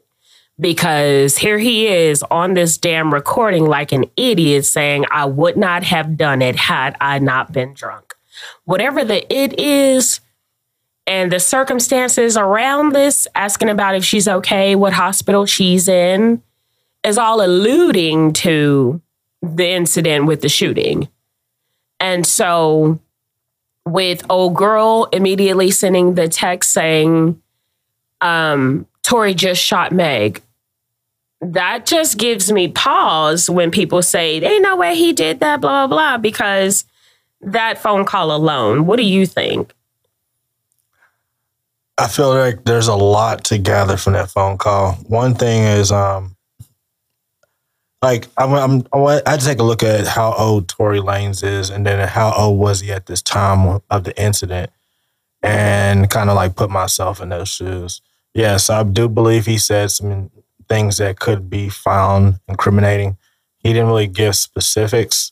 [0.59, 5.83] Because here he is on this damn recording like an idiot saying, I would not
[5.83, 8.13] have done it had I not been drunk.
[8.63, 10.21] Whatever the it is,
[11.07, 16.41] and the circumstances around this, asking about if she's okay, what hospital she's in,
[17.03, 19.01] is all alluding to
[19.41, 21.07] the incident with the shooting.
[21.99, 22.99] And so,
[23.85, 27.41] with old girl immediately sending the text saying,
[28.21, 30.41] um, Tory just shot Meg.
[31.41, 35.87] That just gives me pause when people say, Ain't no way he did that, blah,
[35.87, 36.85] blah, blah, because
[37.41, 38.85] that phone call alone.
[38.85, 39.73] What do you think?
[41.97, 44.93] I feel like there's a lot to gather from that phone call.
[45.07, 46.35] One thing is, um,
[48.01, 51.69] like I'm, I'm I had to take a look at how old Tory Lanez is,
[51.69, 54.71] and then how old was he at this time of the incident,
[55.41, 58.01] and kind of like put myself in those shoes.
[58.33, 60.29] Yes, I do believe he said some
[60.67, 63.17] things that could be found incriminating.
[63.57, 65.31] He didn't really give specifics,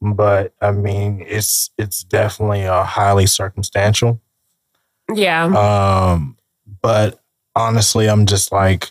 [0.00, 4.20] but I mean, it's it's definitely a highly circumstantial.
[5.14, 5.44] Yeah.
[5.46, 6.36] Um,
[6.82, 7.20] but
[7.54, 8.90] honestly, I'm just like,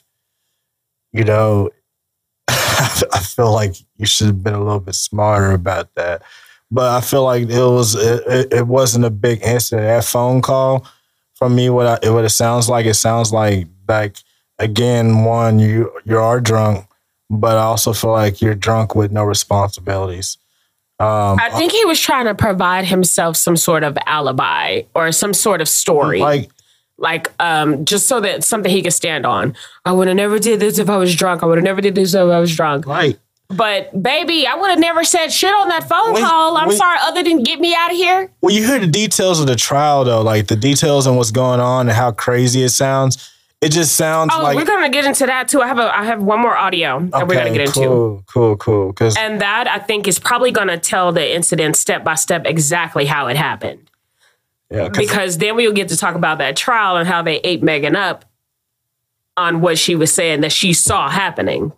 [1.13, 1.69] you know,
[2.49, 6.21] I feel like you should have been a little bit smarter about that.
[6.69, 9.87] But I feel like it was it, it- it wasn't a big incident.
[9.87, 10.85] That phone call
[11.35, 14.17] from me, what I, what it sounds like, it sounds like like
[14.59, 16.85] again, one you you are drunk,
[17.29, 20.37] but I also feel like you're drunk with no responsibilities.
[20.99, 25.33] Um, I think he was trying to provide himself some sort of alibi or some
[25.33, 26.19] sort of story.
[26.19, 26.49] like
[26.97, 29.55] like um just so that something he could stand on.
[29.85, 31.43] I would have never did this if I was drunk.
[31.43, 32.87] I would have never did this if I was drunk.
[32.87, 33.17] right.
[33.49, 36.57] But baby, I would have never said shit on that phone Wait, call.
[36.57, 36.77] I'm wait.
[36.77, 38.29] sorry, other than get me out of here.
[38.41, 41.61] Well, you hear the details of the trial though, like the details and what's going
[41.61, 43.31] on and how crazy it sounds.
[43.61, 45.61] It just sounds Oh, like we're gonna get into that too.
[45.61, 47.73] I have a I have one more audio that we're gonna get into.
[47.81, 48.87] cool, cool, cool.
[48.89, 53.05] Because And that I think is probably gonna tell the incident step by step exactly
[53.05, 53.89] how it happened.
[54.69, 57.63] yeah, 'cause- because then we'll get to talk about that trial and how they ate
[57.63, 58.25] Megan up
[59.37, 61.71] on what she was saying that she saw happening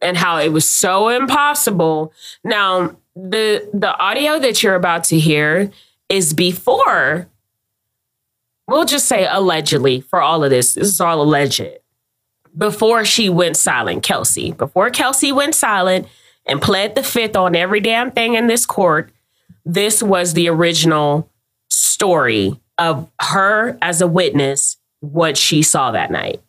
[0.00, 2.12] and how it was so impossible.
[2.42, 5.70] Now, the the audio that you're about to hear
[6.08, 7.28] is before,
[8.70, 10.74] we'll just say allegedly for all of this.
[10.74, 11.68] This is all alleged.
[12.56, 14.52] Before she went silent, Kelsey.
[14.52, 16.08] Before Kelsey went silent
[16.46, 19.12] and pled the fifth on every damn thing in this court,
[19.64, 21.30] this was the original
[21.68, 26.40] story of her as a witness, what she saw that night.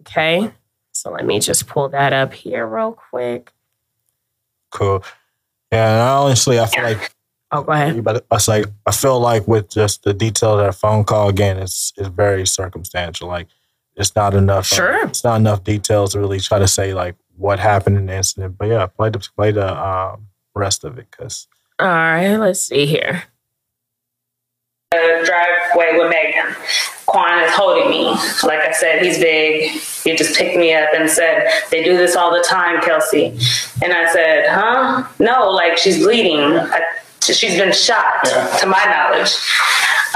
[0.00, 0.52] Okay.
[0.92, 3.52] So let me just pull that up here real quick.
[4.70, 5.04] Cool.
[5.72, 7.12] Yeah, and honestly, I feel like
[7.52, 8.02] Oh, go ahead.
[8.02, 11.58] but it's like I feel like with just the details of that phone call again,
[11.58, 13.28] it's it's very circumstantial.
[13.28, 13.46] Like
[13.94, 14.70] it's not enough.
[14.72, 15.06] uh, Sure.
[15.06, 18.58] it's not enough details to really try to say like what happened in the incident.
[18.58, 21.46] But yeah, play the play the um, rest of it because
[21.78, 23.22] All right, let's see here.
[24.92, 26.54] the driveway with Megan.
[27.06, 28.06] Quan is holding me.
[28.42, 29.70] Like I said, he's big.
[30.02, 33.26] He just picked me up and said, They do this all the time, Kelsey.
[33.82, 35.06] And I said, Huh?
[35.20, 36.40] No, like she's bleeding.
[36.40, 36.80] I,
[37.32, 38.24] she's been shot,
[38.60, 39.34] to my knowledge.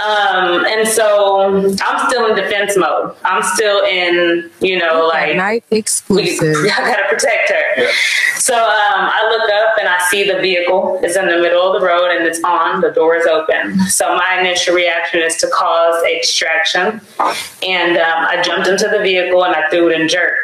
[0.00, 1.42] Um, and so
[1.82, 3.14] I'm still in defense mode.
[3.22, 6.56] I'm still in, you know, like Night we, exclusive.
[6.64, 7.88] I gotta protect her.
[8.36, 11.78] So um, I look up and I see the vehicle is in the middle of
[11.78, 12.80] the road and it's on.
[12.80, 13.78] The door is open.
[13.88, 17.00] So my initial reaction is to cause a distraction,
[17.62, 20.34] and um, I jumped into the vehicle and I threw it in jerk,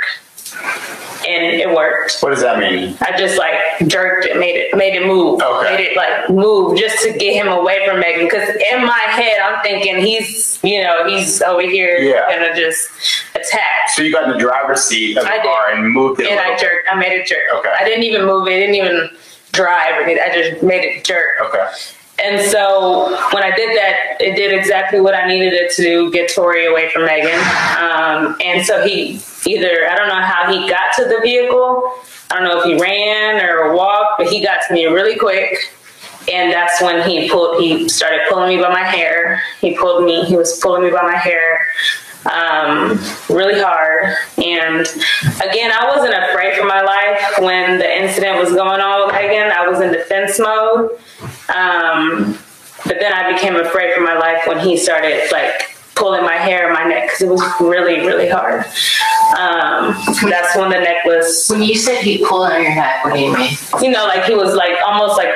[1.29, 2.19] and it worked.
[2.21, 2.97] What does that mean?
[3.01, 3.55] I just like
[3.89, 5.75] jerked it, made it, made it move, Okay.
[5.77, 8.27] made it like move just to get him away from Megan.
[8.27, 12.31] Because in my head, I'm thinking he's, you know, he's over here Yeah.
[12.31, 12.89] gonna just
[13.35, 13.89] attack.
[13.95, 15.43] So you got in the driver's seat of the I did.
[15.45, 16.31] car and moved it.
[16.31, 16.89] And I jerked.
[16.91, 17.41] I made it jerk.
[17.57, 17.73] Okay.
[17.79, 18.53] I didn't even move it.
[18.53, 19.11] I didn't even
[19.53, 19.95] drive.
[20.07, 21.41] I just made it jerk.
[21.41, 21.67] Okay.
[22.23, 26.11] And so when I did that, it did exactly what I needed it to do,
[26.11, 27.39] get Tory away from Megan.
[27.79, 31.93] Um, and so he either, I don't know how he got to the vehicle.
[32.31, 35.59] I don't know if he ran or walked, but he got to me really quick.
[36.33, 39.43] And that's when he pulled, he started pulling me by my hair.
[39.61, 41.61] He pulled me, he was pulling me by my hair
[42.33, 42.99] um,
[43.29, 44.17] really hard.
[44.39, 44.87] And
[45.43, 49.53] again, I wasn't afraid for my life when the incident was going on with Megan.
[49.53, 50.91] I was in defense mode.
[51.55, 52.39] Um,
[52.85, 56.67] but then I became afraid for my life when he started like pulling my hair
[56.67, 58.65] and my neck because it was really, really hard.
[59.39, 59.97] Um,
[60.31, 63.37] that's when the necklace, When you said he pulled on your neck, what do you
[63.37, 63.57] mean?
[63.81, 65.35] you know, like he was like almost like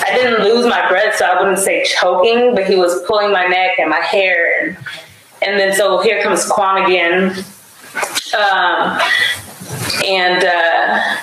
[0.00, 3.46] I didn't lose my breath, so I wouldn't say choking, but he was pulling my
[3.46, 4.76] neck and my hair, and
[5.42, 7.44] and then so here comes Quan again,
[8.36, 9.00] um,
[10.04, 11.16] and uh,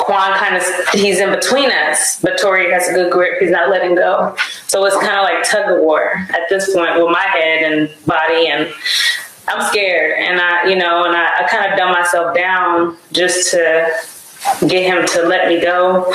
[0.00, 0.62] Quan kind of
[0.92, 4.36] he's in between us, but Tory has a good grip; he's not letting go.
[4.66, 8.06] So it's kind of like tug of war at this point with my head and
[8.06, 8.72] body, and
[9.48, 13.50] I'm scared, and I you know, and I, I kind of dumb myself down just
[13.52, 13.90] to
[14.66, 16.12] get him to let me go.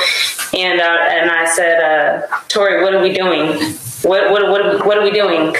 [0.56, 3.74] And uh, and I said, uh, Tory, what are we doing?
[4.02, 5.54] What what what what are we doing?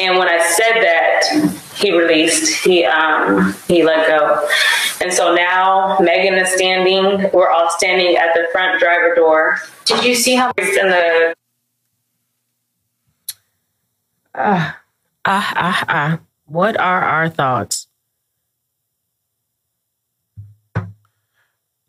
[0.00, 2.64] And when I said that, he released.
[2.64, 4.46] He um he let go.
[5.00, 7.30] And so now Megan is standing.
[7.32, 9.58] We're all standing at the front driver door.
[9.84, 11.34] Did you see how It's in the
[14.36, 14.80] Ah,
[15.24, 16.18] ah, ah, ah.
[16.46, 17.86] What are our thoughts?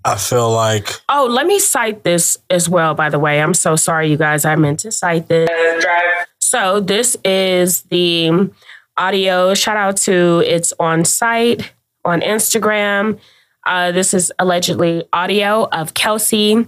[0.04, 3.42] I feel like Oh, let me cite this as well, by the way.
[3.42, 4.46] I'm so sorry, you guys.
[4.46, 5.50] I meant to cite this.
[5.82, 6.28] drive.
[6.56, 8.50] So, this is the
[8.96, 9.54] audio.
[9.56, 11.74] Shout out to it's on site
[12.06, 13.20] on Instagram.
[13.66, 16.66] Uh, this is allegedly audio of Kelsey,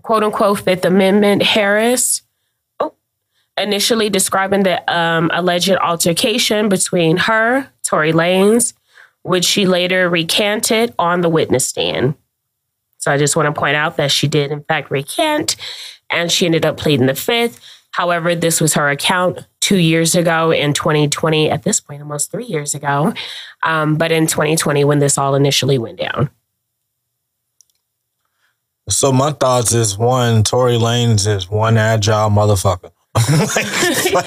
[0.00, 2.22] quote unquote, Fifth Amendment Harris.
[2.80, 2.94] Oh,
[3.58, 8.72] initially describing the um, alleged altercation between her, Tory Lanez,
[9.20, 12.14] which she later recanted on the witness stand.
[12.96, 15.56] So I just want to point out that she did, in fact, recant
[16.08, 17.75] and she ended up pleading the fifth.
[17.96, 22.44] However, this was her account two years ago in 2020, at this point, almost three
[22.44, 23.14] years ago.
[23.62, 26.28] Um, but in 2020, when this all initially went down.
[28.90, 29.10] so.
[29.12, 30.42] My thoughts is one.
[30.42, 32.90] Tory Lanez is one agile motherfucker.
[33.14, 34.26] like, like,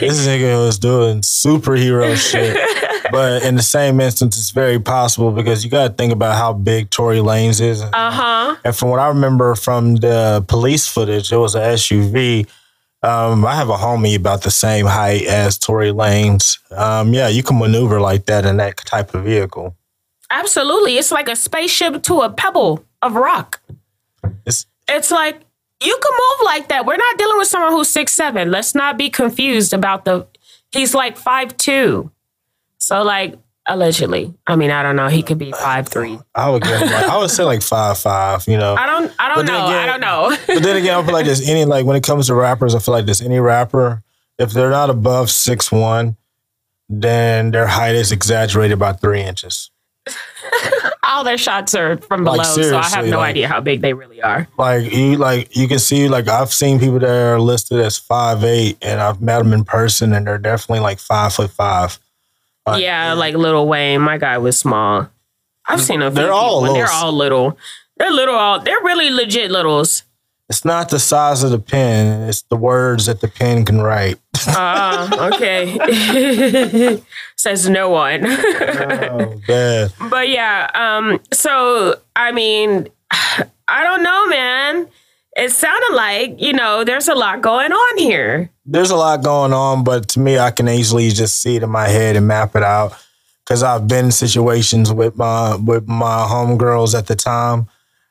[0.00, 2.56] this nigga was doing superhero shit.
[3.12, 6.52] But in the same instance, it's very possible because you got to think about how
[6.52, 7.82] big Tory Lanez is.
[7.82, 8.56] Uh huh.
[8.64, 12.46] And from what I remember from the police footage, it was an SUV.
[13.02, 16.58] Um, I have a homie about the same height as Tory Lanez.
[16.76, 19.74] Um, yeah, you can maneuver like that in that type of vehicle.
[20.30, 20.98] Absolutely.
[20.98, 23.60] It's like a spaceship to a pebble of rock.
[24.46, 25.40] It's It's like
[25.82, 26.84] you can move like that.
[26.84, 28.50] We're not dealing with someone who's six seven.
[28.50, 30.26] Let's not be confused about the.
[30.70, 32.12] He's like five two,
[32.78, 33.36] so like
[33.72, 34.34] Allegedly.
[34.46, 35.06] I mean, I don't know.
[35.08, 36.18] He could be five three.
[36.34, 38.46] I would give like, I would say like five five.
[38.48, 39.12] You know, I don't.
[39.18, 39.66] I don't know.
[39.66, 40.36] I don't know.
[40.46, 42.80] but then again, I feel like there's any like when it comes to rappers, I
[42.80, 44.02] feel like there's any rapper
[44.38, 46.16] if they're not above six one,
[46.88, 49.70] then their height is exaggerated by three inches.
[51.02, 53.82] All their shots are from Like, below, so I have no like- idea how big
[53.82, 54.48] they really are.
[54.58, 58.42] Like you, like you can see, like I've seen people that are listed as five
[58.44, 61.98] eight, and I've met them in person, and they're definitely like five foot five.
[62.66, 64.00] Like, yeah, like Lil Wayne.
[64.00, 65.08] My guy was small.
[65.66, 66.96] I've seen a few They're all people, they're little.
[67.06, 67.58] all little.
[67.96, 68.34] They're little.
[68.34, 70.04] All they're really legit littles.
[70.48, 74.18] It's not the size of the pen; it's the words that the pen can write.
[74.48, 77.00] Ah, okay.
[77.36, 78.24] Says no one.
[78.26, 84.88] oh man, But yeah, um, so I mean, I don't know, man.
[85.36, 88.50] It sounded like, you know, there's a lot going on here.
[88.70, 91.70] There's a lot going on, but to me, I can easily just see it in
[91.70, 92.92] my head and map it out
[93.44, 97.66] because I've been in situations with my with my homegirls at the time,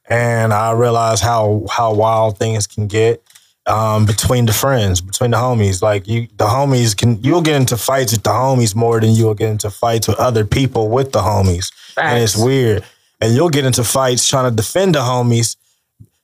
[0.10, 3.24] and I realize how how wild things can get
[3.68, 5.82] um, between the friends, between the homies.
[5.82, 9.36] Like you, the homies can you'll get into fights with the homies more than you'll
[9.36, 12.84] get into fights with other people with the homies, and it's weird.
[13.22, 15.56] And you'll get into fights trying to defend the homies,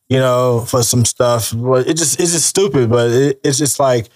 [0.09, 1.53] you know, for some stuff.
[1.53, 4.09] It just it's just stupid, but it, it's just like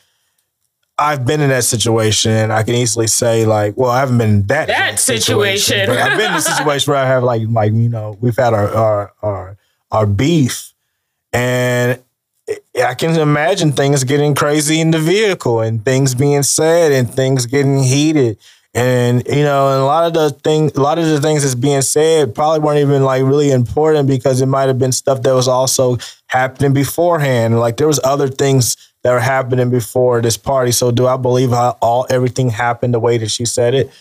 [0.99, 4.29] I've been in that situation, and I can easily say like, well, I haven't been
[4.29, 5.87] in that That situation.
[5.87, 8.53] but I've been in a situation where I have like like you know we've had
[8.53, 9.57] our our our,
[9.91, 10.73] our beef,
[11.33, 11.99] and
[12.83, 17.45] I can imagine things getting crazy in the vehicle and things being said and things
[17.45, 18.37] getting heated.
[18.73, 21.55] And you know, and a lot of the thing, a lot of the things that's
[21.55, 25.33] being said probably weren't even like really important because it might have been stuff that
[25.33, 25.97] was also
[26.27, 27.59] happening beforehand.
[27.59, 30.71] Like there was other things that were happening before this party.
[30.71, 33.91] So do I believe how all everything happened the way that she said it?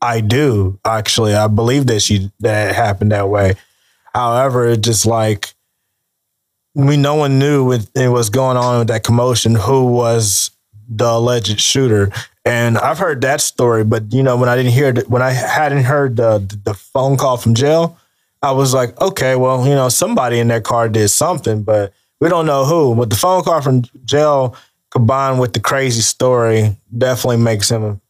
[0.00, 1.34] I do actually.
[1.34, 3.54] I believe that she that happened that way.
[4.14, 5.54] However, it just like
[6.74, 10.50] we no one knew what it was going on with that commotion who was
[10.88, 12.10] the alleged shooter
[12.44, 15.30] and i've heard that story but you know when i didn't hear it when i
[15.30, 17.98] hadn't heard the the phone call from jail
[18.42, 22.28] i was like okay well you know somebody in that car did something but we
[22.28, 24.54] don't know who but the phone call from jail
[24.90, 28.00] combined with the crazy story definitely makes him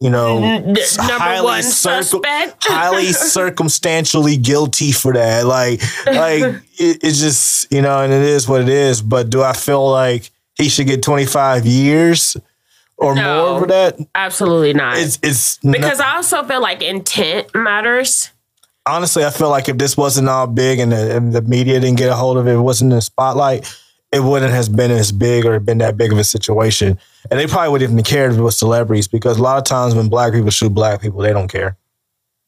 [0.00, 2.64] you know number one circum- suspect.
[2.66, 5.46] highly circumstantially guilty for that.
[5.46, 6.42] Like, like
[6.78, 9.00] it, it's just you know, and it is what it is.
[9.00, 12.36] But do I feel like he should get twenty five years
[12.98, 13.52] or No.
[13.52, 13.96] more for that?
[14.14, 14.98] Absolutely not.
[14.98, 18.30] It's it's because I also feel like intent matters.
[18.86, 21.98] Honestly, I feel like if this wasn't all big and the, and the media didn't
[21.98, 23.72] get a hold of it, it wasn't in the spotlight,
[24.12, 26.98] it wouldn't have been as big or been that big of a situation.
[27.30, 29.94] And they probably wouldn't even cared if it was celebrities because a lot of times
[29.94, 31.76] when black people shoot black people, they don't care.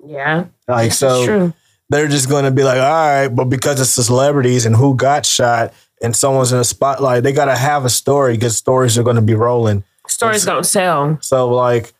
[0.04, 0.44] Yeah.
[0.68, 1.52] Like so,
[1.88, 4.94] they're just going to be like, all right, but because it's the celebrities and who
[4.94, 5.72] got shot
[6.02, 9.16] and someone's in the spotlight, they got to have a story because stories are going
[9.16, 9.82] to be rolling.
[10.06, 11.18] Stories don't sell.
[11.20, 11.92] So, like,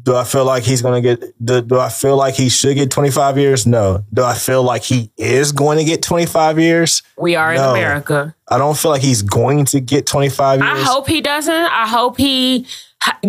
[0.00, 2.74] do I feel like he's going to get, do, do I feel like he should
[2.76, 3.66] get 25 years?
[3.66, 4.04] No.
[4.12, 7.02] Do I feel like he is going to get 25 years?
[7.18, 7.70] We are No.
[7.74, 8.34] in America.
[8.48, 10.70] I don't feel like he's going to get 25 years.
[10.72, 11.52] I hope he doesn't.
[11.54, 12.66] I hope he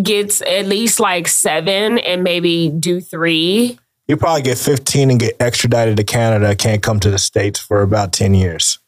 [0.02, 3.78] gets at least like seven and maybe do three.
[4.08, 7.82] He'll probably get 15 and get extradited to Canada, can't come to the States for
[7.82, 8.80] about 10 years.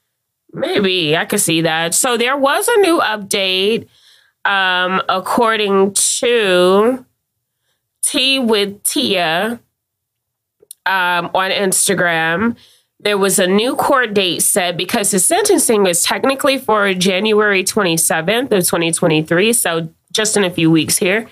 [0.54, 1.94] Maybe I could see that.
[1.94, 3.88] So there was a new update,
[4.46, 7.06] um, according to
[8.06, 9.60] T with Tia
[10.86, 12.56] um, on Instagram.
[13.00, 18.52] There was a new court date set because his sentencing was technically for January 27th
[18.52, 19.54] of 2023.
[19.54, 21.28] So just in a few weeks here.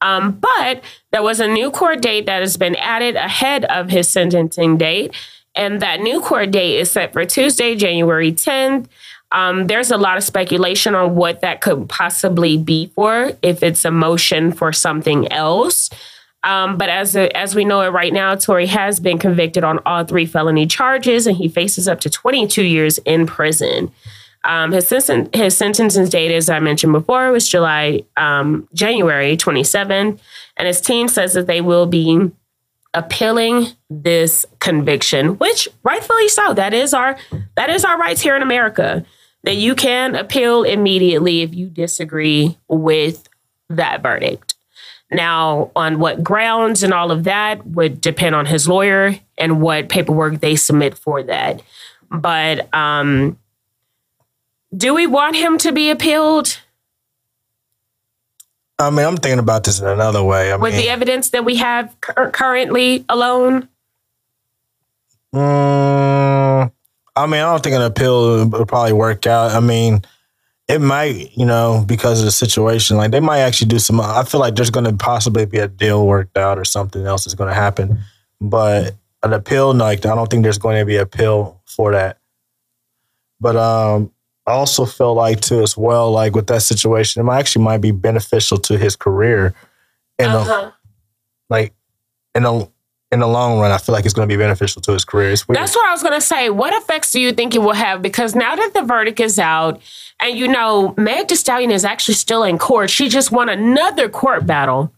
[0.00, 0.82] Um, but
[1.12, 5.14] there was a new court date that has been added ahead of his sentencing date.
[5.54, 8.86] And that new court date is set for Tuesday, January 10th.
[9.32, 13.84] Um, there's a lot of speculation on what that could possibly be for, if it's
[13.84, 15.90] a motion for something else.
[16.44, 20.04] Um, but as as we know it right now, Tory has been convicted on all
[20.04, 23.90] three felony charges, and he faces up to 22 years in prison.
[24.44, 30.18] Um, his sentence his sentencing date, as I mentioned before, was July um, January 27,
[30.56, 32.30] and his team says that they will be
[32.92, 36.54] appealing this conviction, which rightfully so.
[36.54, 37.16] That is our
[37.56, 39.06] that is our rights here in America.
[39.44, 43.28] That you can appeal immediately if you disagree with
[43.68, 44.54] that verdict.
[45.10, 49.88] Now, on what grounds and all of that would depend on his lawyer and what
[49.88, 51.62] paperwork they submit for that.
[52.10, 53.38] But um,
[54.74, 56.58] do we want him to be appealed?
[58.78, 60.50] I mean, I'm thinking about this in another way.
[60.50, 63.68] I with mean, the evidence that we have cur- currently alone?
[65.34, 66.72] Mm,
[67.14, 69.50] I mean, I don't think an appeal would probably work out.
[69.52, 70.02] I mean,
[70.68, 72.96] it might, you know, because of the situation.
[72.96, 74.00] Like they might actually do some.
[74.00, 77.26] I feel like there's going to possibly be a deal worked out or something else
[77.26, 77.98] is going to happen.
[78.40, 82.18] But an appeal, like I don't think there's going to be a appeal for that.
[83.40, 84.10] But um,
[84.46, 87.80] I also feel like too as well, like with that situation, it might actually might
[87.80, 89.54] be beneficial to his career.
[90.18, 90.70] And Uh-huh.
[91.50, 91.74] like
[92.34, 92.70] in the
[93.12, 95.36] in the long run, I feel like it's going to be beneficial to his career.
[95.48, 96.48] That's what I was going to say.
[96.48, 98.00] What effects do you think it will have?
[98.00, 99.82] Because now that the verdict is out,
[100.18, 102.88] and you know, Meg Thee Stallion is actually still in court.
[102.88, 104.94] She just won another court battle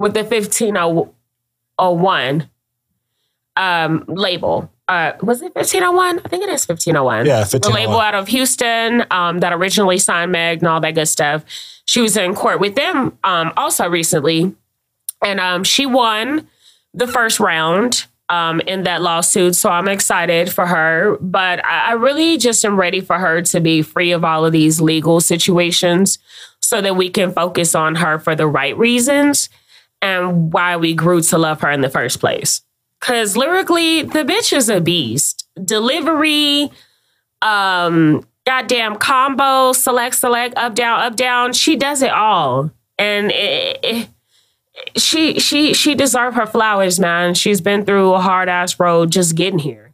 [0.00, 2.48] with the 1501
[3.56, 4.68] um, label.
[4.88, 6.22] Uh, was it 1501?
[6.24, 7.26] I think it is 1501.
[7.26, 11.06] Yeah, The label out of Houston um, that originally signed Meg and all that good
[11.06, 11.44] stuff.
[11.84, 14.56] She was in court with them um, also recently.
[15.24, 16.48] And um, she won
[16.94, 19.54] the first round um, in that lawsuit.
[19.54, 21.18] So I'm excited for her.
[21.20, 24.52] But I, I really just am ready for her to be free of all of
[24.52, 26.18] these legal situations
[26.60, 29.48] so that we can focus on her for the right reasons
[30.00, 32.62] and why we grew to love her in the first place.
[33.00, 35.46] Because lyrically, the bitch is a beast.
[35.62, 36.70] Delivery,
[37.42, 41.52] um, goddamn combo, select, select, up, down, up, down.
[41.52, 42.70] She does it all.
[42.98, 44.08] And it, it,
[44.96, 47.34] she she she deserved her flowers, man.
[47.34, 49.92] She's been through a hard ass road just getting here.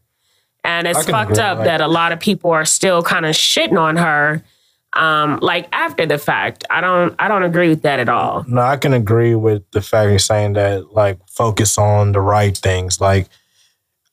[0.64, 3.78] And it's fucked up like- that a lot of people are still kind of shitting
[3.78, 4.42] on her
[4.94, 6.64] um like after the fact.
[6.70, 8.44] I don't I don't agree with that at all.
[8.48, 12.56] No, I can agree with the fact you're saying that, like, focus on the right
[12.56, 13.00] things.
[13.00, 13.28] Like,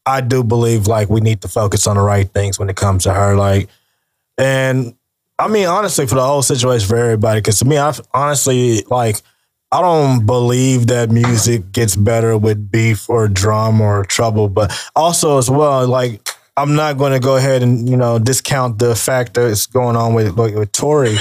[0.05, 3.03] I do believe, like, we need to focus on the right things when it comes
[3.03, 3.35] to her.
[3.35, 3.69] Like,
[4.37, 4.95] and
[5.39, 9.21] I mean, honestly, for the whole situation for everybody, because to me, I honestly, like,
[9.75, 15.37] I don't believe that music gets better with beef or drama or trouble, but also
[15.37, 16.25] as well, like,
[16.55, 19.97] I'm not going to go ahead and, you know, discount the fact that it's going
[19.97, 21.17] on with, like, with Tory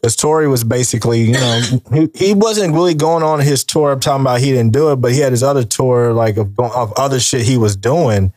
[0.00, 1.62] because Tory was basically, you know,
[1.92, 3.90] he, he wasn't really going on his tour.
[3.90, 6.56] I'm talking about he didn't do it, but he had his other tour like of,
[6.60, 8.32] of other shit he was doing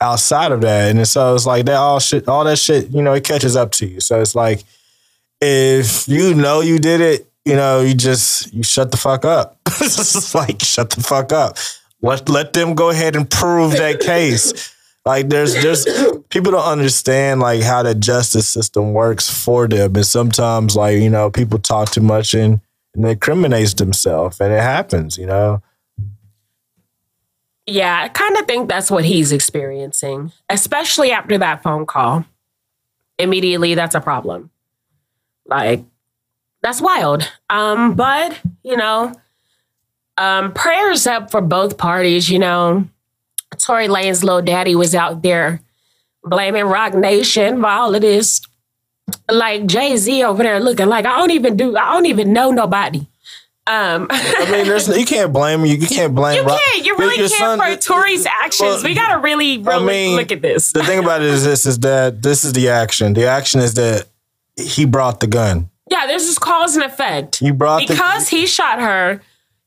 [0.00, 3.12] outside of that, and so it's like that all shit, all that shit, you know,
[3.12, 4.00] it catches up to you.
[4.00, 4.64] So it's like
[5.40, 9.58] if you know you did it, you know, you just you shut the fuck up.
[9.66, 11.56] it's just like shut the fuck up.
[12.02, 14.74] Let let them go ahead and prove that case.
[15.06, 15.86] Like there's there's
[16.28, 21.08] people don't understand like how the justice system works for them, and sometimes like you
[21.08, 22.60] know people talk too much and
[22.96, 25.62] and they incriminates themselves, and it happens, you know.
[27.66, 32.24] Yeah, I kind of think that's what he's experiencing, especially after that phone call.
[33.18, 34.50] Immediately, that's a problem.
[35.46, 35.84] Like,
[36.66, 37.30] that's wild.
[37.48, 39.14] Um, but, you know,
[40.18, 42.88] um, prayers up for both parties, you know.
[43.64, 45.60] Tory Lanez's little daddy was out there
[46.24, 48.40] blaming Roc Nation for all of this.
[49.30, 52.50] Like Jay Z over there looking like I don't even do, I don't even know
[52.50, 53.06] nobody.
[53.68, 55.76] Um, I mean, there's you can't blame you.
[55.76, 56.36] You can't blame.
[56.36, 56.84] You Rock- can't.
[56.84, 58.60] You really your can't son- for Tory's actions.
[58.60, 60.72] well, we gotta really, really mean, look at this.
[60.72, 63.12] The thing about it is this: is that this is the action.
[63.12, 64.06] The action is that
[64.56, 65.70] he brought the gun.
[65.90, 67.36] Yeah, there's this cause and effect.
[67.36, 69.20] He brought the- because he shot her.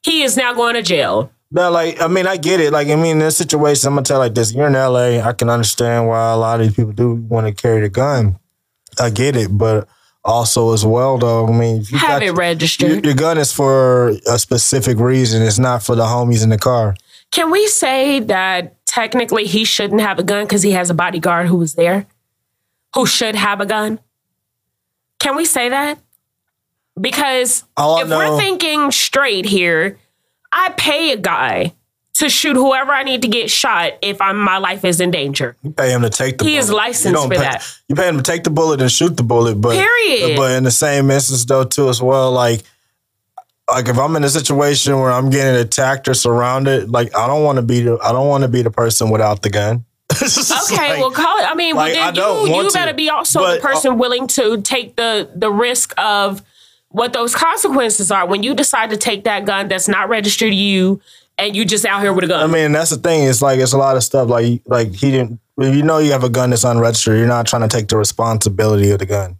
[0.03, 1.31] He is now going to jail.
[1.51, 2.71] No, like I mean, I get it.
[2.71, 5.19] Like I mean, in this situation, I'm gonna tell you like this: you're in LA.
[5.19, 8.37] I can understand why a lot of these people do want to carry the gun.
[8.99, 9.87] I get it, but
[10.23, 12.89] also as well, though, I mean, if you Have got- it registered.
[12.89, 15.41] Your, your gun is for a specific reason.
[15.41, 16.95] It's not for the homies in the car.
[17.31, 21.47] Can we say that technically he shouldn't have a gun because he has a bodyguard
[21.47, 22.05] who was there,
[22.93, 23.99] who should have a gun?
[25.19, 25.97] Can we say that?
[26.99, 29.97] Because All I if we're thinking straight here,
[30.51, 31.73] I pay a guy
[32.15, 35.55] to shoot whoever I need to get shot if I'm my life is in danger.
[35.63, 36.43] You pay him to take the.
[36.43, 36.51] Bullet.
[36.51, 37.65] He is licensed for pay- that.
[37.87, 40.35] You pay him to take the bullet and shoot the bullet, but Period.
[40.35, 42.61] But in the same instance, though, too, as well, like.
[43.71, 47.43] Like if I'm in a situation where I'm getting attacked or surrounded, like I don't
[47.43, 49.85] want to be the I don't want to be the person without the gun.
[50.71, 51.45] Okay, well, call it.
[51.47, 54.25] I mean, like, well, I you you to, better be also the uh, person willing
[54.29, 56.41] to take the the risk of
[56.89, 60.55] what those consequences are when you decide to take that gun that's not registered to
[60.55, 60.99] you
[61.37, 62.49] and you just out here with a gun.
[62.49, 63.27] I mean, that's the thing.
[63.27, 64.27] It's like it's a lot of stuff.
[64.27, 65.39] Like like he didn't.
[65.57, 67.97] If you know you have a gun that's unregistered, you're not trying to take the
[67.97, 69.37] responsibility of the gun.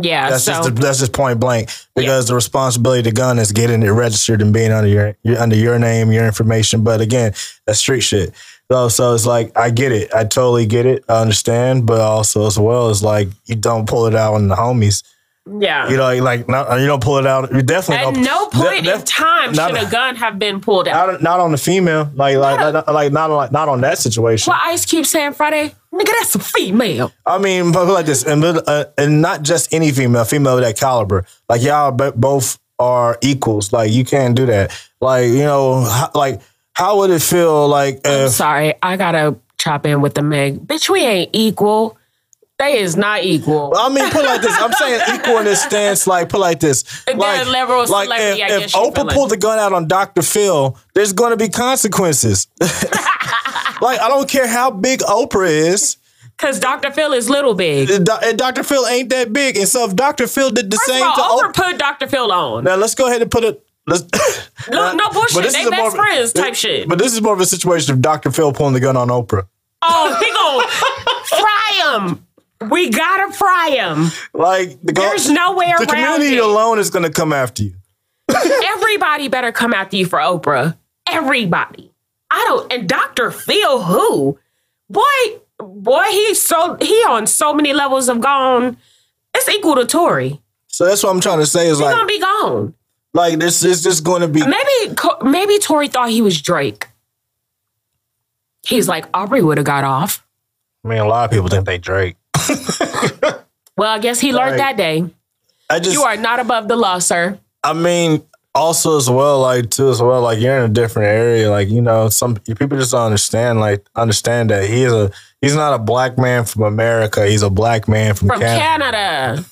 [0.00, 3.52] yeah, That's so just that's just point blank because the responsibility of the gun is
[3.52, 6.84] getting it registered and being under your, your under your name, your information.
[6.84, 7.32] But again,
[7.66, 8.32] that's street shit.
[8.70, 11.86] So so it's like I get it, I totally get it, I understand.
[11.86, 15.02] But also as well as like you don't pull it out on the homies.
[15.46, 15.88] Yeah.
[15.88, 17.52] You know, like, like not, you don't pull it out.
[17.52, 20.60] You definitely At don't- no point de- in time not- should a gun have been
[20.60, 21.08] pulled out.
[21.12, 24.50] not, not on the female, like like like, like not on not on that situation.
[24.50, 25.74] What Ice Cube saying Friday?
[25.92, 27.10] Nigga, that's a female.
[27.26, 30.76] I mean, but like this, and, uh, and not just any female, female of that
[30.78, 31.24] caliber.
[31.48, 33.72] Like y'all bo- both are equals.
[33.72, 34.70] Like you can't do that.
[35.00, 36.42] Like you know, how, like
[36.74, 40.66] how would it feel like I'm sorry, I gotta chop in with the Meg.
[40.66, 41.96] Bitch, we ain't equal.
[42.60, 43.72] They is not equal.
[43.74, 44.54] I mean, put like this.
[44.60, 46.06] I'm saying equal in this stance.
[46.06, 46.84] Like, put like this.
[47.06, 50.20] Like, level of like celebrity, I if, Oprah pulled the gun out on Dr.
[50.20, 52.48] Phil, there's going to be consequences.
[52.60, 55.96] like, I don't care how big Oprah is.
[56.36, 56.90] Cause Dr.
[56.90, 57.90] Phil is little big.
[57.90, 58.04] And
[58.38, 58.62] Dr.
[58.62, 59.56] Phil ain't that big.
[59.56, 60.26] And so if Dr.
[60.26, 62.08] Phil did the First same of to Oprah, Oprah put Dr.
[62.08, 62.64] Phil on.
[62.64, 63.64] now let's go ahead and put it.
[63.86, 64.04] Let's,
[64.70, 65.50] No, no bullshit.
[65.52, 66.88] They best more friends type shit.
[66.90, 68.30] But this is more of a situation of Dr.
[68.30, 69.46] Phil pulling the gun on Oprah.
[69.82, 70.68] Oh, he gonna
[71.24, 72.26] fry him.
[72.68, 74.06] We gotta fry him.
[74.34, 76.42] Like the There's no way the around community it.
[76.42, 77.74] alone is going to come after you.
[78.76, 80.76] Everybody better come after you for Oprah.
[81.10, 81.92] Everybody.
[82.30, 82.70] I don't.
[82.72, 83.30] And Dr.
[83.30, 84.38] Phil, who?
[84.90, 85.02] Boy,
[85.58, 88.76] boy, he's so he on so many levels of gone.
[89.34, 90.40] It's equal to Tory.
[90.66, 92.74] So that's what I'm trying to say is like, He's like, gonna be gone.
[93.14, 94.40] like this is just going to be.
[94.46, 96.88] Maybe Co- maybe Tory thought he was Drake.
[98.66, 100.26] He's like Aubrey would have got off.
[100.84, 102.16] I mean, a lot of people think they Drake.
[103.76, 105.04] Well, I guess he learned Like- that day.
[105.70, 107.38] I just, You are not above the law, sir.
[107.62, 108.22] I mean,
[108.54, 111.48] also as well, like too as well, like you're in a different area.
[111.50, 113.60] Like you know, some people just don't understand.
[113.60, 115.10] Like understand that he is a
[115.40, 117.26] he's not a black man from America.
[117.26, 118.90] He's a black man from, From Canada.
[119.36, 119.44] Canada.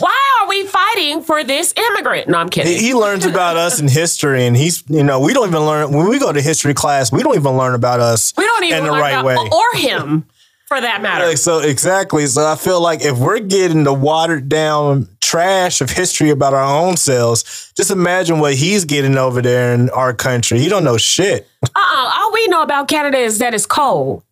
[0.00, 2.28] Why are we fighting for this immigrant?
[2.28, 2.72] No, I'm kidding.
[2.72, 5.92] He, he learns about us in history, and he's you know we don't even learn
[5.92, 7.12] when we go to history class.
[7.12, 8.32] We don't even learn about us.
[8.36, 9.36] we don't even in the right about, way.
[9.36, 10.24] or him,
[10.70, 11.26] for that matter.
[11.26, 12.26] Like, so exactly.
[12.26, 16.62] So I feel like if we're getting the watered down trash of history about our
[16.62, 20.60] own selves, just imagine what he's getting over there in our country.
[20.60, 21.48] He don't know shit.
[21.64, 22.12] Uh-uh.
[22.14, 24.22] All we know about Canada is that it's cold,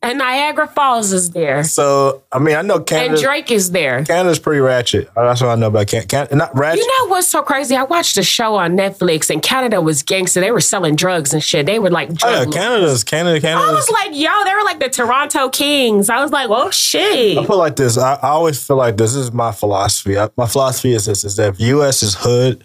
[0.00, 3.14] and Niagara Falls is there, So I mean, I know Canada.
[3.14, 4.04] and Drake is there.
[4.04, 5.08] Canada's pretty ratchet.
[5.16, 6.06] Uh, that's what I know about Canada.
[6.06, 6.84] Canada not ratchet.
[6.84, 7.74] You know what's so crazy?
[7.74, 10.40] I watched a show on Netflix, and Canada was gangster.
[10.40, 11.66] They were selling drugs and shit.
[11.66, 12.44] They were like, oh, yeah.
[12.44, 13.40] Canada's Canada.
[13.40, 13.66] Canada.
[13.66, 16.08] I was like, yo, they were like the Toronto Kings.
[16.08, 17.36] I was like, oh shit.
[17.38, 17.98] I feel like this.
[17.98, 20.16] I, I always feel like this, is my philosophy.
[20.16, 22.04] I, my philosophy is this: is that if U.S.
[22.04, 22.64] is hood,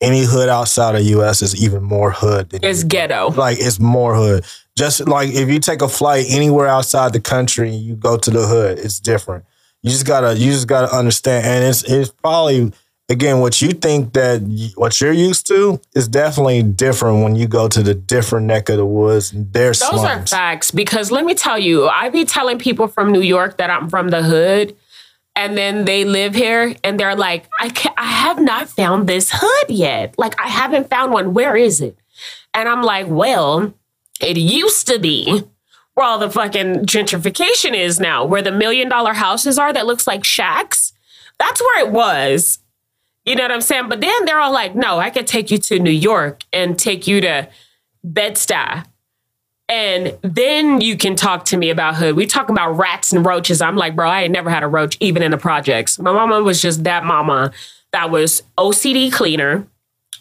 [0.00, 1.42] any hood outside of U.S.
[1.42, 3.30] is even more hood than It's ghetto.
[3.30, 4.44] like it's more hood.
[4.76, 8.30] Just like if you take a flight anywhere outside the country and you go to
[8.30, 9.44] the hood, it's different.
[9.82, 12.72] You just gotta you just gotta understand, and it's it's probably
[13.08, 17.46] again what you think that y- what you're used to is definitely different when you
[17.46, 21.24] go to the different neck of the woods and their Those are facts because let
[21.24, 24.76] me tell you, I be telling people from New York that I'm from the hood,
[25.34, 29.30] and then they live here, and they're like, I can I have not found this
[29.32, 30.16] hood yet.
[30.18, 31.32] Like I haven't found one.
[31.32, 31.96] Where is it?
[32.52, 33.72] And I'm like, well,
[34.20, 35.42] it used to be
[35.94, 40.06] where all the fucking gentrification is now, where the million dollar houses are that looks
[40.06, 40.92] like shacks.
[41.38, 42.58] That's where it was.
[43.24, 43.88] You know what I'm saying?
[43.88, 47.06] But then they're all like, no, I could take you to New York and take
[47.06, 47.48] you to
[48.04, 48.84] Bed-Stuy.
[49.68, 52.14] And then you can talk to me about hood.
[52.14, 53.60] We talk about rats and roaches.
[53.60, 55.98] I'm like, bro, I ain't never had a roach, even in the projects.
[55.98, 57.50] My mama was just that mama
[57.92, 59.66] that was OCD cleaner.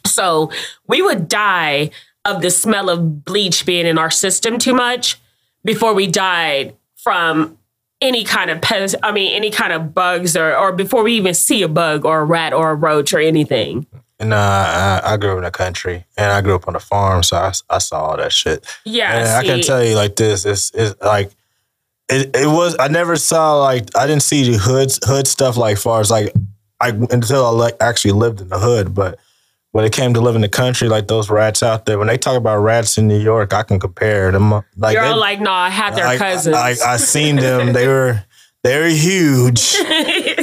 [0.07, 0.51] So
[0.87, 1.91] we would die
[2.25, 5.19] of the smell of bleach being in our system too much
[5.63, 7.57] before we died from
[8.01, 11.33] any kind of pest, I mean, any kind of bugs or, or before we even
[11.33, 13.87] see a bug or a rat or a roach or anything.
[14.19, 16.79] And uh, I, I grew up in the country, and I grew up on a
[16.79, 18.65] farm, so I, I saw all that shit.
[18.85, 21.31] Yeah, and I can tell you like this: it's, it's like
[22.07, 22.77] it, it was.
[22.79, 26.33] I never saw like I didn't see the hood hood stuff like far as like
[26.79, 28.95] I until I like actually lived in the hood.
[28.95, 29.19] But
[29.75, 32.17] when it came to living in the country, like those rats out there, when they
[32.17, 34.51] talk about rats in New York, I can compare them.
[34.77, 36.55] Like You're they- all like, no, I had their I, cousins.
[36.55, 37.73] I, I seen them.
[37.73, 38.23] They were
[38.63, 39.75] they were huge.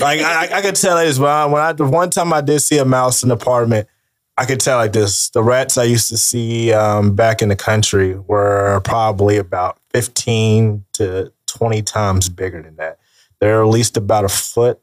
[0.03, 2.77] like I, I could tell this, but when I the one time I did see
[2.77, 3.89] a mouse in the apartment,
[4.37, 5.31] I could tell like this.
[5.31, 10.85] The rats I used to see um, back in the country were probably about fifteen
[10.93, 12.99] to twenty times bigger than that.
[13.41, 14.79] They're at least about a foot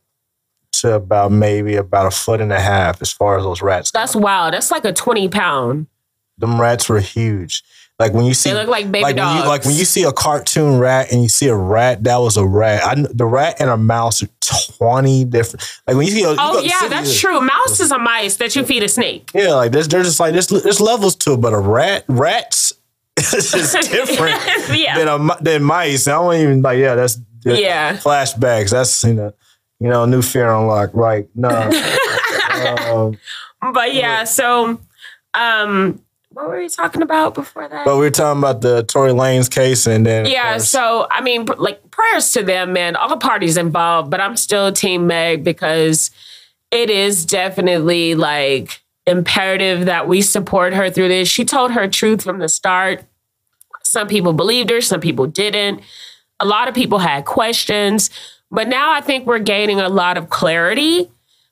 [0.74, 3.92] to about maybe about a foot and a half as far as those rats.
[3.92, 4.00] go.
[4.00, 4.54] That's wild.
[4.54, 5.88] That's like a 20 pound.
[6.38, 7.64] Them rats were huge.
[8.00, 9.48] Like when you see, They look like baby like When you, dogs.
[9.50, 12.46] like when you see a cartoon rat and you see a rat, that was a
[12.48, 12.82] rat.
[12.82, 15.66] I, the rat and a mouse are twenty different.
[15.86, 17.42] Like when you see, a, you oh, go Oh, yeah, that's true.
[17.42, 19.30] Mouse is a mice that you feed a snake.
[19.34, 22.72] Yeah, like there's there's just like there's there's levels to it, but a rat rats
[23.18, 24.40] is just different
[24.70, 24.98] Yeah.
[24.98, 26.08] than a than mice.
[26.08, 27.98] I don't even like yeah, that's Yeah.
[27.98, 28.70] flashbacks.
[28.70, 29.34] That's you know.
[29.80, 30.94] You know, new fear unlocked.
[30.96, 31.28] Right?
[31.36, 33.16] No.
[33.62, 34.80] um, But yeah, so
[35.34, 36.02] um
[36.32, 37.86] what were we talking about before that?
[37.86, 41.46] but we were talking about the Tory Lanez case, and then yeah, so I mean,
[41.58, 42.96] like prayers to them, man.
[42.96, 46.12] All the parties involved, but I'm still Team Meg because
[46.72, 51.28] it is definitely like imperative that we support her through this.
[51.28, 53.04] She told her truth from the start.
[53.84, 55.82] Some people believed her, some people didn't.
[56.40, 58.10] A lot of people had questions,
[58.52, 61.10] but now I think we're gaining a lot of clarity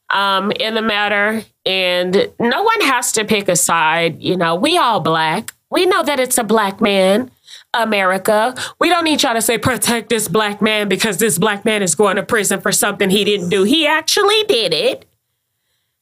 [0.09, 4.21] um, in the matter, and no one has to pick a side.
[4.21, 5.53] You know, we all black.
[5.69, 7.31] We know that it's a black man.
[7.73, 8.55] America.
[8.79, 11.95] We don't need y'all to say protect this black man because this black man is
[11.95, 13.63] going to prison for something he didn't do.
[13.63, 15.05] He actually did it.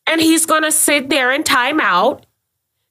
[0.08, 2.26] And he's going to sit there in time out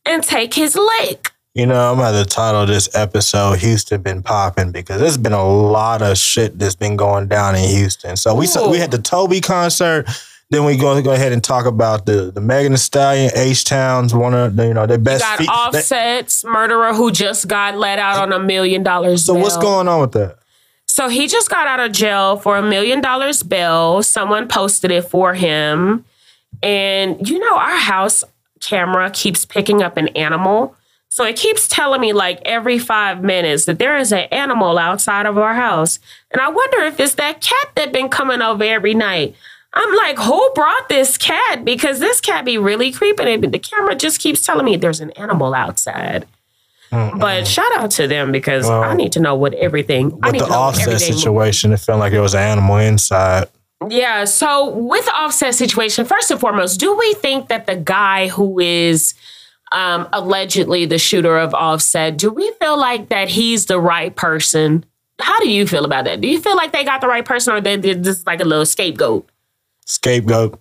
[0.04, 1.30] and take his lick.
[1.54, 5.44] You know, I'm going to title this episode "Houston Been Popping" because there's been a
[5.46, 8.16] lot of shit that's been going down in Houston.
[8.16, 10.08] So we saw, we had the Tobe concert.
[10.50, 14.12] Then we go go ahead and talk about the the Megan Thee Stallion, H Towns,
[14.12, 15.22] one of the, you know their You best.
[15.22, 19.24] got fe- Offset's murderer who just got let out on a million dollars.
[19.24, 20.38] so what's going on with that?
[20.86, 24.02] So he just got out of jail for a million dollars bail.
[24.02, 26.04] Someone posted it for him.
[26.64, 28.24] And you know, our house
[28.60, 30.76] camera keeps picking up an animal.
[31.14, 35.26] So it keeps telling me like every five minutes that there is an animal outside
[35.26, 36.00] of our house.
[36.32, 39.36] And I wonder if it's that cat that been coming over every night.
[39.74, 41.64] I'm like, who brought this cat?
[41.64, 43.28] Because this cat be really creeping.
[43.28, 46.26] And the camera just keeps telling me there's an animal outside.
[46.90, 50.18] But shout out to them because I need to know what everything.
[50.20, 52.78] I With need the to know offset situation, it felt like there was an animal
[52.78, 53.46] inside.
[53.88, 54.24] Yeah.
[54.24, 58.58] So with the offset situation, first and foremost, do we think that the guy who
[58.58, 59.14] is
[59.74, 64.84] um, allegedly the shooter of offset, do we feel like that he's the right person?
[65.20, 66.20] How do you feel about that?
[66.20, 68.66] Do you feel like they got the right person or they this like a little
[68.66, 69.28] scapegoat?
[69.86, 70.60] Scapegoat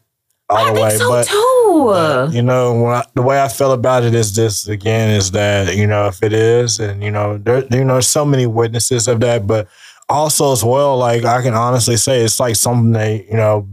[0.50, 0.98] all the way.
[0.98, 2.36] so but too.
[2.36, 5.88] you know, I, the way I feel about it is this again is that you
[5.88, 9.20] know if it is, and you know, there you know, there's so many witnesses of
[9.22, 9.68] that, but
[10.10, 13.68] also as well, like I can honestly say, it's like something that you know,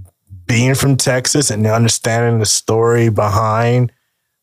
[0.46, 3.92] being from Texas and understanding the story behind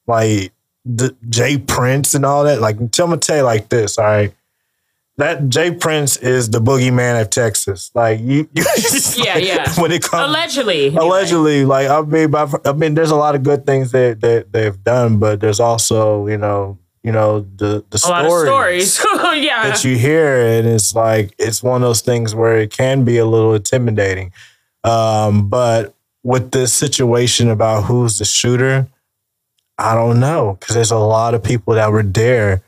[0.07, 0.51] like
[0.95, 1.57] the J.
[1.57, 2.61] Prince and all that.
[2.61, 4.33] Like, tell me, tell you like this, all right.
[5.17, 5.71] That J.
[5.71, 7.89] Prince is the boogeyman of Texas.
[7.95, 8.63] Like you, you
[9.17, 9.81] Yeah, yeah.
[9.81, 10.95] When it comes Allegedly.
[10.95, 14.51] allegedly like i mean I've- i mean there's a lot of good things that, that
[14.51, 18.93] they've done but there's also you know you know the the A lot of stories
[18.93, 19.43] stories.
[19.43, 19.67] yeah.
[19.69, 23.17] that you hear and it's like it's one of those things where it can be
[23.17, 24.31] a little intimidating
[24.83, 28.87] um but with this situation about who's the shooter
[29.77, 32.63] i don't know because there's a lot of people that were there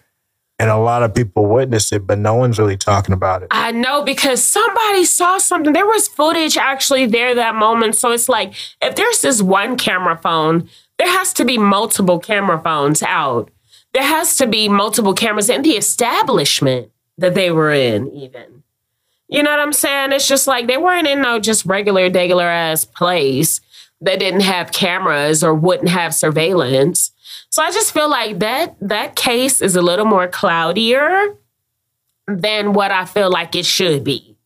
[0.57, 3.71] and a lot of people witnessed it but no one's really talking about it I
[3.71, 5.73] know because somebody saw something.
[5.73, 7.95] There was footage actually there that moment.
[7.95, 10.67] So it's like if there's this one camera phone,
[10.97, 13.51] there has to be multiple camera phones out.
[13.93, 18.63] There has to be multiple cameras in the establishment that they were in, even.
[19.27, 20.11] You know what I'm saying?
[20.13, 23.61] It's just like they weren't in no just regular, regular ass place
[24.01, 27.11] that didn't have cameras or wouldn't have surveillance.
[27.49, 31.35] So I just feel like that that case is a little more cloudier
[32.27, 34.37] than what I feel like it should be.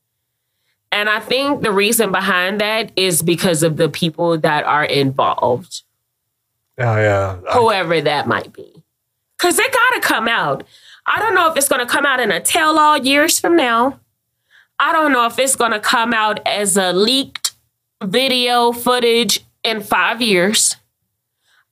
[0.91, 5.81] And I think the reason behind that is because of the people that are involved,
[6.77, 8.71] oh yeah whoever that might be.
[9.37, 10.63] Because it got to come out.
[11.05, 13.57] I don't know if it's going to come out in a tell all years from
[13.57, 13.99] now.
[14.79, 17.42] I don't know if it's going to come out as a leaked
[18.03, 20.75] video footage in five years.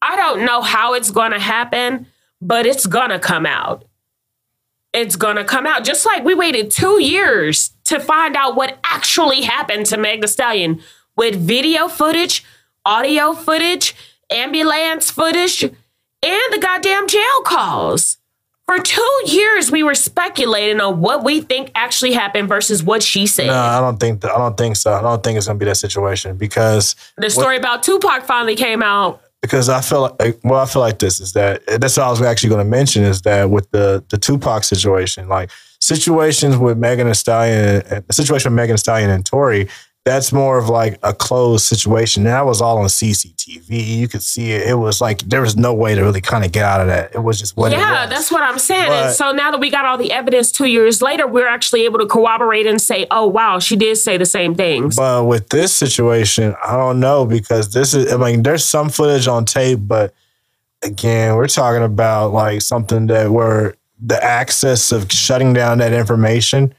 [0.01, 2.07] I don't know how it's going to happen,
[2.41, 3.85] but it's going to come out.
[4.93, 5.83] It's going to come out.
[5.83, 10.27] Just like we waited two years to find out what actually happened to Meg Thee
[10.27, 10.81] Stallion
[11.15, 12.43] with video footage,
[12.85, 13.95] audio footage,
[14.31, 15.73] ambulance footage, and
[16.51, 18.17] the goddamn jail calls.
[18.71, 23.27] For two years, we were speculating on what we think actually happened versus what she
[23.27, 23.47] said.
[23.47, 24.31] No, I don't think that.
[24.31, 24.93] I don't think so.
[24.93, 28.81] I don't think it's gonna be that situation because the story about Tupac finally came
[28.81, 29.21] out.
[29.41, 32.09] because I feel like well, I feel like this is that eh, that's what I
[32.11, 36.77] was actually going to mention is that with the the Tupac situation, like situations with
[36.77, 39.67] Megan Thee Stallion, the situation with Megan Thee Stallion and Tory,
[40.03, 42.25] that's more of like a closed situation.
[42.25, 43.69] And that was all on CCTV.
[43.69, 44.67] You could see it.
[44.67, 47.13] It was like there was no way to really kind of get out of that.
[47.13, 48.87] It was just what it yeah, that's what I'm saying.
[48.87, 51.85] But- and so now that we got all the evidence two years later, we're actually
[51.85, 54.95] able to corroborate and say, oh, wow, she did say the same things.
[54.95, 59.27] But with this situation, I don't know because this is, I mean, there's some footage
[59.27, 60.15] on tape, but
[60.81, 66.73] again, we're talking about like something that where the access of shutting down that information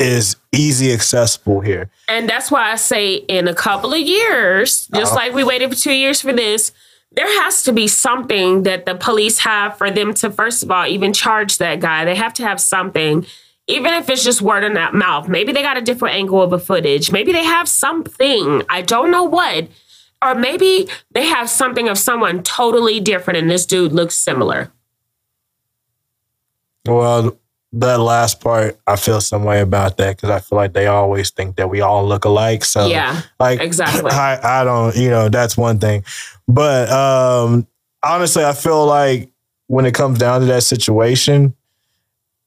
[0.00, 1.90] is easy accessible here.
[2.08, 5.16] And that's why I say in a couple of years, just Uh-huh.
[5.26, 6.72] like we waited for two years for this,
[7.12, 10.86] there has to be something that the police have for them to, first of all,
[10.86, 12.04] even charge that guy.
[12.04, 13.26] They have to have something,
[13.66, 15.28] even if it's just word of that mouth.
[15.28, 17.10] Maybe they got a different angle of a footage.
[17.12, 18.62] Maybe they have something.
[18.68, 19.68] I don't know what.
[20.22, 24.70] Or maybe they have something of someone totally different and this dude looks similar.
[26.86, 27.38] Well,
[27.72, 31.30] that last part, I feel some way about that because I feel like they always
[31.30, 32.64] think that we all look alike.
[32.64, 34.10] So, Yeah, like, exactly.
[34.10, 36.04] I, I don't, you know, that's one thing.
[36.48, 37.66] But um,
[38.02, 39.30] honestly, I feel like
[39.68, 41.54] when it comes down to that situation,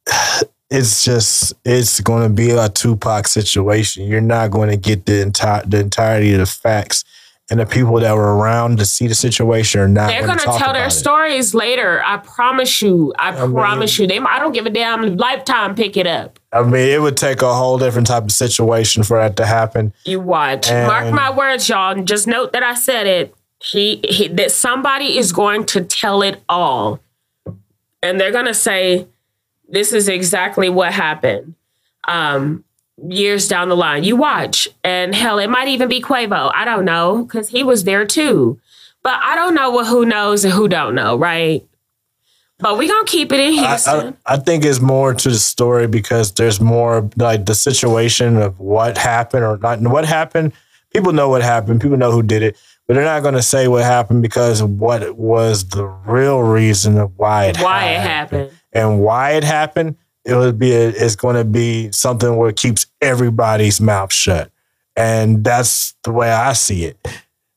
[0.70, 4.08] it's just it's going to be a Tupac situation.
[4.08, 7.06] You're not going to get the entire the entirety of the facts,
[7.52, 10.08] and the people that were around to see the situation are not.
[10.08, 10.92] They're going gonna tell their it.
[10.92, 12.02] stories later.
[12.06, 13.14] I promise you.
[13.20, 14.08] I, mean- promise you.
[14.08, 14.18] They.
[14.20, 15.18] I don't give a damn.
[15.18, 16.40] Lifetime pick it up.
[16.54, 19.94] I mean, it would take a whole different type of situation for that to happen.
[20.06, 20.70] You watch.
[20.70, 21.92] And- Mark my words, y'all.
[21.92, 23.36] and Just note that I said it.
[23.62, 27.00] He, he that somebody is going to tell it all,
[28.02, 29.08] and they're gonna say,
[29.70, 31.56] "This is exactly what happened."
[32.06, 32.66] Um,
[33.02, 36.52] years down the line, you watch, and hell, it might even be Quavo.
[36.54, 38.60] I don't know because he was there too,
[39.02, 41.66] but I don't know what who knows and who don't know, right?
[42.60, 44.18] But we gonna keep it in I, Houston.
[44.26, 48.60] I, I think it's more to the story because there's more like the situation of
[48.60, 50.54] what happened or not what happened.
[50.92, 51.82] People know what happened.
[51.82, 52.58] People know who did it,
[52.88, 56.98] but they're not going to say what happened because of what was the real reason
[57.00, 58.52] of why it why it happened.
[58.72, 59.96] and why it happened.
[60.26, 64.52] It would be a, it's going to be something where it keeps everybody's mouth shut,
[64.96, 66.98] and that's the way I see it.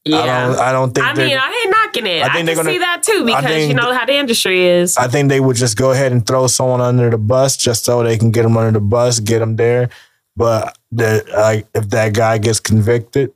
[0.04, 0.18] Yeah.
[0.18, 0.58] I don't.
[0.60, 1.06] I don't think.
[1.06, 2.22] I mean, I ain't knocking it.
[2.22, 4.14] I I, think can they're gonna- see that too because think you know how the
[4.14, 4.96] industry is.
[4.96, 8.02] I think they would just go ahead and throw someone under the bus just so
[8.02, 9.88] they can get them under the bus, get them there.
[10.36, 13.32] But the, like, if that guy gets convicted,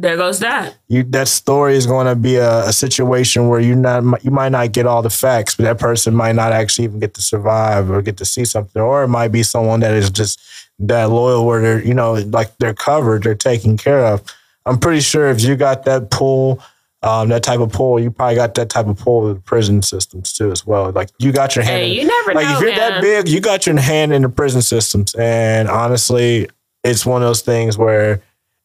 [0.00, 0.76] there goes that.
[0.86, 4.50] you that story is going to be a, a situation where you not you might
[4.50, 7.90] not get all the facts, but that person might not actually even get to survive
[7.90, 10.40] or get to see something, or it might be someone that is just
[10.78, 14.22] that loyal where they're you know like they're covered, they're taken care of.
[14.64, 16.62] I'm pretty sure if you got that pull.
[17.00, 19.82] Um, that type of pull, you probably got that type of pull with the prison
[19.82, 20.90] systems too, as well.
[20.90, 21.76] Like you got your hand.
[21.76, 22.78] Hey, in- you never like know, if you're man.
[22.78, 25.14] that big, you got your hand in the prison systems.
[25.14, 26.48] And honestly,
[26.82, 28.20] it's one of those things where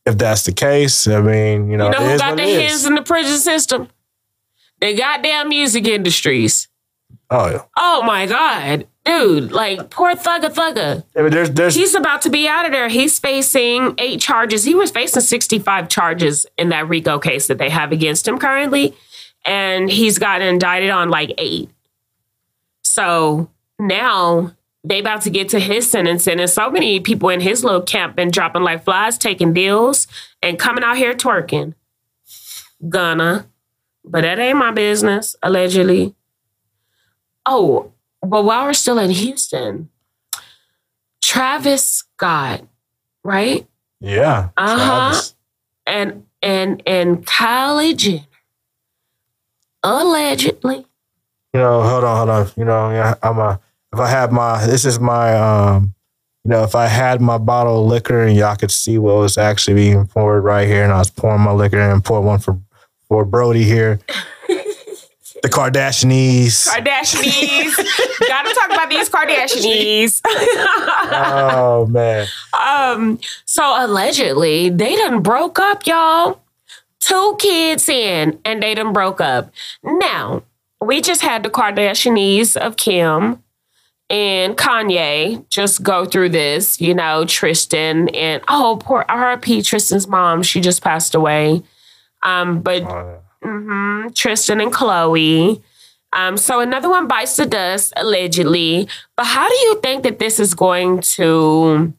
[0.05, 2.95] if that's the case, I mean, you know, You know who got their hands in
[2.95, 3.87] the prison system?
[4.81, 6.67] The goddamn music industries.
[7.29, 7.61] Oh yeah.
[7.77, 9.51] Oh my god, dude!
[9.51, 11.03] Like poor Thugga Thugga.
[11.15, 12.89] I mean, there's there's He's about to be out of there.
[12.89, 14.65] He's facing eight charges.
[14.65, 18.93] He was facing 65 charges in that RICO case that they have against him currently.
[19.45, 21.69] And he's gotten indicted on like eight.
[22.81, 23.49] So
[23.79, 24.53] now
[24.83, 26.39] they about to get to his sentencing.
[26.39, 30.07] And so many people in his little camp been dropping like flies, taking deals,
[30.41, 31.73] and coming out here twerking.
[32.89, 33.47] Gonna.
[34.03, 36.13] But that ain't my business, allegedly.
[37.45, 39.89] Oh, but while we're still in Houston,
[41.21, 42.65] Travis Scott,
[43.23, 43.65] right?
[44.01, 44.49] yeah.
[44.57, 45.11] Uh-huh.
[45.11, 45.35] Travis.
[45.85, 48.25] And and and Kylie Jenner,
[49.81, 50.85] allegedly.
[51.53, 52.51] You know, hold on, hold on.
[52.57, 53.59] You know, yeah, I'm a
[53.93, 55.93] if I had my this is my um
[56.43, 59.37] you know, if I had my bottle of liquor and y'all could see what was
[59.37, 62.59] actually being poured right here, and I was pouring my liquor and poured one for
[63.07, 63.99] for Brody here.
[64.47, 66.67] the Kardashians.
[66.67, 68.27] Kardashians.
[68.27, 70.21] Gotta talk about these Kardashians.
[70.25, 72.27] oh man.
[72.61, 76.41] um, so allegedly they done broke up, y'all.
[76.99, 79.51] Two kids in, and they done broke up.
[79.83, 80.43] Now,
[80.81, 83.43] we just had the Kardashians of Kim
[84.13, 90.43] and Kanye just go through this, you know, Tristan and oh poor RP Tristan's mom,
[90.43, 91.63] she just passed away.
[92.21, 95.61] Um, but Oh, mhm, Tristan and Khloe.
[96.13, 98.87] Um, so another one bites the dust, allegedly.
[99.17, 101.91] But how do you think that this is going to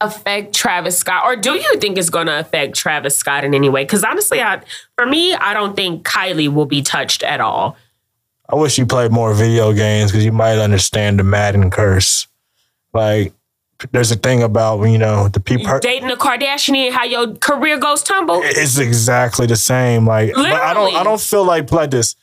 [0.00, 3.68] affect Travis Scott, or do you think it's going to affect Travis Scott in any
[3.68, 3.84] way?
[3.84, 4.60] Because honestly, I,
[4.96, 7.76] for me, I don't think Kylie will be touched at all.
[8.48, 12.26] I wish you played more video games because you might understand the Madden curse.
[12.92, 13.32] Like,
[13.92, 15.78] there's a thing about you know the people.
[15.80, 18.40] Dating a Kardashian, and how your career goes tumble.
[18.42, 20.06] It's exactly the same.
[20.06, 20.94] Like, but I don't.
[20.94, 22.16] I don't feel like like this.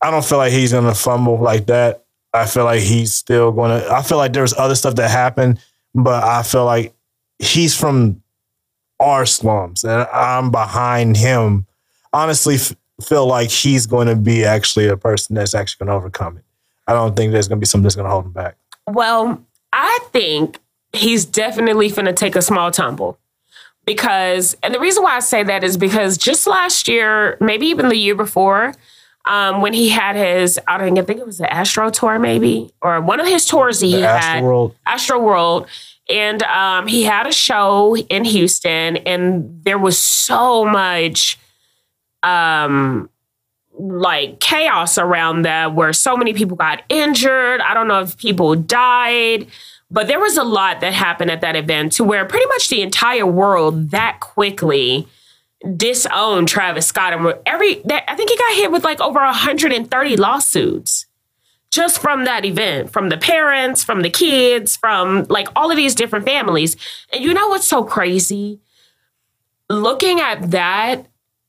[0.00, 2.04] I don't feel like he's gonna fumble like that.
[2.32, 3.86] I feel like he's still gonna.
[3.90, 5.60] I feel like there's other stuff that happened,
[5.94, 6.94] but I feel like
[7.38, 8.22] he's from
[9.00, 11.66] our slums, and I'm behind him.
[12.12, 12.56] Honestly,
[13.02, 16.44] feel like he's going to be actually a person that's actually going to overcome it.
[16.86, 18.56] I don't think there's going to be something that's going to hold him back.
[18.86, 20.58] Well, I think
[20.92, 23.18] he's definitely going to take a small tumble.
[23.84, 27.88] Because, and the reason why I say that is because just last year, maybe even
[27.88, 28.74] the year before,
[29.24, 32.18] um, when he had his, I don't think, I think it was the Astro Tour,
[32.18, 34.42] maybe, or one of his tours that he The had.
[34.42, 34.74] Astroworld.
[34.84, 35.68] Astro World.
[36.10, 41.38] And um, he had a show in Houston, and there was so much
[42.22, 43.08] um,
[43.78, 47.60] like chaos around that where so many people got injured.
[47.60, 49.46] I don't know if people died,
[49.90, 52.82] but there was a lot that happened at that event to where pretty much the
[52.82, 55.06] entire world that quickly
[55.76, 57.12] disowned Travis Scott.
[57.12, 61.06] And every, I think he got hit with like over 130 lawsuits
[61.70, 65.94] just from that event, from the parents, from the kids, from like all of these
[65.94, 66.76] different families.
[67.12, 68.60] And you know what's so crazy?
[69.68, 71.06] Looking at that,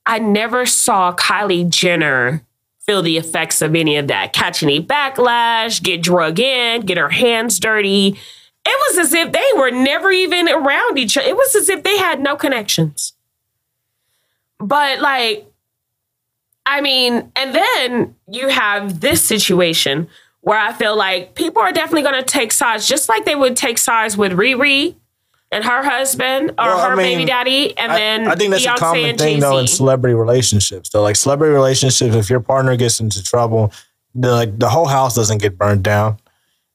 [0.09, 2.43] I never saw Kylie Jenner
[2.79, 4.33] feel the effects of any of that.
[4.33, 8.17] Catch any backlash, get drug in, get her hands dirty.
[8.65, 11.27] It was as if they were never even around each other.
[11.27, 13.13] It was as if they had no connections.
[14.57, 15.45] But like,
[16.65, 20.07] I mean, and then you have this situation
[20.41, 23.55] where I feel like people are definitely going to take sides, just like they would
[23.55, 24.95] take sides with Riri
[25.51, 28.65] and her husband or Well, I her baby daddy, and I- then I, think that's
[28.65, 30.89] Beyonce a common and thing though in celebrity relationships.
[30.89, 33.73] Though, like celebrity relationships, if your partner gets into trouble,
[34.15, 36.17] the like the whole house doesn't get burned down.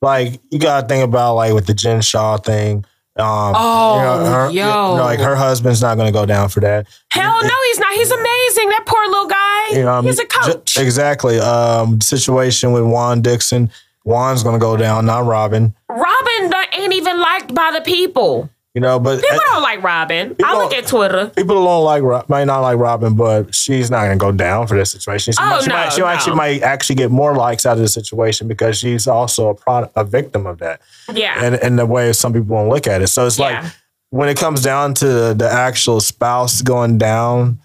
[0.02, 2.84] Like you gotta think about like with the Jen Shah thing.
[3.16, 4.50] Um, Oh, her, yo.
[4.50, 6.86] you know, like her husband's not gonna go down for that.
[7.10, 7.92] Hell no, he's not.
[7.94, 8.68] He's amazing.
[8.70, 9.68] That poor little guy.
[9.78, 10.74] You know, what I he's a coach.
[10.74, 11.38] Ju- exactly.
[11.38, 13.70] Um, situation with Juan Dixon.
[14.04, 15.74] Juan's gonna go down, not Robyn.
[15.88, 18.50] Robyn ain't even liked by the people.
[18.74, 20.34] You know, but People don't like Robyn.
[20.44, 21.30] I look at Twitter.
[21.36, 24.90] People don't like might not like Robyn, but she's not gonna go down for this
[24.90, 25.32] situation.
[25.32, 26.06] She, Oh, might, she, no, might, she no.
[26.08, 29.92] actually might actually get more likes out of the situation because she's also a product,
[29.94, 30.80] a victim of that,
[31.12, 31.38] Yeah.
[31.40, 33.06] and and the way some people won't look at it.
[33.06, 33.64] So it's like
[34.10, 37.60] when it comes down to the actual spouse going down,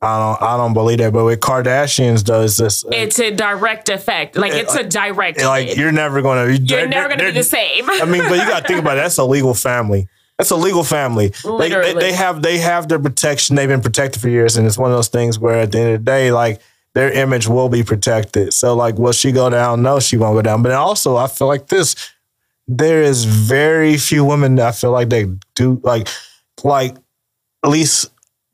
[0.00, 1.12] I don't I don't believe that.
[1.12, 4.34] But with Kardashians, does this uh, it's a direct effect.
[4.36, 5.76] Like it's a direct like hit.
[5.76, 7.84] you're never gonna You're never gonna be the same.
[7.90, 9.00] I mean, but you got to think about it.
[9.02, 10.08] That's a legal family.
[10.38, 11.32] That's a legal family.
[11.44, 13.54] They, they, they have they have their protection.
[13.54, 15.94] They've been protected for years, and it's one of those things where at the end
[15.94, 16.60] of the day, like
[16.94, 18.52] their image will be protected.
[18.52, 19.82] So, like, will she go down?
[19.82, 20.62] No, she won't go down.
[20.62, 21.94] But also, I feel like this.
[22.66, 26.08] There is very few women that I feel like they do like,
[26.62, 26.96] like
[27.62, 28.10] at least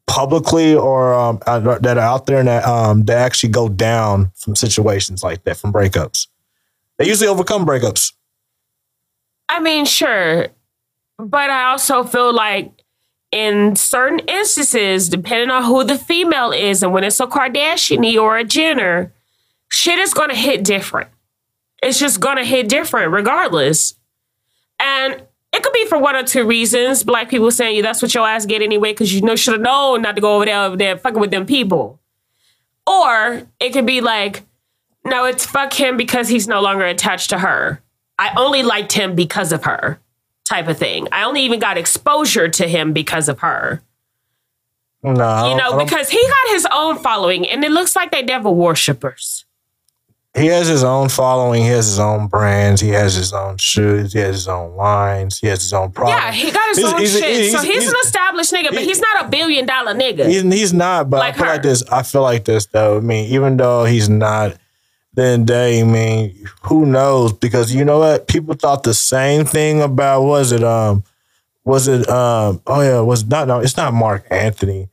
[0.08, 4.56] publicly or um, that are out there and that um that actually go down from
[4.56, 6.26] situations like that from breakups.
[6.98, 8.12] They usually overcome breakups.
[9.48, 10.48] I mean, sure.
[11.28, 12.84] But I also feel like
[13.30, 18.38] in certain instances, depending on who the female is, and when it's a Kardashian or
[18.38, 19.12] a Jenner,
[19.68, 21.10] shit is gonna hit different.
[21.82, 23.94] It's just gonna hit different regardless.
[24.78, 25.22] And
[25.52, 27.02] it could be for one or two reasons.
[27.02, 29.62] Black people saying you that's what your ass get anyway, because you know should have
[29.62, 32.00] known not to go over there over there fucking with them people.
[32.86, 34.42] Or it could be like,
[35.04, 37.82] no, it's fuck him because he's no longer attached to her.
[38.18, 40.00] I only liked him because of her,
[40.50, 41.06] type of thing.
[41.12, 43.80] I only even got exposure to him because of her.
[45.02, 48.54] No, You know, because he got his own following and it looks like they devil
[48.54, 49.46] worshippers.
[50.36, 51.62] he has his own following.
[51.62, 52.80] He has his own brands.
[52.82, 54.12] He has his own shoes.
[54.12, 55.38] He has his own lines.
[55.38, 56.20] He has his own products.
[56.20, 57.24] Yeah, he got his He's- own he's- shit.
[57.24, 60.26] he's- so he's, an established nigga, but he's not a billion dollar nigga.
[60.26, 61.52] He's, he's not, but Like I feel her.
[61.54, 61.82] like this.
[61.90, 62.98] I feel like this though.
[62.98, 64.56] I mean, even though he's not,
[65.14, 67.32] then day, I mean, who knows?
[67.32, 68.28] Because you know what?
[68.28, 71.04] People thought the same thing about was it um
[71.64, 74.88] was it um oh yeah was not no it's not Marc Anthony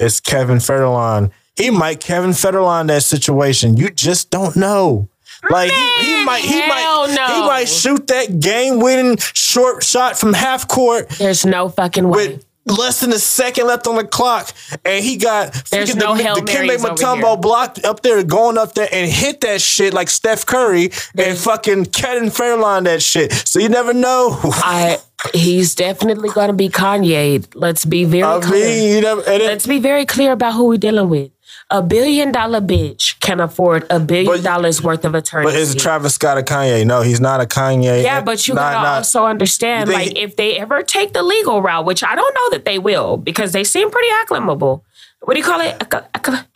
[0.00, 1.30] it's Kevin Federline.
[1.56, 3.76] He might Kevin Federline that situation.
[3.76, 5.08] You just don't know.
[5.50, 7.34] Like he, he might he hell might no.
[7.34, 12.28] he might shoot that game winning short shot from half court There's no fucking way.
[12.28, 14.52] with less than a second left on the clock,
[14.84, 18.74] and he got There's freaking no the, the Kimbe over blocked up there, going up
[18.74, 23.32] there and hit that shit like Steph Curry and fucking Kevin Federline that shit.
[23.32, 24.38] So you never know.
[24.44, 24.98] I
[25.34, 27.46] he's definitely gonna be Kanye.
[27.54, 28.66] Let's be very I clear.
[28.66, 29.22] mean, you never.
[29.22, 31.30] And it, Let's be very clear about who we're dealing with.
[31.72, 35.46] A billion dollar bitch can afford a billion dollars worth of attorney.
[35.46, 36.84] but is Travis Scott a Kanye?
[36.84, 38.02] No, he's not a Kanye.
[38.02, 41.62] Yeah, but you Not- gotta not- also understand, like, if they ever take the legal
[41.62, 44.84] route, which I don't know that they will, because they seem pretty acclimatable.
[45.22, 45.76] What do you call it?
[45.80, 46.46] Acc- acc-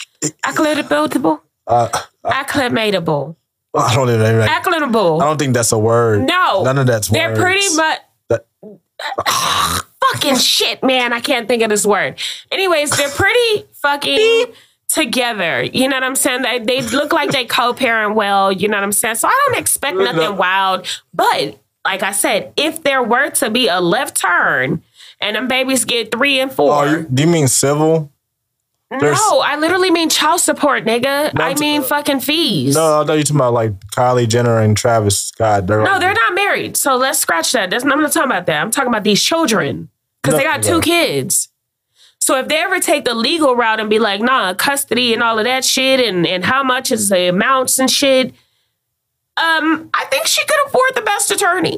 [0.44, 1.42] Acclimatable?
[1.66, 1.88] Uh,
[2.24, 3.36] Acclimatable.
[3.76, 4.20] I don't even.
[4.40, 5.20] I Acclimatable.
[5.20, 6.22] don't think that's a word.
[6.22, 6.62] No.
[6.64, 7.40] none of that's They're words.
[7.40, 7.98] pretty much.
[10.12, 11.12] Fucking shit, man.
[11.12, 12.18] I can't think of this word.
[12.52, 14.46] Anyways, they're pretty fucking
[14.94, 15.62] together.
[15.64, 16.42] You know what I'm saying?
[16.42, 18.52] They, they look like they co-parent well.
[18.52, 19.16] You know what I'm saying?
[19.16, 20.86] So I don't expect nothing wild.
[21.12, 24.82] But like I said, if there were to be a left turn
[25.20, 26.72] and them babies get three and four.
[26.72, 28.10] Oh, you, do you mean civil?
[28.90, 31.34] there's- no, I literally mean child support, nigga.
[31.34, 32.76] No, I mean fucking fees.
[32.76, 35.66] No, I thought you talking about like Kylie Jenner and Travis Scott.
[35.66, 36.76] They're No, like- they're not married.
[36.76, 37.70] So let's scratch that.
[37.70, 38.62] That's, I'm not talking about that.
[38.62, 39.88] I'm talking about these children
[40.22, 41.48] because they No, got two kids.
[42.24, 45.38] So if they ever take the legal route and be like, nah, custody and all
[45.38, 48.28] of that shit and, and how much is the amounts and shit,
[49.36, 51.76] um, I think she could afford the best attorney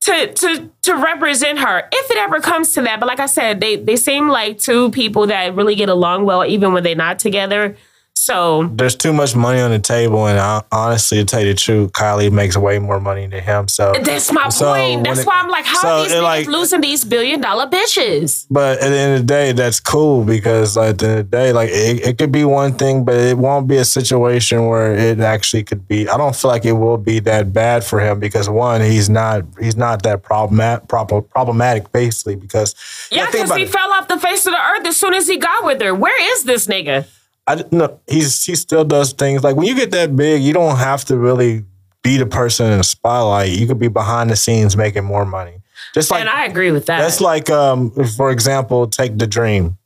[0.00, 2.98] to to to represent her if it ever comes to that.
[2.98, 6.46] But like I said, they they seem like two people that really get along well
[6.46, 7.76] even when they're not together.
[8.22, 11.58] So There's too much money on the table, and I, honestly, to tell you the
[11.58, 13.66] truth, Kylie makes way more money than him.
[13.66, 15.04] So that's my So point.
[15.04, 17.66] That's it- why I'm like, how so are these niggas like- losing these billion dollar
[17.66, 18.44] bitches?
[18.50, 21.30] But at the end of the day, that's cool because like, at the end of
[21.30, 24.66] the day, like it, it could be one thing, but it won't be a situation
[24.66, 26.06] where it actually could be.
[26.06, 29.44] I don't feel like it will be that bad for him because one, he's not
[29.58, 32.74] he's not that problematic prob- problematic basically because
[33.10, 33.70] Yeah, because he it.
[33.70, 35.94] fell off the face of the earth as soon as he got with her.
[35.94, 37.06] Where is this nigga?
[37.50, 40.76] I no, he's he still does things like when you get that big, you don't
[40.76, 41.64] have to really
[42.02, 43.50] be the person in the spotlight.
[43.50, 45.60] You could be behind the scenes making more money.
[45.94, 47.00] Just like and I agree with that.
[47.00, 49.76] that's like um for example, take the dream.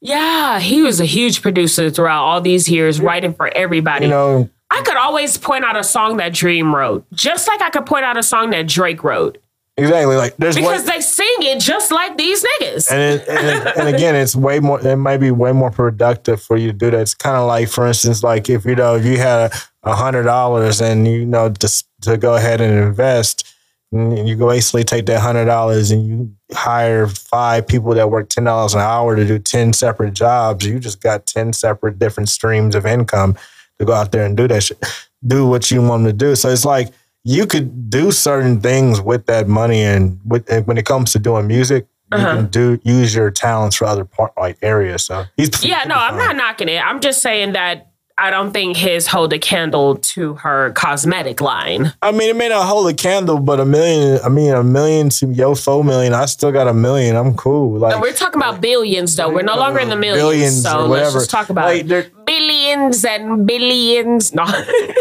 [0.00, 4.04] yeah, he was a huge producer throughout all these years, writing for everybody.
[4.04, 7.70] You know, I could always point out a song that Dream wrote, just like I
[7.70, 9.38] could point out a song that Drake wrote,
[9.78, 12.90] exactly like there's because way, they sing it just like these niggas.
[12.92, 14.80] and it, and, it- and again, it's way more.
[14.86, 17.00] It might be way more productive for you to do that.
[17.00, 19.52] It's kind of like, for instance, like if you know if you had
[19.84, 23.46] a hundred dollars and you know to to go ahead and invest,
[23.92, 28.28] and you go basically take that hundred dollars and you hire five people that work
[28.28, 30.66] ten dollars an hour to do ten separate jobs.
[30.66, 33.36] You just got ten separate different streams of income
[33.78, 34.84] to go out there and do that shit,
[35.26, 36.34] do what you want to do.
[36.34, 36.88] So it's like
[37.28, 41.18] you could do certain things with that money, and with and when it comes to
[41.18, 42.36] doing music, you Uh-huh.
[42.36, 45.04] can do use your talents for other part like areas.
[45.04, 46.80] So he's yeah, no, I'm not knocking it.
[46.82, 47.84] I'm just saying that
[48.20, 51.92] I don't think his hold a candle to her cosmetic line.
[52.02, 54.18] I mean, it may not hold a candle, but a million.
[54.24, 56.14] I mean, a million to yo four million.
[56.14, 57.14] I still got a million.
[57.14, 57.78] I'm cool.
[57.78, 59.28] Like And we're talking about billions, though.
[59.30, 60.22] We're no longer in the millions.
[60.22, 61.86] billions so let's just talk about Like,
[62.26, 64.32] billions and billions.
[64.34, 64.44] No.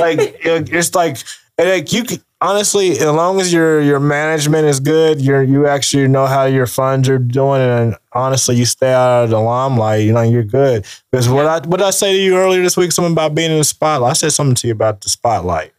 [0.03, 1.17] like it's like
[1.57, 6.07] like you could, honestly as long as your your management is good you're you actually
[6.07, 10.13] know how your funds are doing and honestly you stay out of the limelight you
[10.13, 10.85] know you're good.
[11.11, 13.51] Because what i what did i say to you earlier this week something about being
[13.51, 15.73] in the spotlight i said something to you about the spotlight.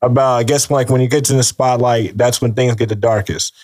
[0.00, 2.96] About i guess like when you get to the spotlight that's when things get the
[2.96, 3.54] darkest.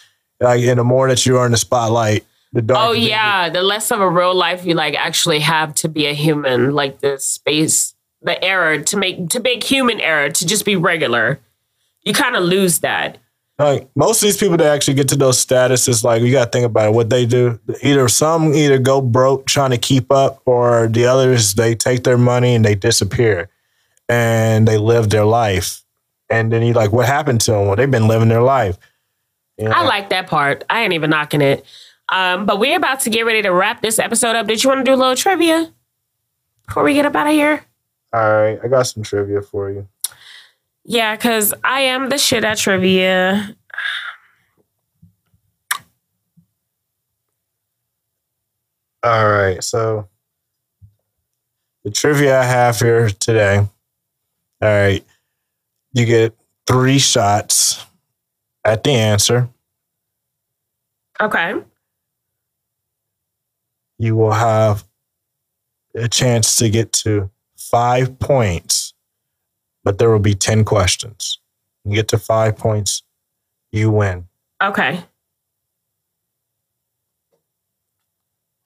[0.40, 3.62] Like and the more that you are in the spotlight the darker oh yeah, the
[3.62, 7.18] less of a real life you like actually have to be a human, like the
[7.18, 11.40] space, the error to make to make human error to just be regular.
[12.02, 13.18] You kind of lose that.
[13.58, 16.50] Like most of these people that actually get to those statuses, like you got to
[16.50, 16.92] think about it.
[16.92, 21.54] What they do, either some either go broke trying to keep up, or the others
[21.54, 23.48] they take their money and they disappear,
[24.08, 25.82] and they live their life.
[26.30, 27.66] And then you like, what happened to them?
[27.66, 28.78] Well, they've been living their life.
[29.56, 29.72] You know?
[29.72, 30.62] I like that part.
[30.70, 31.64] I ain't even knocking it.
[32.10, 34.46] Um, but we're about to get ready to wrap this episode up.
[34.46, 35.72] Did you want to do a little trivia
[36.66, 37.64] before we get up out of here?
[38.12, 39.86] All right, I got some trivia for you.
[40.84, 43.54] Yeah, because I am the shit at trivia.
[49.02, 50.08] All right, so
[51.84, 53.58] the trivia I have here today.
[53.58, 53.68] All
[54.60, 55.04] right,
[55.92, 56.34] you get
[56.66, 57.84] three shots
[58.64, 59.48] at the answer.
[61.20, 61.54] Okay.
[63.98, 64.84] you will have
[65.96, 67.28] a chance to get to
[67.70, 68.94] five points,
[69.84, 71.38] but there will be 10 questions.
[71.84, 73.02] You get to five points,
[73.72, 74.26] you win.
[74.62, 75.04] Okay.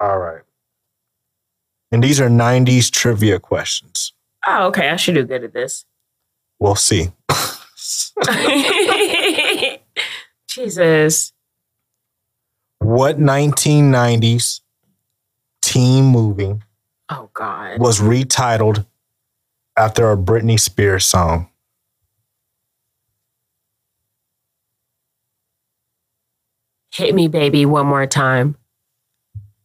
[0.01, 0.43] All right.
[1.91, 4.13] And these are 90s trivia questions.
[4.47, 4.89] Oh, okay.
[4.89, 5.85] I should do good at this.
[6.59, 7.13] We'll see.
[10.49, 11.33] Jesus.
[12.79, 14.61] What 1990s
[15.61, 16.55] teen movie
[17.09, 17.79] Oh God.
[17.79, 18.85] was retitled
[19.77, 21.49] after a Britney Spears song?
[26.95, 28.57] Hit me, baby, one more time.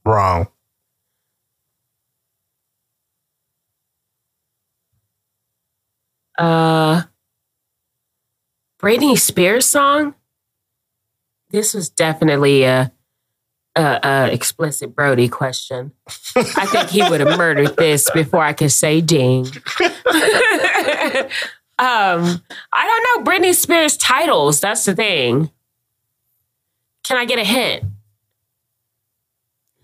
[0.06, 0.48] Wrong.
[6.38, 7.04] Uh
[8.80, 10.14] Britney Spears song?
[11.50, 12.94] This was definitely a
[13.78, 15.92] a, a explicit Brody question.
[16.36, 19.48] I think he would have murdered this before I could say ding.
[21.80, 22.42] Um,
[22.74, 24.60] I don't know Britney Spears titles.
[24.60, 25.52] That's the thing.
[27.04, 27.84] Can I get a hint?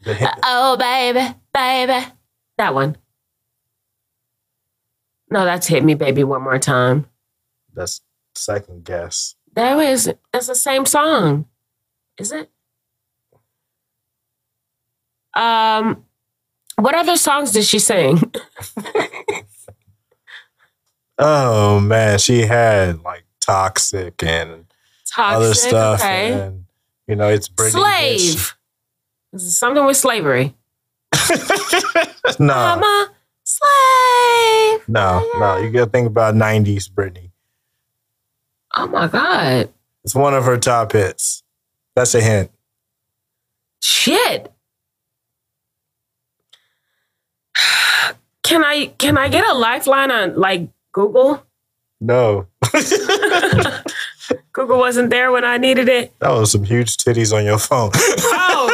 [0.03, 2.03] The hit- Oh, baby, baby.
[2.57, 2.97] That one.
[5.29, 7.05] No, that's hit me, baby, one more time.
[7.75, 8.01] That's
[8.33, 9.35] second guess.
[9.53, 11.45] That was it's the same song.
[12.17, 12.49] Is it?
[15.35, 16.05] Um
[16.77, 18.31] what other songs did she sing?
[21.19, 24.65] Oh man, she had like toxic and
[25.05, 25.35] Toxic.
[25.35, 26.33] other stuff, okay.
[26.33, 26.65] and
[27.07, 27.71] you know it's Britney.
[27.71, 28.55] Slave.
[29.35, 30.55] Something with slavery?
[32.39, 33.07] no, I'm
[33.43, 34.89] slave.
[34.89, 35.57] no, no.
[35.57, 37.29] You got to think about '90s Britney.
[38.75, 39.69] Oh my God.
[40.03, 41.43] It's one of her top hits.
[41.95, 42.51] That's a hint.
[43.81, 44.52] Shit.
[48.53, 51.43] Can I can I get a lifeline on like Google?
[51.99, 52.45] No,
[54.51, 56.13] Google wasn't there when I needed it.
[56.19, 57.89] that was some huge titties on your phone.
[57.95, 58.69] Oh,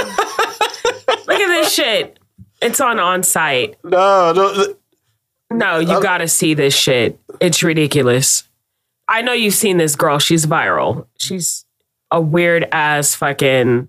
[1.28, 2.20] look at this shit.
[2.62, 3.78] It's on on site.
[3.86, 4.76] no, no,
[5.50, 7.18] No, you uh, gotta see this shit.
[7.40, 8.44] It's ridiculous.
[9.08, 10.20] I know you've seen this girl.
[10.20, 11.06] She's viral.
[11.18, 11.64] She's
[12.12, 13.88] a weird ass fucking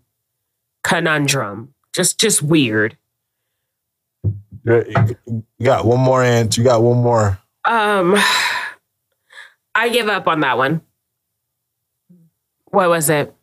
[0.85, 1.75] conundrum.
[1.93, 2.97] Just just weird.
[4.71, 6.57] You you got one more ant.
[6.57, 7.39] You got one more.
[7.65, 8.17] Um
[9.75, 10.81] I give up on that one.
[12.67, 13.35] What was it?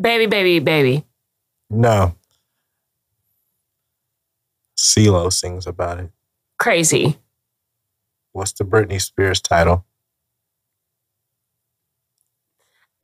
[0.00, 1.04] Baby, baby, baby.
[1.68, 2.14] No.
[4.76, 6.10] CeeLo sings about it.
[6.58, 7.18] Crazy.
[8.32, 9.84] What's the Britney Spears title?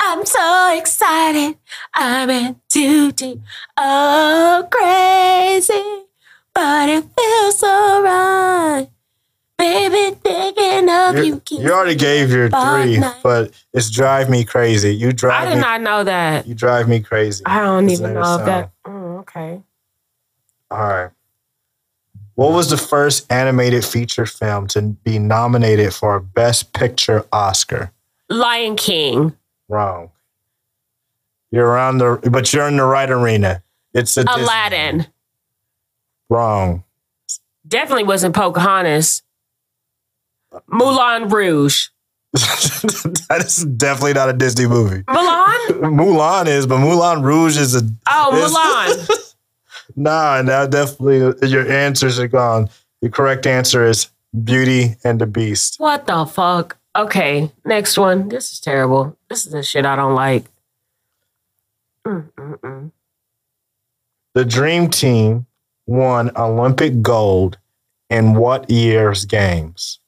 [0.01, 1.59] I'm so excited.
[1.95, 3.41] I'm in too deep.
[3.77, 6.06] Oh, crazy.
[6.57, 8.89] But it feels so right.
[9.59, 11.59] Baby, thinking of You, you.
[11.65, 13.21] you already gave your three, night.
[13.23, 14.97] but it's drive me crazy.
[14.97, 15.43] You drive.
[15.43, 15.51] Me crazy.
[15.51, 15.61] I did me.
[15.61, 16.47] not know that.
[16.47, 17.45] You drive me crazy.
[17.45, 18.71] I don't That's even know of that.
[18.87, 19.61] Mm, okay.
[20.71, 21.11] All right.
[22.37, 27.93] What was the first animated feature film to be nominated for a Best Picture Oscar?
[28.31, 29.37] Lion King.
[29.69, 30.11] Wrong.
[31.51, 33.63] You're around the, but you're in the right arena.
[33.93, 35.07] It's a Disney.
[36.29, 36.85] Wrong.
[37.67, 39.23] Definitely wasn't Pocahontas.
[40.69, 41.89] Moulin Rouge.
[42.33, 45.03] that is definitely not a Disney movie.
[45.05, 45.69] Mulan?
[45.81, 47.83] Mulan is, but Moulin Rouge is a.
[48.09, 49.23] Oh, is- Mulan.
[49.99, 52.69] Nah, now definitely uh, your answers are gone.
[53.01, 54.11] The correct answer is
[54.45, 55.77] Beauty and the Beast.
[55.79, 56.77] What the fuck?
[56.95, 58.29] Okay, next one.
[58.29, 59.17] This is terrible.
[59.31, 60.45] This is the shit I don't like.
[62.07, 62.91] Mm-mm-mm.
[64.35, 65.47] The Dream Team
[65.87, 67.59] won Olympic gold
[68.11, 69.99] in what year's games?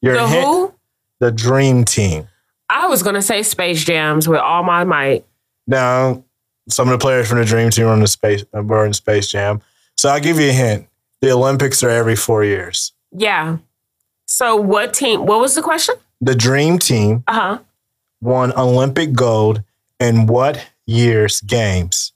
[0.00, 0.74] Your The hint- who?
[1.20, 2.28] The Dream Team.
[2.70, 5.24] I was gonna say Space Jams with all my might.
[5.66, 6.24] No,
[6.68, 9.28] some of the players from the Dream Team were in the space were in Space
[9.30, 9.60] Jam.
[9.96, 10.86] So I'll give you a hint.
[11.20, 12.92] The Olympics are every four years.
[13.10, 13.56] Yeah.
[14.26, 15.26] So what team?
[15.26, 15.96] What was the question?
[16.20, 17.58] The Dream Team Uh huh.
[18.20, 19.62] won Olympic gold
[19.98, 22.12] in what year's games?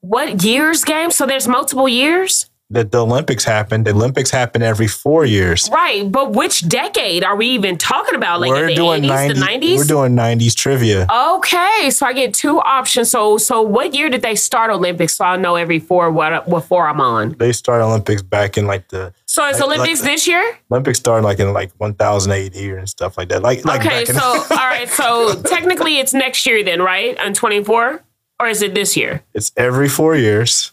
[0.00, 1.10] What years game?
[1.10, 3.86] So there's multiple years, That the Olympics happened.
[3.86, 5.68] The Olympics happen every four years.
[5.72, 6.04] right?
[6.12, 8.40] But which decade are we even talking about?
[8.40, 9.76] Like we're the doing 80s, 90, the 90s?
[9.78, 11.06] We're doing 90s trivia.
[11.10, 13.10] Okay, so I get two options.
[13.10, 15.16] So, so what year did they start Olympics?
[15.16, 17.34] So I know every four what what four I'm on.
[17.38, 20.58] They start Olympics back in like the So it's Like- Olympics like- this year?
[20.70, 23.42] Olympics started like in like 1000 AD and stuff like that.
[23.42, 24.20] Like, like okay, so
[24.50, 27.18] all right, so technically it's next year then, right?
[27.18, 28.04] On 24,
[28.40, 29.22] or is it this year?
[29.34, 30.72] it's every four years.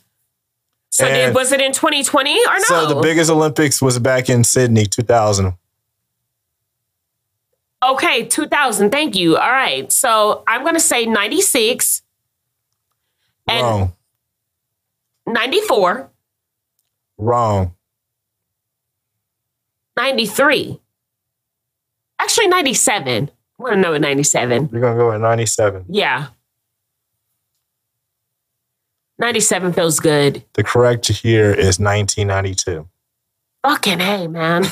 [0.89, 2.59] So did, was it in 2020 or no?
[2.59, 5.53] So the biggest Olympics was back in Sydney, 2000.
[7.83, 8.91] Okay, 2000.
[8.91, 9.35] Thank you.
[9.35, 9.91] All right.
[9.91, 12.01] So I'm going to say 96
[13.47, 13.93] and Wrong.
[15.27, 16.09] 94,
[17.17, 17.75] Wrong.
[19.97, 20.79] 93.
[22.19, 23.29] Actually, 97.
[23.59, 24.69] I want to know at 97.
[24.71, 25.85] You're gonna go at 97.
[25.89, 26.27] Yeah.
[29.17, 30.43] 97 feels good.
[30.53, 32.87] The correct year is 1992.
[33.63, 34.63] Fucking hey, man.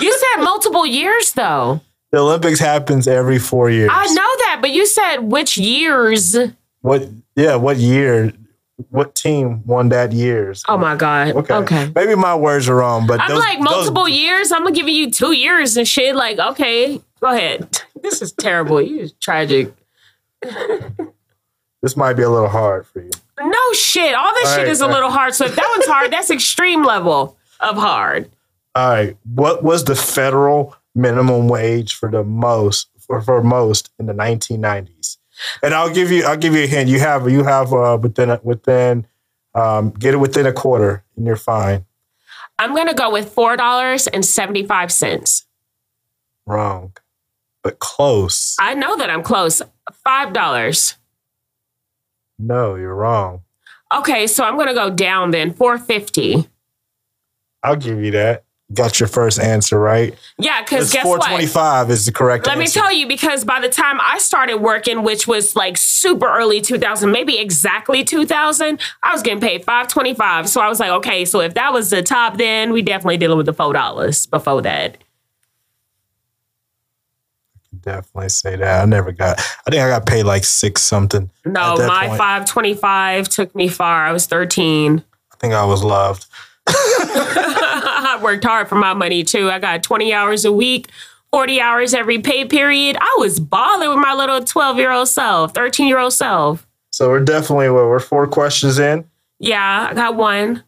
[0.00, 1.80] you said multiple years though.
[2.10, 3.90] The Olympics happens every four years.
[3.92, 4.14] I know
[4.44, 6.36] that, but you said which years?
[6.80, 7.08] What?
[7.36, 7.56] Yeah.
[7.56, 8.32] What year?
[8.90, 10.64] What team won that year's?
[10.68, 11.28] Oh my God.
[11.36, 11.54] Okay.
[11.54, 11.92] Okay.
[11.94, 14.50] Maybe my words are wrong, but I'm those- like those- multiple years.
[14.50, 16.16] I'm gonna give you two years and shit.
[16.16, 17.82] Like, okay, go ahead.
[18.02, 18.82] This is terrible.
[18.82, 19.72] You tragic.
[20.42, 23.10] this might be a little hard for you.
[23.44, 24.14] No shit.
[24.14, 24.94] All this All shit right, is a all right.
[24.94, 25.34] little hard.
[25.34, 28.30] So if that one's hard, that's extreme level of hard.
[28.74, 29.16] All right.
[29.34, 35.18] What was the federal minimum wage for the most for, for most in the 1990s.
[35.62, 36.88] And I'll give you I'll give you a hint.
[36.88, 39.06] You have you have uh, within within
[39.54, 41.84] um, get it within a quarter and you're fine.
[42.58, 45.46] I'm gonna go with four dollars and seventy five cents.
[46.46, 46.92] Wrong,
[47.62, 48.56] but close.
[48.60, 49.62] I know that I'm close.
[50.04, 50.96] Five dollars.
[52.42, 53.42] No, you're wrong.
[53.96, 55.52] Okay, so I'm gonna go down then.
[55.52, 56.48] Four fifty.
[57.62, 58.44] I'll give you that.
[58.74, 60.14] Got your first answer right.
[60.38, 61.28] Yeah, because guess four what?
[61.28, 64.56] twenty five is the correct Let me tell you, because by the time I started
[64.56, 70.48] working, which was like super early 2000, maybe exactly 2000, I was getting paid 525.
[70.48, 73.36] So I was like, okay, so if that was the top, then we definitely dealing
[73.36, 74.96] with the $4 before that.
[77.82, 78.82] Definitely say that.
[78.82, 79.38] I never got.
[79.38, 81.30] I think I got paid like six something.
[81.44, 82.18] No, my point.
[82.18, 84.06] 525 took me far.
[84.06, 85.02] I was 13.
[85.32, 86.26] I think I was loved.
[86.66, 89.50] I worked hard for my money too.
[89.50, 90.88] I got 20 hours a week,
[91.32, 92.96] 40 hours every pay period.
[93.00, 96.66] I was balling with my little 12 year old self, 13 year old self.
[96.90, 99.04] So we're definitely what we're four questions in.
[99.38, 100.62] Yeah, I got one.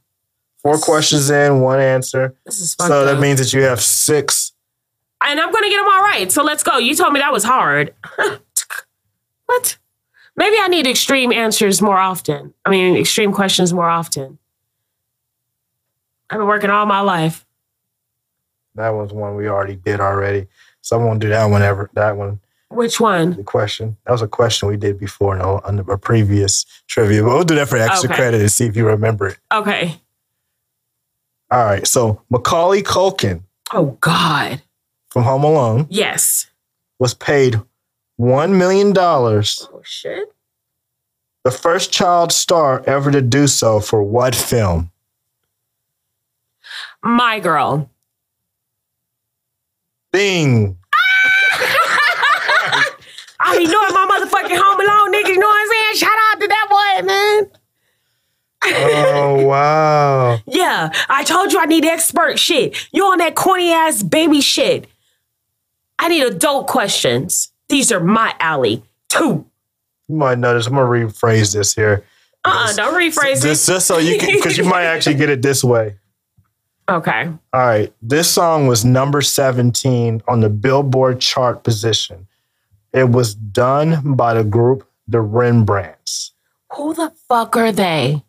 [0.63, 2.35] Four questions in, one answer.
[2.47, 4.53] This is So fucked that means that you have six.
[5.25, 6.31] And I'm gonna get them all right.
[6.31, 6.79] So let's go.
[6.79, 7.95] You told me that was hard.
[9.47, 9.77] what?
[10.37, 12.53] Maybe I need extreme answers more often.
[12.65, 14.39] I mean, extreme questions more often.
[16.31, 17.45] I've been working all my life.
[18.75, 20.49] That was one we already did already.
[20.81, 21.89] So I won't do that one ever.
[21.95, 23.35] That one, Which one?
[23.37, 23.97] the question.
[24.05, 27.23] That was a question we did before on a previous trivia.
[27.23, 28.17] But we'll do that for extra Okay.
[28.17, 29.39] credit and see if you remember it.
[29.53, 30.01] Okay.
[31.51, 31.87] All right.
[31.87, 33.43] So Macaulay Culkin
[33.73, 34.61] Oh God.
[35.15, 36.51] From Home Alone Yes.
[36.99, 37.61] was paid
[38.21, 40.33] $1 million, Oh shit.
[41.45, 44.91] the first child star ever to do so for what film?
[47.01, 47.89] My girl.
[50.13, 50.79] Bing.
[50.93, 52.85] Ah!
[53.41, 55.29] I be knowing my motherfucking home alone, nigga.
[55.29, 55.95] You know what I'm saying?
[55.95, 57.51] Shout out to that boy, man.
[58.67, 60.39] Oh, wow.
[60.47, 62.89] Yeah, I told you I need expert shit.
[62.93, 64.89] You on that corny ass baby shit.
[66.05, 67.51] I need adult questions.
[67.71, 68.83] These are my alley.
[69.09, 69.47] Two.
[70.07, 70.67] You might notice.
[70.67, 72.05] I'm to rephrase this here.
[72.45, 73.73] Uh-uh, don't rephrase Just, it.
[73.73, 75.97] just so you can, because you might actually get it this way.
[76.91, 77.31] Okay.
[77.55, 77.91] All right.
[78.03, 82.27] This song was number 17 on the Billboard chart position.
[82.93, 86.33] It was done by the group The Rembrandts.
[86.75, 88.23] Who the fuck are they?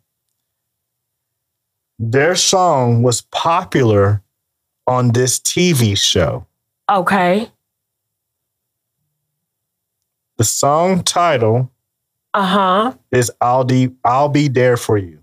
[1.98, 4.22] Their song was popular
[4.86, 6.46] on this TV show.
[6.88, 7.50] Okay.
[10.36, 11.70] The song title
[12.34, 12.92] Uh-huh.
[13.10, 15.20] is I'll, De- I'll Be There For You.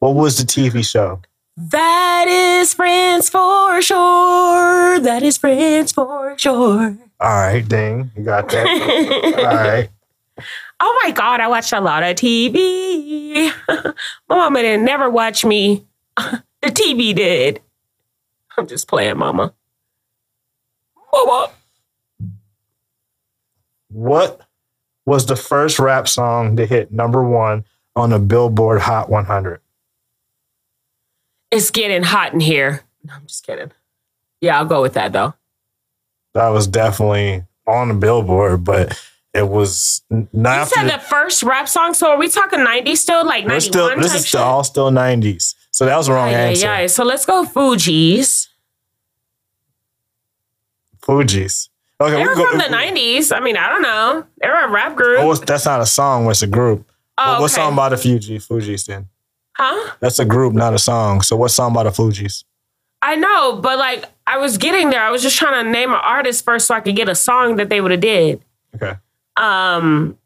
[0.00, 1.20] What was the TV show?
[1.56, 5.00] That is friends for sure.
[5.00, 6.96] That is friends for sure.
[7.20, 8.10] All right, ding.
[8.16, 8.66] You got that.
[9.38, 9.90] All right.
[10.80, 13.52] Oh my God, I watched a lot of TV.
[13.68, 13.92] my
[14.28, 15.84] mama didn't never watch me.
[16.16, 16.32] the
[16.68, 17.60] TV did.
[18.56, 19.52] I'm just playing, mama.
[21.12, 21.50] Mama.
[23.90, 24.42] What
[25.08, 27.64] was the first rap song to hit number one
[27.96, 29.60] on the Billboard Hot 100?
[31.50, 32.82] It's getting hot in here.
[33.04, 33.72] No, I'm just kidding.
[34.42, 35.32] Yeah, I'll go with that though.
[36.34, 39.00] That was definitely on the Billboard, but
[39.32, 41.94] it was not You said the- the first rap song.
[41.94, 43.24] So are we talking 90s still?
[43.24, 45.54] Like 91 still this is still, all still 90s.
[45.70, 46.66] So that was the wrong Yeah, answer.
[46.66, 46.86] yeah.
[46.86, 48.48] So let's go Fugees.
[51.02, 51.67] Fugees.
[52.00, 53.34] Okay, They we were go- from the 90s.
[53.36, 54.24] I mean, I don't know.
[54.40, 55.18] They were a rap group.
[55.20, 56.88] Oh, that's not a song, it's a group.
[57.18, 57.60] Oh, What- what okay.
[57.60, 59.08] song by the Fuji Fugees then?
[59.56, 59.90] Huh?
[59.98, 61.22] That's a group, not a song.
[61.22, 62.44] So what song by the Fugees?
[63.02, 65.02] I know, but like I was getting there.
[65.02, 67.56] I was just trying to name an artist first so I could get a song
[67.56, 68.40] that they would have did.
[68.76, 68.94] Okay.
[69.36, 70.16] Um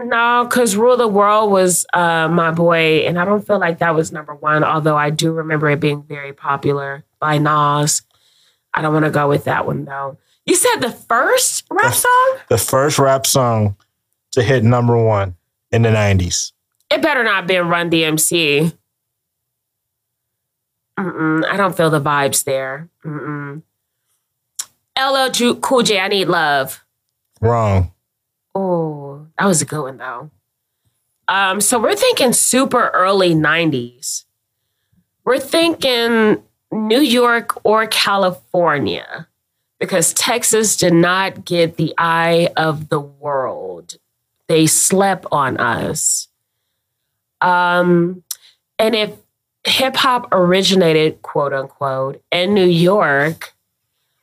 [0.00, 3.96] no, because Rule the World was uh, my boy, and I don't feel like that
[3.96, 8.02] was number one, although I do remember it being very popular by Nas.
[8.78, 10.18] I don't want to go with that one though.
[10.46, 12.38] You said the first rap song?
[12.48, 13.74] The first rap song
[14.30, 15.34] to hit number one
[15.72, 16.52] in the 90s.
[16.88, 18.72] It better not been Run DMC.
[20.96, 22.88] Mm-mm, I don't feel the vibes there.
[23.04, 23.62] Mm-mm.
[24.96, 26.84] LL Cool J, I need love.
[27.40, 27.90] Wrong.
[28.54, 30.30] Oh, that was a good one though.
[31.26, 34.22] Um, so we're thinking super early 90s.
[35.24, 39.26] We're thinking New York or California
[39.78, 43.96] because Texas did not get the eye of the world.
[44.48, 46.28] They slept on us.
[47.40, 48.22] Um,
[48.78, 49.12] and if
[49.64, 53.54] hip hop originated, quote unquote, in New York,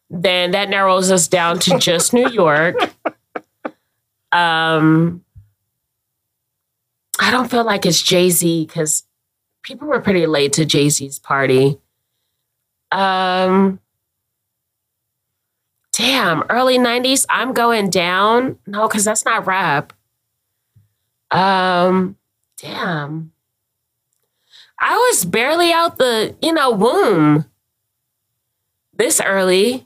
[0.09, 2.75] then that narrows us down to just New York.
[4.31, 5.23] Um,
[7.19, 9.03] I don't feel like it's Jay Z because
[9.61, 11.79] people were pretty late to Jay Z's party.
[12.95, 13.79] Um,
[15.91, 18.57] damn, early 90s, I'm going down.
[18.65, 19.91] No, because that's not rap.
[21.29, 22.15] Um,
[22.61, 23.33] damn.
[24.79, 27.45] I was barely out the, you know, womb
[28.93, 29.85] this early.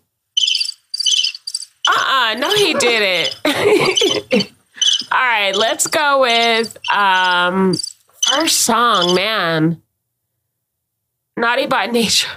[1.88, 3.36] Uh-uh, no, he didn't.
[5.12, 7.74] All right, let's go with um
[8.22, 9.82] first song, man.
[11.36, 12.30] Naughty by nature.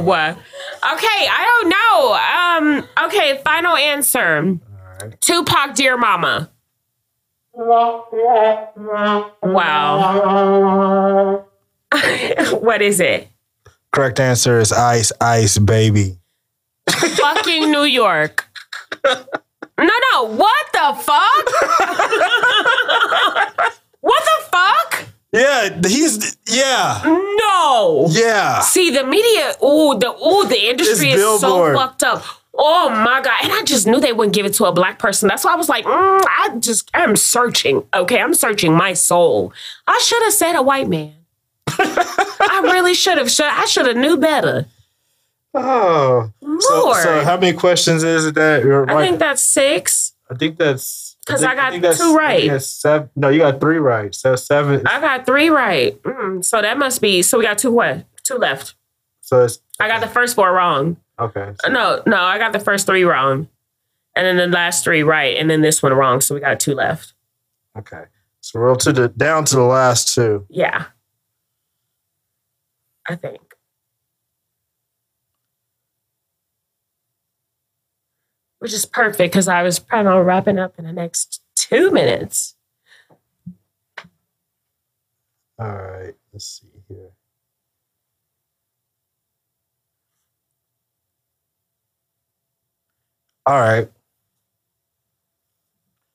[0.00, 0.36] Wow.
[0.92, 2.18] Okay, I don't know.
[2.38, 2.66] Um,
[3.06, 4.58] okay, final answer.
[5.20, 6.50] Tupac, Dear Mama.
[9.42, 11.44] Wow.
[12.60, 13.28] what is it?
[13.92, 16.18] Correct answer is Ice Ice Baby.
[16.88, 18.44] Fucking New York.
[19.78, 20.24] No, no.
[20.34, 21.44] What the fuck?
[24.00, 25.08] what the fuck?
[25.32, 27.02] Yeah, he's yeah.
[27.04, 28.06] No.
[28.10, 28.60] Yeah.
[28.60, 29.54] See the media.
[29.62, 32.24] Ooh, the ooh, the industry It's is so fucked up.
[32.60, 33.44] Oh my god!
[33.44, 35.28] And I just knew they wouldn't give it to a black person.
[35.28, 37.84] That's why I was like, mm, I just I'm searching.
[37.94, 39.52] Okay, I'm searching my soul.
[39.86, 41.14] I should have said a white man.
[41.68, 43.30] I really should have.
[43.30, 44.66] Should I should have knew better.
[45.54, 46.30] Oh.
[46.60, 47.02] So, Lord.
[47.02, 50.12] so how many questions is it that you're I think that's six.
[50.30, 52.60] I think that's because I got think two right.
[52.62, 53.10] seven.
[53.16, 54.14] No, you got three right.
[54.14, 54.86] So seven.
[54.86, 56.00] I got three right.
[56.02, 57.22] Mm, so that must be.
[57.22, 58.04] So we got two what?
[58.24, 58.74] Two left.
[59.22, 60.96] So it's I got the first four wrong.
[61.18, 61.52] okay.
[61.64, 63.48] Uh, No, no, I got the first three wrong,
[64.16, 66.20] and then the last three right, and then this one wrong.
[66.20, 67.14] So we got two left.
[67.76, 68.04] Okay.
[68.40, 70.46] So we're to the down to the last two.
[70.48, 70.86] Yeah,
[73.08, 73.47] I think.
[78.58, 82.56] Which is perfect because I was planning on wrapping up in the next two minutes.
[85.58, 86.14] All right.
[86.32, 87.10] Let's see here.
[93.48, 93.88] All right.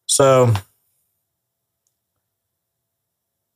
[0.06, 0.54] So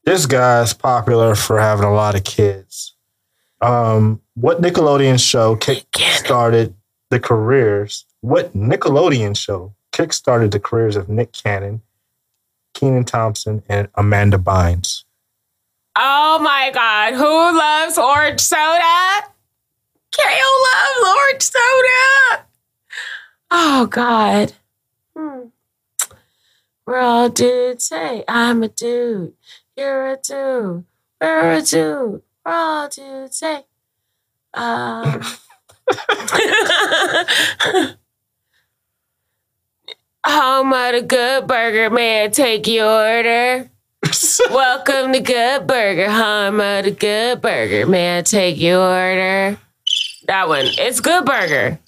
[0.03, 2.95] this guy's popular for having a lot of kids.
[3.61, 6.73] Um, what Nickelodeon show kick started
[7.11, 8.06] the careers?
[8.22, 11.81] What Nickelodeon show kick-started the careers of Nick Cannon,
[12.73, 15.03] Kenan Thompson, and Amanda Bynes?
[15.95, 19.27] Oh my God, who loves orange soda?
[20.11, 22.45] Kel loves orange soda.
[23.52, 24.53] Oh God.
[25.15, 25.49] Hmm.
[26.85, 27.89] We're all dudes.
[27.89, 29.34] Hey, I'm a dude.
[29.76, 30.85] You're a dude.
[31.22, 32.22] We're a dude.
[32.45, 33.39] We're all dudes.
[33.39, 33.65] Hey.
[34.53, 35.22] Um.
[40.30, 43.70] Home of the Good Burger, may I take your order?
[44.52, 47.88] Welcome to Good Burger, home of the Good Burger.
[47.88, 49.58] May I take your order?
[50.28, 50.66] That one.
[50.66, 51.80] It's Good Burger.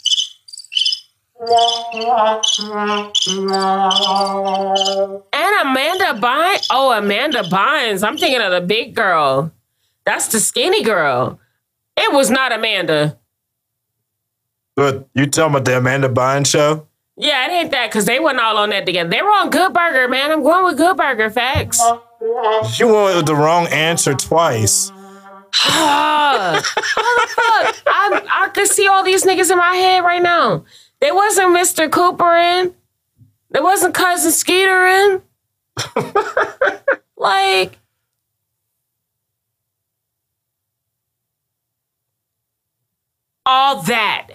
[5.34, 6.68] And Amanda Bynes.
[6.72, 8.08] Oh, Amanda Bynes.
[8.08, 9.52] I'm thinking of the big girl.
[10.06, 11.42] That's the skinny girl.
[11.98, 13.18] It was not Amanda.
[14.78, 16.88] But you talking about the Amanda Bynes show?
[17.22, 19.10] Yeah, it ain't that because they wasn't all on that together.
[19.10, 20.32] They were on Good Burger, man.
[20.32, 21.30] I'm going with Good Burger.
[21.30, 21.78] Facts.
[22.80, 24.90] You went with the wrong answer twice.
[25.52, 26.66] Fuck?
[27.86, 30.64] I, I could see all these niggas in my head right now.
[31.02, 31.92] There wasn't Mr.
[31.92, 32.74] Cooper in.
[33.52, 35.22] There wasn't Cousin Skeeter in.
[37.18, 37.78] like,
[43.46, 44.28] all that.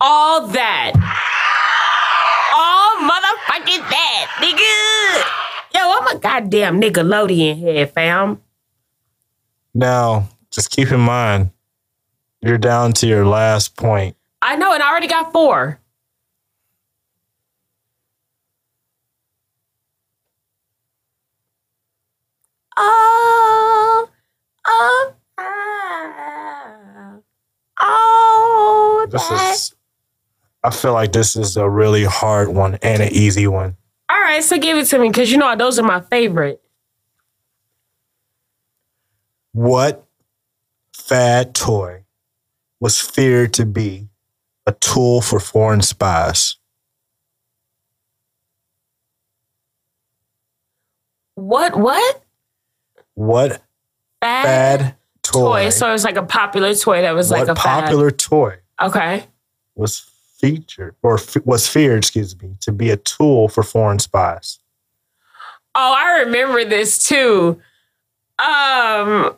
[0.00, 0.94] All that.
[3.58, 5.74] All motherfucking that, nigga.
[5.74, 8.40] Yo, I'm a goddamn Nickelodeon head, fam.
[9.74, 11.50] Now, just keep in mind,
[12.40, 14.16] you're down to your last point.
[14.42, 15.80] I know, and I already got four.
[22.76, 24.08] Oh,
[24.66, 27.16] oh, ah,
[27.80, 29.52] oh, This that.
[29.54, 29.74] is,
[30.68, 33.74] I feel like this is a really hard one and an easy one.
[34.10, 36.60] All right, so give it to me because you know those are my favorite.
[39.52, 40.04] What
[40.92, 42.04] fad toy
[42.80, 44.08] was feared to be
[44.66, 46.56] a tool for foreign spies?
[51.34, 51.78] What?
[51.78, 52.22] What?
[53.14, 53.62] What
[54.20, 55.62] Fad, bad toy?
[55.64, 55.68] toy.
[55.70, 59.24] So it was like a popular toy that was what like a popular toy Okay.
[59.74, 64.58] was featured or f- was feared, excuse me, to be a tool for foreign spies?
[65.74, 67.60] Oh, I remember this too.
[68.38, 69.36] Um,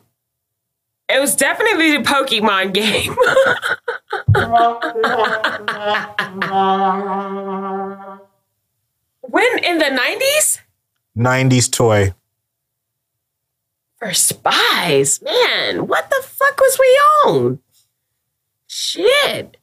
[1.09, 3.15] it was definitely the Pokemon game.
[9.21, 10.59] when in the nineties
[11.17, 12.13] 90s toy.
[13.97, 17.59] for spies, man, what the fuck was we on?
[18.67, 19.57] Shit,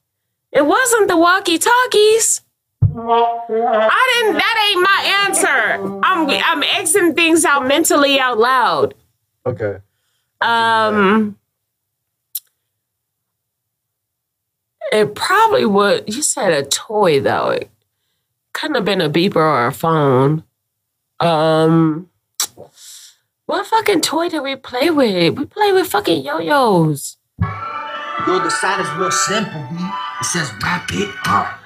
[0.53, 2.43] it wasn't the walkie-talkies.
[2.83, 4.39] I didn't.
[4.39, 6.01] That ain't my answer.
[6.03, 8.95] I'm I'm exiting things out mentally out loud.
[9.47, 9.79] Okay.
[10.41, 11.37] Um,
[14.93, 16.12] it probably would.
[16.12, 17.51] You said a toy though.
[17.51, 17.70] It
[18.53, 20.43] couldn't have been a beeper or a phone.
[21.20, 22.09] Um,
[23.47, 25.39] what fucking toy did we play with?
[25.39, 27.16] We play with fucking yo-yos.
[27.41, 29.77] Yo, the sign is real simple, B.
[30.20, 31.61] It says wrap it up.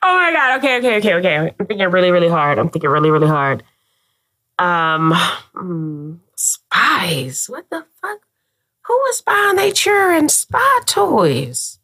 [0.00, 0.58] Oh my god.
[0.58, 1.54] Okay, okay, okay, okay.
[1.58, 2.58] I'm thinking really, really hard.
[2.58, 3.62] I'm thinking really, really hard.
[4.58, 5.12] Um,
[5.54, 7.46] hmm, spies.
[7.48, 8.20] What the fuck?
[8.82, 11.78] Who was buying they cheering spy toys?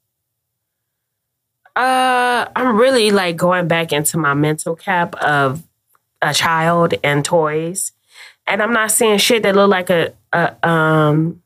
[1.77, 5.63] Uh, I'm really like going back into my mental cap of
[6.23, 7.93] a child and toys,
[8.47, 11.41] and I'm not seeing shit that look like a, a um.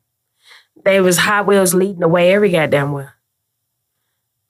[0.84, 3.12] They was Hot Wheels leading the way every goddamn well.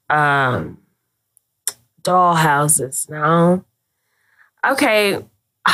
[0.09, 0.79] Um
[2.03, 3.07] doll houses.
[3.11, 3.65] No.
[4.67, 5.15] Okay.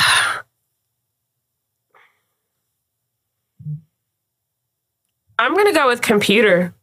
[5.38, 6.74] I'm gonna go with computer.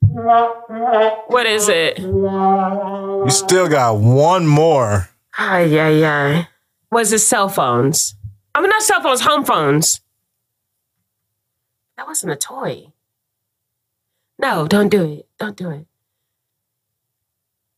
[0.00, 1.98] What is it?
[1.98, 5.08] You still got one more.
[5.36, 6.44] Ay, yeah, yeah.
[6.90, 8.14] Was it cell phones?
[8.54, 10.00] I mean, not cell phones, home phones.
[11.96, 12.92] That wasn't a toy.
[14.38, 15.26] No, don't do it.
[15.38, 15.86] Don't do it.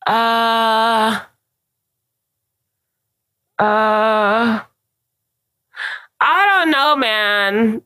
[0.07, 1.21] Uh,
[3.59, 4.61] uh,
[6.21, 7.83] I don't know, man.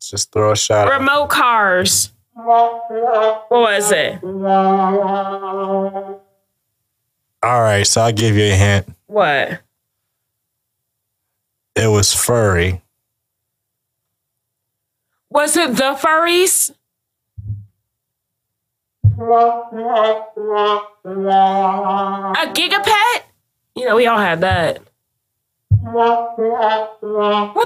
[0.00, 0.88] Just throw a shot.
[0.88, 2.12] Remote cars.
[2.34, 2.90] What
[3.50, 4.22] was it?
[7.42, 8.88] All right, so I'll give you a hint.
[9.06, 9.60] What?
[11.76, 12.82] It was furry.
[15.34, 16.70] Was it the furries?
[22.36, 23.22] A gigapet?
[23.74, 24.78] You know, we all had that.
[25.82, 26.36] What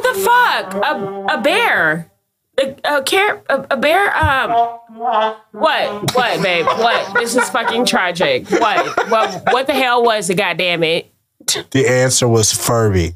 [0.03, 0.75] the fuck?
[0.75, 2.11] A, a bear?
[2.59, 4.17] A, a, car- a, a bear?
[4.17, 4.51] Um,
[4.89, 5.45] what?
[6.15, 6.65] What, babe?
[6.65, 7.15] What?
[7.21, 8.49] This is fucking tragic.
[8.51, 9.11] What?
[9.11, 9.43] What?
[9.53, 10.37] What the hell was it?
[10.37, 11.13] Goddamn it!
[11.71, 13.15] The answer was Furby.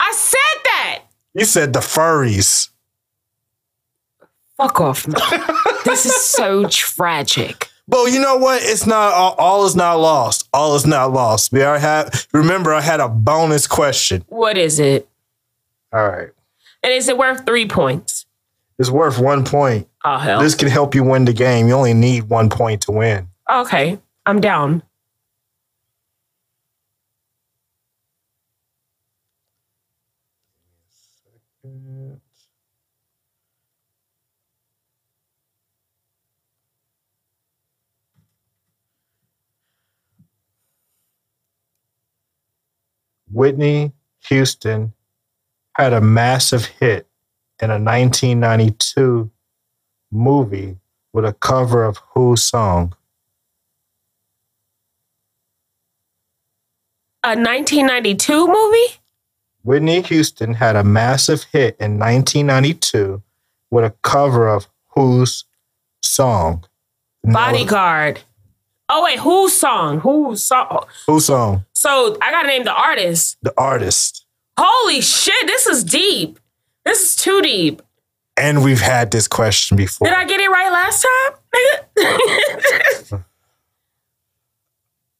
[0.00, 1.02] I said that.
[1.34, 2.70] You said the furries.
[4.60, 5.40] Fuck off, man.
[5.86, 7.70] this is so tragic.
[7.88, 8.60] Well, you know what?
[8.62, 10.46] It's not all, all is not lost.
[10.52, 11.50] All is not lost.
[11.50, 14.22] We are have remember I had a bonus question.
[14.28, 15.08] What is it?
[15.94, 16.28] All right.
[16.82, 18.26] And is it worth three points?
[18.78, 19.88] It's worth one point.
[20.04, 20.42] Oh hell.
[20.42, 21.66] This can help you win the game.
[21.66, 23.28] You only need one point to win.
[23.50, 24.82] Okay, I'm down.
[43.32, 43.92] Whitney
[44.28, 44.92] Houston
[45.74, 47.08] had a massive hit
[47.62, 49.30] in a 1992
[50.10, 50.78] movie
[51.12, 52.94] with a cover of whose song?
[57.22, 59.00] A 1992 movie?
[59.62, 63.22] Whitney Houston had a massive hit in 1992
[63.70, 65.44] with a cover of whose
[66.02, 66.64] song?
[67.22, 68.22] Bodyguard.
[68.92, 70.00] Oh wait, whose song?
[70.00, 70.84] Whose song?
[71.06, 71.64] Whose song?
[71.74, 73.36] So I gotta name the artist.
[73.40, 74.26] The artist.
[74.58, 76.40] Holy shit, this is deep.
[76.84, 77.82] This is too deep.
[78.36, 80.08] And we've had this question before.
[80.08, 81.32] Did I get it right last time?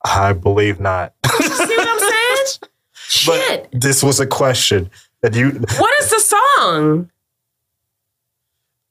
[0.04, 1.14] I believe not.
[1.26, 2.46] See what I'm saying?
[2.92, 3.68] Shit.
[3.70, 4.90] But this was a question
[5.20, 5.50] that you.
[5.50, 7.10] What is the song?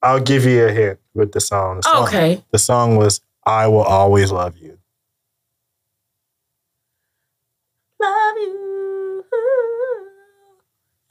[0.02, 1.78] I'll give you a hint with the song.
[1.78, 2.44] The song Okay.
[2.52, 4.80] The song was "I Will Always Love You."
[8.02, 9.26] Love you.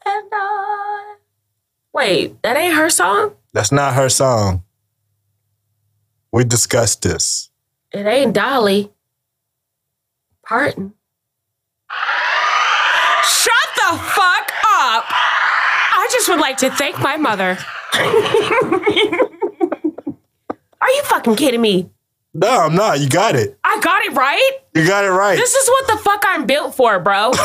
[0.07, 1.17] And I.
[1.93, 3.35] Wait, that ain't her song?
[3.53, 4.63] That's not her song.
[6.33, 7.51] We discussed this.
[7.93, 8.91] It ain't Dolly.
[10.47, 10.95] Parton.
[13.25, 15.05] Shut the fuck up.
[15.11, 17.59] I just would like to thank my mother.
[20.81, 21.91] Are you fucking kidding me?
[22.35, 23.01] No, I'm not.
[23.01, 23.59] You got it.
[23.65, 24.51] I got it right.
[24.75, 25.37] You got it right.
[25.37, 27.33] This is what the fuck I'm built for, bro.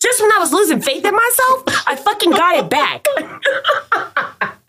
[0.00, 3.06] Just when I was losing faith in myself, I fucking got it back.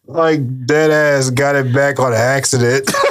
[0.06, 2.92] like dead ass got it back on accident.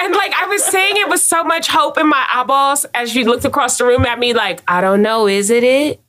[0.00, 3.24] And like I was saying it with so much hope in my eyeballs as you
[3.24, 6.00] looked across the room at me, like, I don't know, is it it?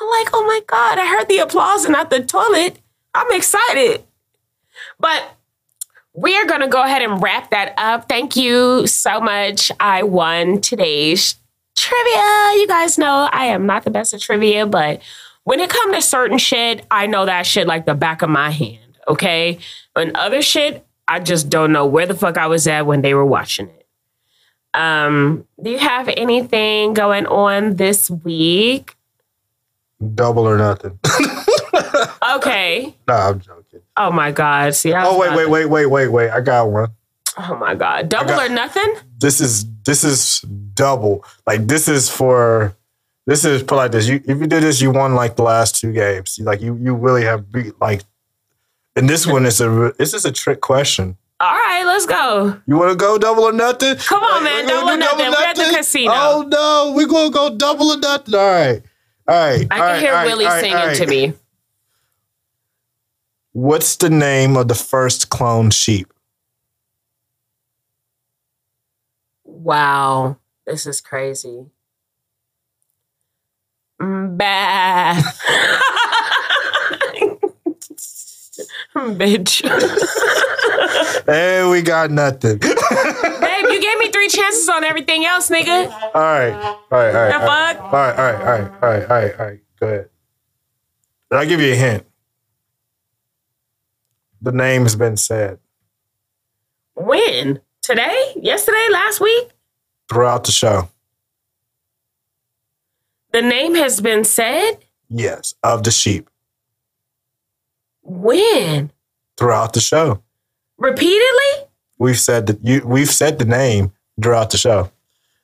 [0.00, 2.78] I'm like, oh my God, I heard the applause and not the toilet.
[3.14, 4.04] I'm excited.
[4.98, 5.36] But
[6.14, 8.08] we are going to go ahead and wrap that up.
[8.08, 9.72] Thank you so much.
[9.80, 11.36] I won today's
[11.76, 12.60] trivia.
[12.60, 15.00] You guys know I am not the best at trivia, but
[15.44, 18.50] when it comes to certain shit, I know that shit like the back of my
[18.50, 18.98] hand.
[19.08, 19.58] Okay.
[19.96, 23.14] And other shit, I just don't know where the fuck I was at when they
[23.14, 23.86] were watching it.
[24.74, 28.96] Um, do you have anything going on this week?
[30.14, 30.98] Double or nothing.
[32.36, 32.94] Okay.
[33.08, 33.61] no, I'm joking.
[33.96, 34.74] Oh my God.
[34.74, 36.30] See, I Oh wait, wait, wait, wait, wait, wait.
[36.30, 36.88] I got one.
[37.38, 38.08] Oh my God.
[38.08, 38.94] Double got- or nothing?
[39.18, 40.40] This is this is
[40.74, 41.24] double.
[41.46, 42.74] Like this is for
[43.26, 44.08] this is put like this.
[44.08, 46.38] You if you did this, you won like the last two games.
[46.42, 48.02] Like you you really have beat like.
[48.94, 51.16] And this one is a this is a trick question.
[51.40, 52.60] All right, let's go.
[52.66, 53.96] You want to go double or nothing?
[53.96, 54.64] Come on, man.
[54.66, 55.30] we're gonna Double or do nothing.
[55.30, 56.12] We're at the casino.
[56.14, 58.34] Oh no, we're gonna go double or nothing.
[58.34, 58.82] All right,
[59.26, 59.66] all right.
[59.70, 61.34] I all can right, hear right, Willie right, singing to me.
[63.52, 66.12] What's the name of the first clone sheep?
[69.44, 70.38] Wow.
[70.66, 71.66] This is crazy.
[73.98, 75.20] Bah.
[78.96, 79.62] Bitch.
[81.26, 82.58] Hey, we got nothing.
[82.58, 82.70] Babe,
[83.68, 85.90] you gave me three chances on everything else, nigga.
[85.90, 86.52] All right.
[86.54, 87.14] All right.
[87.14, 87.34] All right.
[87.34, 87.78] All right.
[87.78, 88.18] All right.
[88.18, 88.42] All right.
[88.42, 88.70] All right.
[88.82, 89.02] All right.
[89.02, 89.34] All right.
[89.38, 89.60] All right.
[89.78, 90.08] Go ahead.
[91.30, 92.06] I'll give you a hint.
[94.42, 95.58] The name has been said
[96.94, 97.60] When?
[97.80, 98.32] Today?
[98.36, 98.86] Yesterday?
[98.92, 99.50] Last week?
[100.08, 100.88] throughout the show.
[103.32, 104.78] The name has been said?
[105.08, 106.28] Yes, of the sheep
[108.02, 108.90] When?
[109.38, 110.22] throughout the show.
[110.76, 111.68] Repeatedly?
[111.98, 112.82] We've said that you.
[112.84, 114.90] We've said the name throughout the show.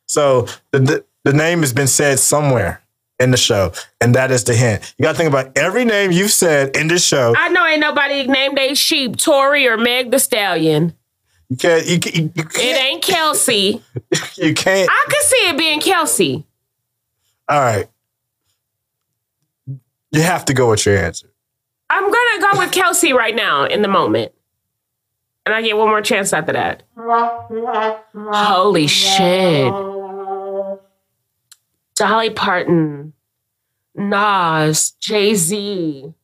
[0.07, 2.83] So the, the the name has been said somewhere
[3.21, 4.95] in the show, and that is the hint.
[4.99, 7.35] You got to think about every name you've said in this show.
[7.37, 10.95] I know ain't nobody named a sheep Tory or Meg the Stallion.
[11.49, 11.87] You can't.
[11.87, 12.85] You, you, It can't.
[12.87, 13.83] ain't Kelsey.
[14.37, 14.89] You can't.
[14.91, 16.47] I could see it being Kelsey.
[17.49, 17.89] All right.
[20.13, 21.29] You have to go with your answer.
[21.91, 24.33] I'm gonna go with Kelsey right now in the moment.
[25.45, 26.83] And I get one more chance after that.
[28.15, 29.73] Holy shit.
[31.99, 33.13] Dolly Parton,
[33.97, 36.15] Nas, Jay Z,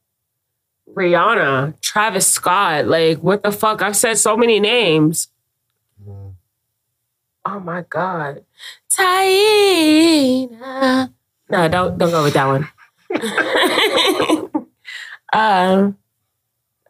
[0.88, 2.86] Rihanna, Travis Scott.
[2.86, 3.82] Like, what the fuck?
[3.82, 5.26] I've said so many names.
[7.46, 8.44] Oh my God.
[8.88, 9.92] Taina.
[11.50, 12.68] No, don't don't go with that one.
[15.32, 15.98] um,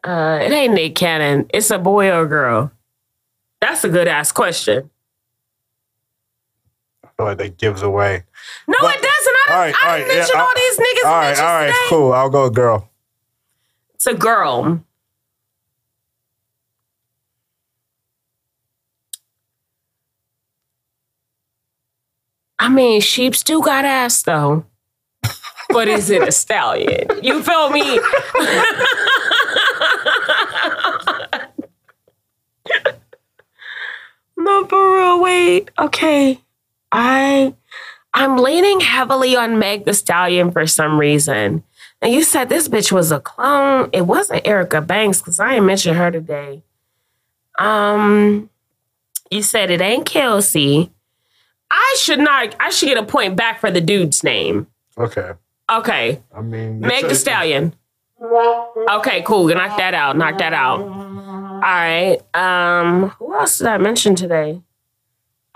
[0.03, 1.47] uh, it ain't Nick Cannon.
[1.51, 2.71] It's a boy or a girl.
[3.59, 4.91] That's a good ass question.
[7.17, 8.23] Like that gives away.
[8.67, 9.35] No, But- it doesn't.
[9.47, 11.05] I, all right, I all right, mentioned yeah, all these niggas.
[11.05, 11.77] All right, all right, today.
[11.89, 12.13] cool.
[12.13, 12.89] I'll go girl.
[13.93, 14.83] It's a girl.
[22.59, 24.65] I mean, sheep still got ass though.
[25.69, 27.07] But is it a stallion?
[27.23, 27.81] You feel me?
[34.37, 35.21] no, for real.
[35.21, 35.71] Wait.
[35.79, 36.39] Okay.
[36.95, 37.53] I
[38.13, 41.63] I'm leaning heavily on Meg the Stallion for some reason.
[42.01, 43.89] And you said this bitch was a clone.
[43.91, 46.63] It wasn't Erica Banks because I ain't mentioned her today.
[47.59, 48.49] Um,
[49.31, 50.91] you said it ain't Kelsey.
[51.71, 52.55] I should not.
[52.59, 54.67] I should get a point back for the dude's name.
[54.97, 55.31] Okay.
[55.69, 57.73] Okay, I mean, Meg the Stallion.
[58.21, 59.47] Okay, cool.
[59.47, 60.15] Knock that out.
[60.15, 60.79] Knock that out.
[60.79, 62.19] All right.
[62.35, 64.61] Um, who else did I mention today?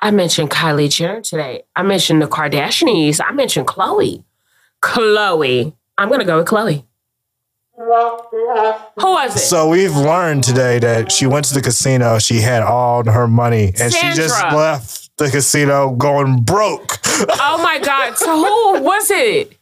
[0.02, 1.64] I mentioned Kylie Jenner today.
[1.76, 3.20] I mentioned the Kardashians.
[3.26, 4.24] I mentioned Khloe.
[4.82, 5.74] Khloe.
[5.98, 6.84] I'm gonna go with Khloe.
[7.78, 9.40] Who was it?
[9.40, 12.20] So we've learned today that she went to the casino.
[12.20, 16.98] She had all her money, and she just left the casino going broke.
[17.06, 18.18] oh my God.
[18.18, 19.58] So who was it?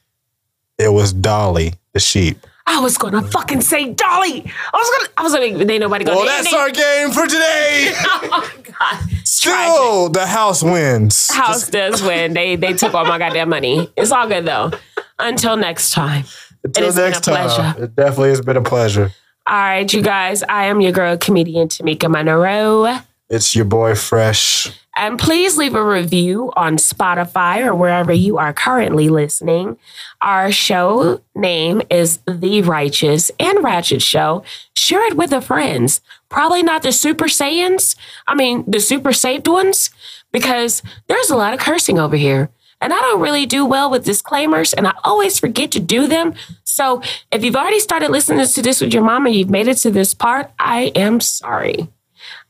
[0.77, 2.45] It was Dolly, the sheep.
[2.69, 4.43] I was gonna fucking say Dolly.
[4.45, 5.09] I was gonna.
[5.17, 5.65] I was gonna.
[5.65, 6.17] They nobody gonna.
[6.17, 7.93] Well, that's our game for today.
[7.95, 9.09] oh my God.
[9.23, 11.29] Still, the house wins.
[11.29, 12.33] House does win.
[12.33, 13.89] They they took all my goddamn money.
[13.95, 14.71] It's all good though.
[15.17, 16.25] Until next time.
[16.63, 17.55] Until next a pleasure.
[17.55, 17.83] time.
[17.83, 19.11] It definitely has been a pleasure.
[19.47, 20.43] All right, you guys.
[20.43, 22.99] I am your girl, comedian Tamika Monroe.
[23.29, 24.71] It's your boy Fresh.
[24.97, 29.77] And please leave a review on Spotify or wherever you are currently listening.
[30.21, 34.43] Our show name is The Righteous and Ratchet Show.
[34.73, 36.01] Share it with the friends.
[36.29, 37.95] Probably not the Super Saiyans.
[38.27, 39.91] I mean, the super saved ones,
[40.31, 42.49] because there's a lot of cursing over here.
[42.81, 46.33] And I don't really do well with disclaimers, and I always forget to do them.
[46.63, 47.01] So
[47.31, 49.91] if you've already started listening to this with your mom and you've made it to
[49.91, 51.87] this part, I am sorry.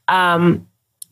[0.08, 0.68] Um,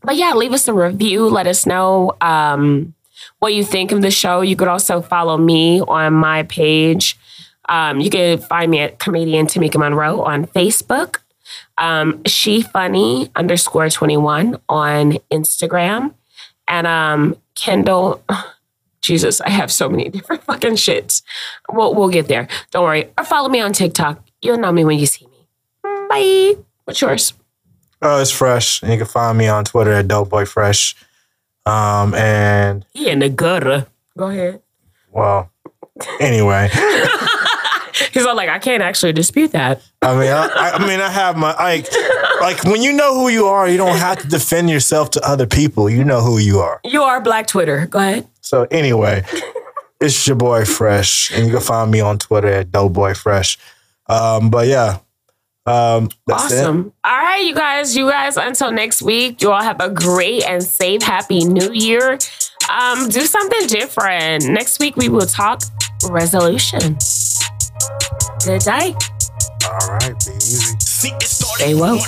[0.05, 1.27] but yeah, leave us a review.
[1.27, 2.93] Let us know um,
[3.39, 4.41] what you think of the show.
[4.41, 7.17] You could also follow me on my page.
[7.67, 11.17] Um, you can find me at comedian Tamika Monroe on Facebook.
[11.77, 16.13] Um, she funny underscore 21 on Instagram.
[16.67, 18.23] And um, Kendall,
[19.01, 21.21] Jesus, I have so many different fucking shits.
[21.69, 22.47] We'll, we'll get there.
[22.71, 23.09] Don't worry.
[23.17, 24.21] Or follow me on TikTok.
[24.41, 25.47] You'll know me when you see me.
[26.09, 26.55] Bye.
[26.85, 27.33] What's yours?
[28.07, 28.83] Oh, it's Fresh.
[28.83, 30.93] And you can find me on Twitter at DopeBoyFresh.
[31.65, 33.87] Um, and He in the gutter.
[34.15, 34.61] Go ahead.
[35.11, 35.49] well,
[36.19, 36.69] anyway,
[38.11, 39.81] He's all like, I can't actually dispute that.
[40.01, 41.87] I mean, I, I, I mean, I have my like,
[42.41, 45.47] like when you know who you are, you don't have to defend yourself to other
[45.47, 45.89] people.
[45.89, 46.79] You know who you are.
[46.83, 47.87] You are Black Twitter.
[47.87, 48.27] Go ahead.
[48.41, 49.23] So anyway,
[49.99, 53.57] it's your boy Fresh, and you can find me on Twitter at DopeBoyFresh.
[54.07, 54.99] Um, but yeah,
[55.65, 56.59] um, that's it.
[56.59, 56.93] awesome.
[57.03, 60.63] All right, you guys, you guys, until next week, you all have a great and
[60.63, 62.19] safe, happy new year.
[62.69, 64.47] Um, do something different.
[64.47, 65.61] Next week, we will talk
[66.09, 66.97] resolution.
[68.43, 68.95] Good day.
[69.65, 70.75] All right, be easy.
[71.19, 72.01] Stay woke.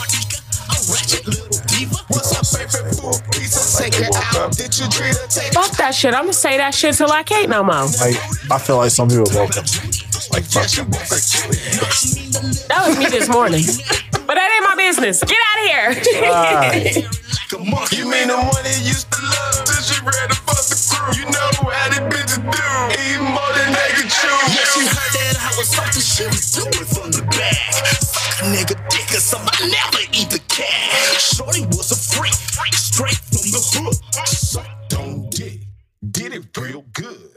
[5.54, 6.14] Fuck that shit.
[6.14, 7.86] I'm gonna say that shit till I can't no more.
[8.00, 8.18] Like,
[8.52, 9.66] I feel like some people woke up
[10.32, 10.68] like fuck.
[12.68, 13.64] That was me this morning.
[14.28, 15.24] But that ain't my business.
[15.24, 15.92] Get out of here.
[17.96, 21.16] You mean the one that used to love till she ready for the crew?
[21.16, 22.68] You know how the bitches do,
[23.08, 24.28] even more than they can chew.
[24.52, 27.72] Yeah, she heard that I was something she was doing from the back.
[28.04, 31.16] Fuck a nigga dick or something, I never eat the cat.
[31.16, 32.36] Shorty was a freak,
[32.76, 33.96] straight from the hood.
[34.28, 35.64] Sucked on dick,
[36.12, 37.37] did it real good.